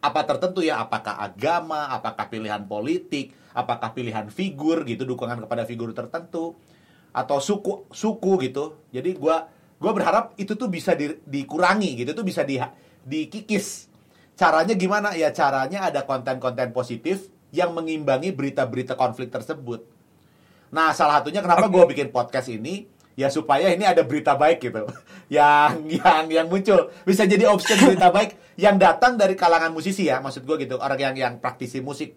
[0.00, 5.92] apa tertentu ya apakah agama apakah pilihan politik apakah pilihan figur gitu dukungan kepada figur
[5.92, 6.56] tertentu
[7.12, 9.50] atau suku suku gitu jadi gua
[9.80, 12.60] gua berharap itu tuh bisa di- dikurangi gitu tuh bisa di
[13.02, 13.88] dikikis.
[14.36, 15.16] Caranya gimana?
[15.16, 19.84] Ya caranya ada konten-konten positif yang mengimbangi berita-berita konflik tersebut.
[20.70, 22.86] Nah, salah satunya kenapa gue bikin podcast ini?
[23.18, 24.86] Ya supaya ini ada berita baik gitu.
[25.36, 26.94] yang yang yang muncul.
[27.02, 30.98] Bisa jadi option berita baik yang datang dari kalangan musisi ya, maksud gue gitu, orang
[31.00, 32.14] yang yang praktisi musik.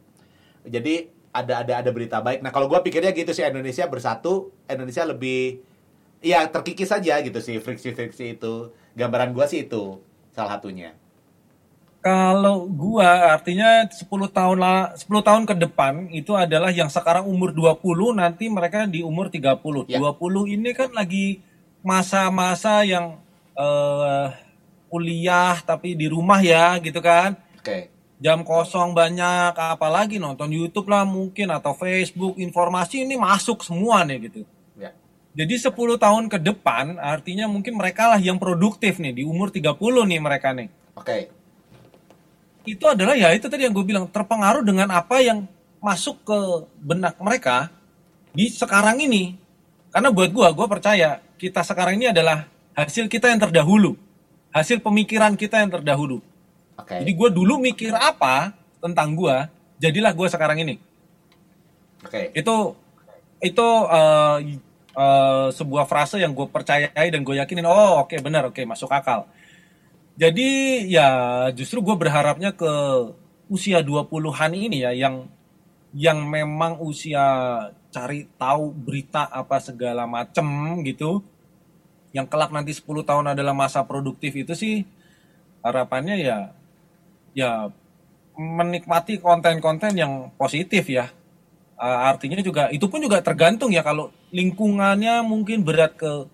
[0.64, 2.46] Jadi ada ada ada berita baik.
[2.46, 5.66] Nah, kalau gue pikirnya gitu sih Indonesia bersatu, Indonesia lebih
[6.24, 8.72] ya terkikis saja gitu sih friksi-friksi itu.
[8.96, 10.00] Gambaran gue sih itu
[10.32, 10.96] salah satunya.
[12.04, 17.56] Kalau gua artinya 10 tahun lah 10 tahun ke depan itu adalah yang sekarang umur
[17.56, 19.88] 20 nanti mereka di umur 30.
[19.88, 20.04] Ya.
[20.04, 21.40] 20 ini kan lagi
[21.80, 23.24] masa-masa yang
[23.56, 24.28] eh
[24.92, 27.40] kuliah tapi di rumah ya gitu kan.
[27.56, 27.88] Oke.
[28.20, 34.28] Jam kosong banyak apalagi nonton YouTube lah mungkin atau Facebook informasi ini masuk semua nih
[34.28, 34.44] gitu.
[35.34, 39.74] Jadi 10 tahun ke depan artinya mungkin mereka lah yang produktif nih di umur 30
[40.06, 40.70] nih mereka nih.
[40.94, 41.34] Oke.
[42.64, 45.50] Itu adalah ya itu tadi yang gue bilang terpengaruh dengan apa yang
[45.82, 46.40] masuk ke
[46.80, 47.74] benak mereka
[48.30, 49.36] di sekarang ini.
[49.90, 52.46] Karena buat gue, gue percaya kita sekarang ini adalah
[52.78, 53.98] hasil kita yang terdahulu.
[54.54, 56.22] Hasil pemikiran kita yang terdahulu.
[56.78, 57.02] Oke.
[57.02, 59.36] Jadi gue dulu mikir apa tentang gue,
[59.82, 60.78] jadilah gue sekarang ini.
[62.06, 62.30] Oke.
[62.38, 62.78] Itu
[63.42, 64.38] itu eh,
[64.94, 67.66] eh, sebuah frase yang gue percayai dan gue yakinin.
[67.66, 69.28] Oh oke benar oke masuk akal.
[70.14, 71.10] Jadi ya
[71.58, 72.70] justru gue berharapnya ke
[73.50, 75.26] usia 20-an ini ya yang
[75.94, 77.22] yang memang usia
[77.94, 80.46] cari tahu berita apa segala macem
[80.86, 81.22] gitu.
[82.14, 84.86] Yang kelak nanti 10 tahun adalah masa produktif itu sih
[85.66, 86.38] harapannya ya
[87.34, 87.52] ya
[88.38, 91.10] menikmati konten-konten yang positif ya.
[91.74, 96.30] Uh, artinya juga itu pun juga tergantung ya kalau lingkungannya mungkin berat ke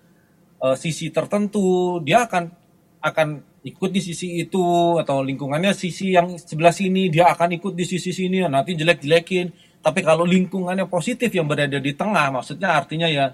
[0.60, 2.52] uh, sisi tertentu dia akan
[3.00, 3.28] akan
[3.64, 4.60] ikut di sisi itu
[5.00, 10.04] atau lingkungannya sisi yang sebelah sini dia akan ikut di sisi sini nanti jelek-jelekin tapi
[10.04, 13.32] kalau lingkungannya positif yang berada di tengah maksudnya artinya ya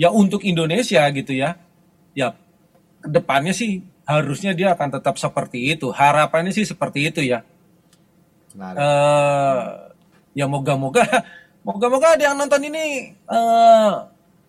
[0.00, 1.52] ya untuk Indonesia gitu ya
[2.16, 2.32] ya
[3.04, 5.90] ke depannya sih harusnya dia akan tetap seperti itu.
[5.90, 7.42] Harapannya sih seperti itu ya.
[8.52, 8.78] Menarik.
[8.84, 9.58] eh
[10.36, 11.04] ya moga-moga
[11.62, 13.92] moga-moga ada yang nonton ini eh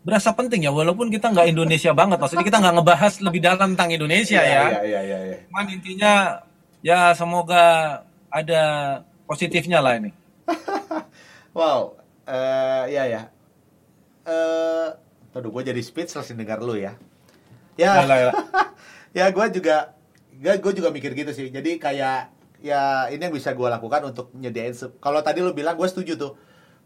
[0.03, 3.89] berasa penting ya walaupun kita nggak Indonesia banget maksudnya kita nggak ngebahas lebih dalam tentang
[3.95, 5.37] Indonesia ya Iya, iya, iya, iya.
[5.47, 6.13] cuman intinya
[6.83, 7.63] ya semoga
[8.27, 8.63] ada
[9.29, 10.11] positifnya lah ini
[11.53, 13.21] Wow, eh ya ya.
[14.25, 14.87] Eh,
[15.37, 16.97] aduh, gue jadi speechless dengar lu ya.
[17.77, 18.35] Ya, Yalah, yalah.
[19.13, 19.93] ya gue juga,
[20.33, 21.53] gue gue juga mikir gitu sih.
[21.53, 24.73] Jadi kayak ya ini yang bisa gue lakukan untuk nyediain.
[24.97, 26.33] Kalau tadi lu bilang gue setuju tuh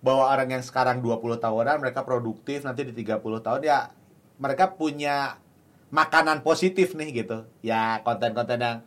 [0.02, 3.90] bahwa orang yang sekarang 20 tahunan mereka produktif nanti di 30 tahun ya
[4.38, 5.42] mereka punya
[5.90, 7.48] makanan positif nih gitu.
[7.66, 8.78] Ya konten-konten yang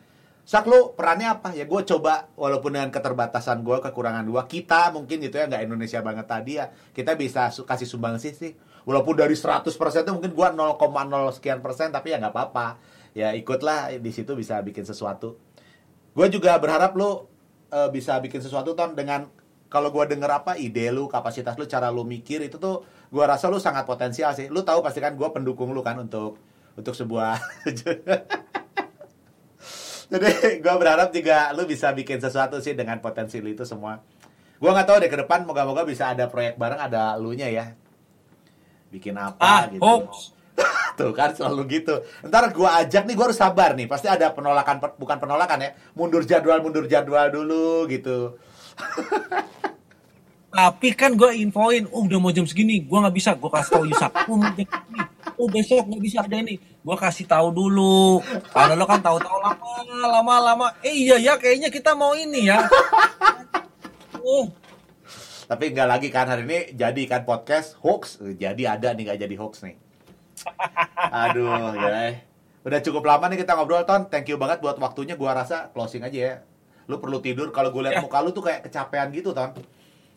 [0.41, 1.53] Sak lu perannya apa?
[1.53, 6.01] Ya gue coba walaupun dengan keterbatasan gue, kekurangan gue, kita mungkin gitu ya nggak Indonesia
[6.01, 8.51] banget tadi ya, kita bisa su- kasih sumbangsi sih.
[8.81, 9.69] Walaupun dari 100%
[10.01, 12.81] itu mungkin gue 0,0 sekian persen, tapi ya nggak apa-apa.
[13.13, 15.37] Ya ikutlah di situ bisa bikin sesuatu.
[16.17, 17.29] Gue juga berharap lu
[17.69, 19.29] eh, bisa bikin sesuatu ton dengan
[19.71, 23.47] kalau gue denger apa ide lu, kapasitas lu, cara lu mikir itu tuh gue rasa
[23.47, 24.51] lu sangat potensial sih.
[24.51, 26.35] Lu tahu pasti kan gue pendukung lu kan untuk
[26.75, 27.39] untuk sebuah
[30.11, 34.03] Jadi gue berharap juga lu bisa bikin sesuatu sih dengan potensi lu itu semua.
[34.59, 37.71] Gue nggak tahu deh ke depan moga-moga bisa ada proyek bareng ada lu nya ya.
[38.91, 39.79] Bikin apa ah gitu.
[39.79, 40.35] hoax
[40.99, 42.03] Tuh kan selalu gitu.
[42.27, 43.87] Ntar gue ajak nih gue harus sabar nih.
[43.87, 45.71] Pasti ada penolakan bukan penolakan ya.
[45.95, 48.35] Mundur jadwal mundur jadwal dulu gitu.
[50.51, 53.83] Tapi kan gue infoin oh udah mau jam segini gue nggak bisa gue kasih tahu
[53.87, 54.39] Yusak oh,
[55.39, 58.19] oh besok nggak bisa ada ini gue kasih tahu dulu
[58.51, 59.57] kalau lo kan tahu-tahu lama
[60.11, 62.67] lama lama eh iya ya kayaknya kita mau ini ya
[64.19, 64.51] oh
[65.51, 68.23] Tapi nggak lagi kan hari ini jadi kan podcast hoax.
[68.23, 69.75] Jadi ada nih nggak jadi hoax nih.
[71.11, 72.23] Aduh, ya.
[72.63, 74.07] Udah cukup lama nih kita ngobrol, Ton.
[74.07, 75.19] Thank you banget buat waktunya.
[75.19, 76.35] Gua rasa closing aja ya.
[76.85, 77.49] Lu perlu tidur.
[77.49, 78.03] Kalau gue lihat Ya.
[78.03, 79.53] muka lu tuh kayak kecapean gitu, Ton.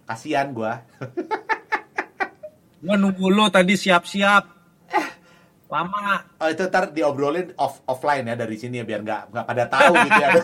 [0.04, 0.84] Kasian gua.
[2.84, 4.44] gue nunggu lo tadi siap-siap
[5.72, 9.64] lama Oh, itu ntar diobrolin off offline ya dari sini ya biar nggak nggak pada
[9.66, 10.28] tahu gitu ya.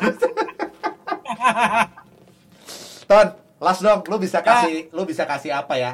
[3.04, 3.28] Ton,
[3.58, 5.92] last dong, lu bisa kasih lu bisa kasih apa ya?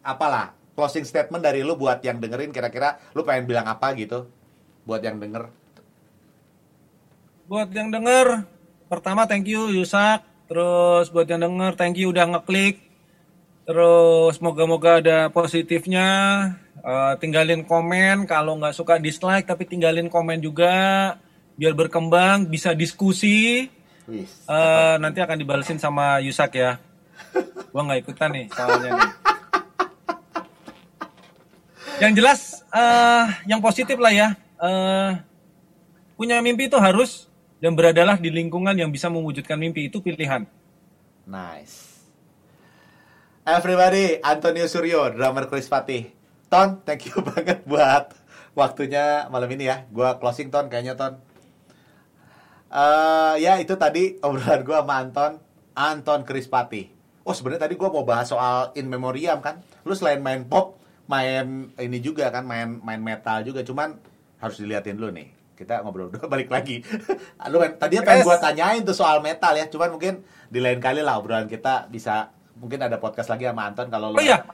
[0.00, 4.30] Apalah closing statement dari lu buat yang dengerin kira-kira lu pengen bilang apa gitu
[4.84, 5.50] buat yang denger.
[7.44, 8.46] buat yang denger
[8.90, 10.26] pertama thank you Yusak.
[10.50, 12.82] Terus buat yang denger thank you udah ngeklik.
[13.62, 16.10] Terus moga-moga ada positifnya.
[16.82, 21.14] Eh, tinggalin komen kalau nggak suka dislike tapi tinggalin komen juga.
[21.54, 23.70] Biar berkembang bisa diskusi.
[24.50, 26.82] Eh, nanti akan dibalesin sama Yusak ya.
[27.70, 29.12] Gua nggak ikutan nih soalnya nih.
[32.02, 32.40] Yang jelas
[32.74, 34.34] eh yang positif lah ya.
[34.58, 35.10] Eh
[36.18, 37.29] punya mimpi itu harus
[37.60, 40.48] dan beradalah di lingkungan yang bisa mewujudkan mimpi itu pilihan
[41.30, 42.02] Nice.
[43.46, 46.10] Everybody, Antonio Suryo, drummer Chris Fatih.
[46.50, 48.10] Ton, thank you banget buat
[48.58, 49.86] waktunya malam ini ya.
[49.94, 51.22] Gua closing Ton kayaknya Ton.
[52.70, 55.32] Eh ya itu tadi obrolan gua sama Anton,
[55.78, 56.90] Anton Chris Patih.
[57.22, 59.62] Oh sebenarnya tadi gua mau bahas soal in memoriam kan.
[59.86, 63.62] Lu selain main pop, main ini juga kan, main main metal juga.
[63.62, 63.94] Cuman
[64.42, 65.39] harus diliatin dulu nih.
[65.60, 66.80] Kita ngobrol dulu balik lagi.
[67.52, 69.68] Lu tadinya pengen gua tanyain tuh soal metal ya.
[69.68, 73.88] Cuman mungkin di lain kali lah obrolan kita bisa mungkin ada podcast lagi sama Anton
[73.88, 74.44] kalau lu oh iya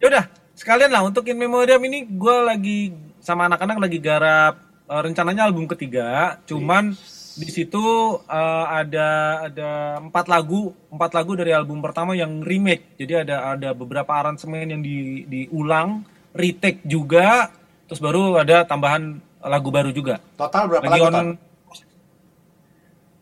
[0.00, 0.24] yaudah
[0.56, 2.78] sekalian lah untuk in memoriam ini gue lagi
[3.20, 4.54] sama anak-anak lagi garap
[4.88, 6.96] eh, rencananya album ketiga cuman
[7.36, 7.84] di situ
[8.24, 9.08] eh, ada
[9.50, 9.70] ada
[10.00, 14.80] empat lagu empat lagu dari album pertama yang remake jadi ada ada beberapa aransemen yang
[14.80, 17.52] di diulang retake juga
[17.90, 21.28] terus baru ada tambahan lagu baru juga total berapa lagi lagu on?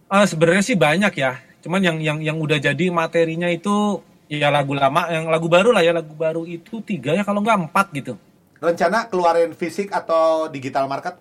[0.09, 4.73] Ah, sebenarnya sih banyak ya cuman yang yang yang udah jadi materinya itu ya lagu
[4.73, 8.15] lama yang lagu baru lah ya lagu baru itu tiga ya kalau nggak empat gitu
[8.59, 11.15] Rencana keluarin fisik atau digital market?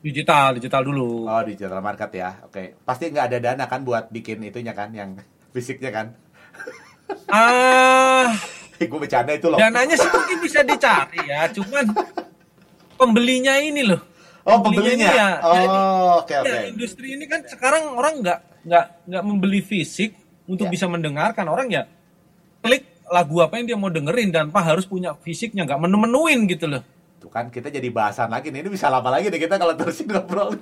[0.00, 2.80] digital digital dulu Oh digital market ya, oke.
[2.82, 5.14] Pasti nggak ada dana kan buat bikin itunya kan, yang
[5.54, 6.06] fisiknya kan?
[7.28, 8.32] ah
[8.80, 9.60] gue bercanda itu loh.
[9.60, 11.84] dananya sih mungkin bisa dicari ya cuman
[13.02, 14.00] pembelinya ini loh
[14.46, 15.10] oh pembelinya pembelinya.
[15.10, 16.46] ya, oh oke oke.
[16.46, 20.14] Ya, industri ini kan sekarang orang nggak nggak nggak membeli fisik
[20.46, 20.72] untuk Ya.
[20.74, 21.82] bisa mendengarkan orang ya
[22.62, 26.70] klik lagu apa yang dia mau dengerin dan pak harus punya fisiknya nggak menu-menuin gitu
[26.70, 26.82] loh
[27.18, 28.66] Tuh kan kita jadi bahasan lagi nih.
[28.66, 30.58] Ini bisa lama lagi deh kita kalau terusin ngobrol.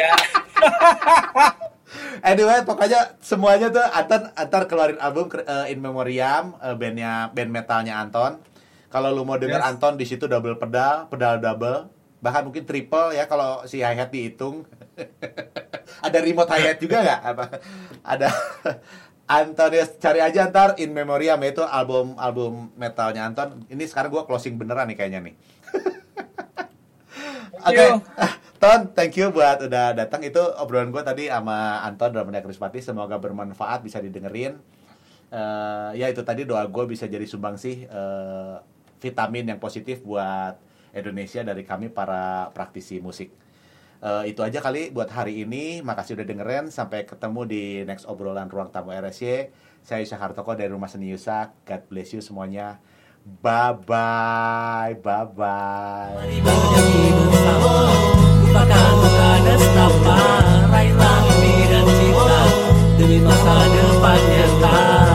[0.00, 0.16] ya
[2.24, 8.00] anyway, pokoknya semuanya tuh Anton antar keluarin album eh, In Memoriam, eh, bandnya band metalnya
[8.00, 8.40] Anton.
[8.90, 9.68] Kalau lu mau denger Yes.
[9.70, 11.88] Anton di situ double pedal, pedal double.
[12.20, 14.68] bahkan mungkin triple ya kalau si hi hat dihitung.
[16.04, 17.20] ada remote hi hat juga nggak?
[17.32, 17.44] Apa?
[18.04, 18.28] Ada
[19.40, 23.64] Antonius cari aja ntar in memoriam itu album album metalnya Anton.
[23.72, 25.34] Ini sekarang gua closing beneran nih kayaknya nih.
[27.64, 27.86] Oke.
[28.20, 30.20] Ah, Ton, thank you buat udah datang.
[30.20, 32.84] Itu obrolan gue tadi sama Anton dalam Krispati.
[32.84, 34.60] Semoga bermanfaat, bisa didengerin.
[35.30, 38.56] Eh, ya itu tadi doa gue bisa jadi sumbangsi eh,
[39.00, 40.60] vitamin yang positif buat
[40.92, 43.32] Indonesia dari kami para praktisi musik.
[44.00, 45.84] Uh, itu aja kali buat hari ini.
[45.84, 46.72] Makasih udah dengerin.
[46.72, 49.52] Sampai ketemu di next obrolan ruang tamu RSC.
[49.84, 51.52] Saya Isya Hartoko dari Rumah Seni Yusa.
[51.68, 52.80] God bless you semuanya.
[53.24, 54.96] Bye-bye.
[55.04, 56.16] Bye-bye.
[63.00, 65.09] Demi masa depan yang tak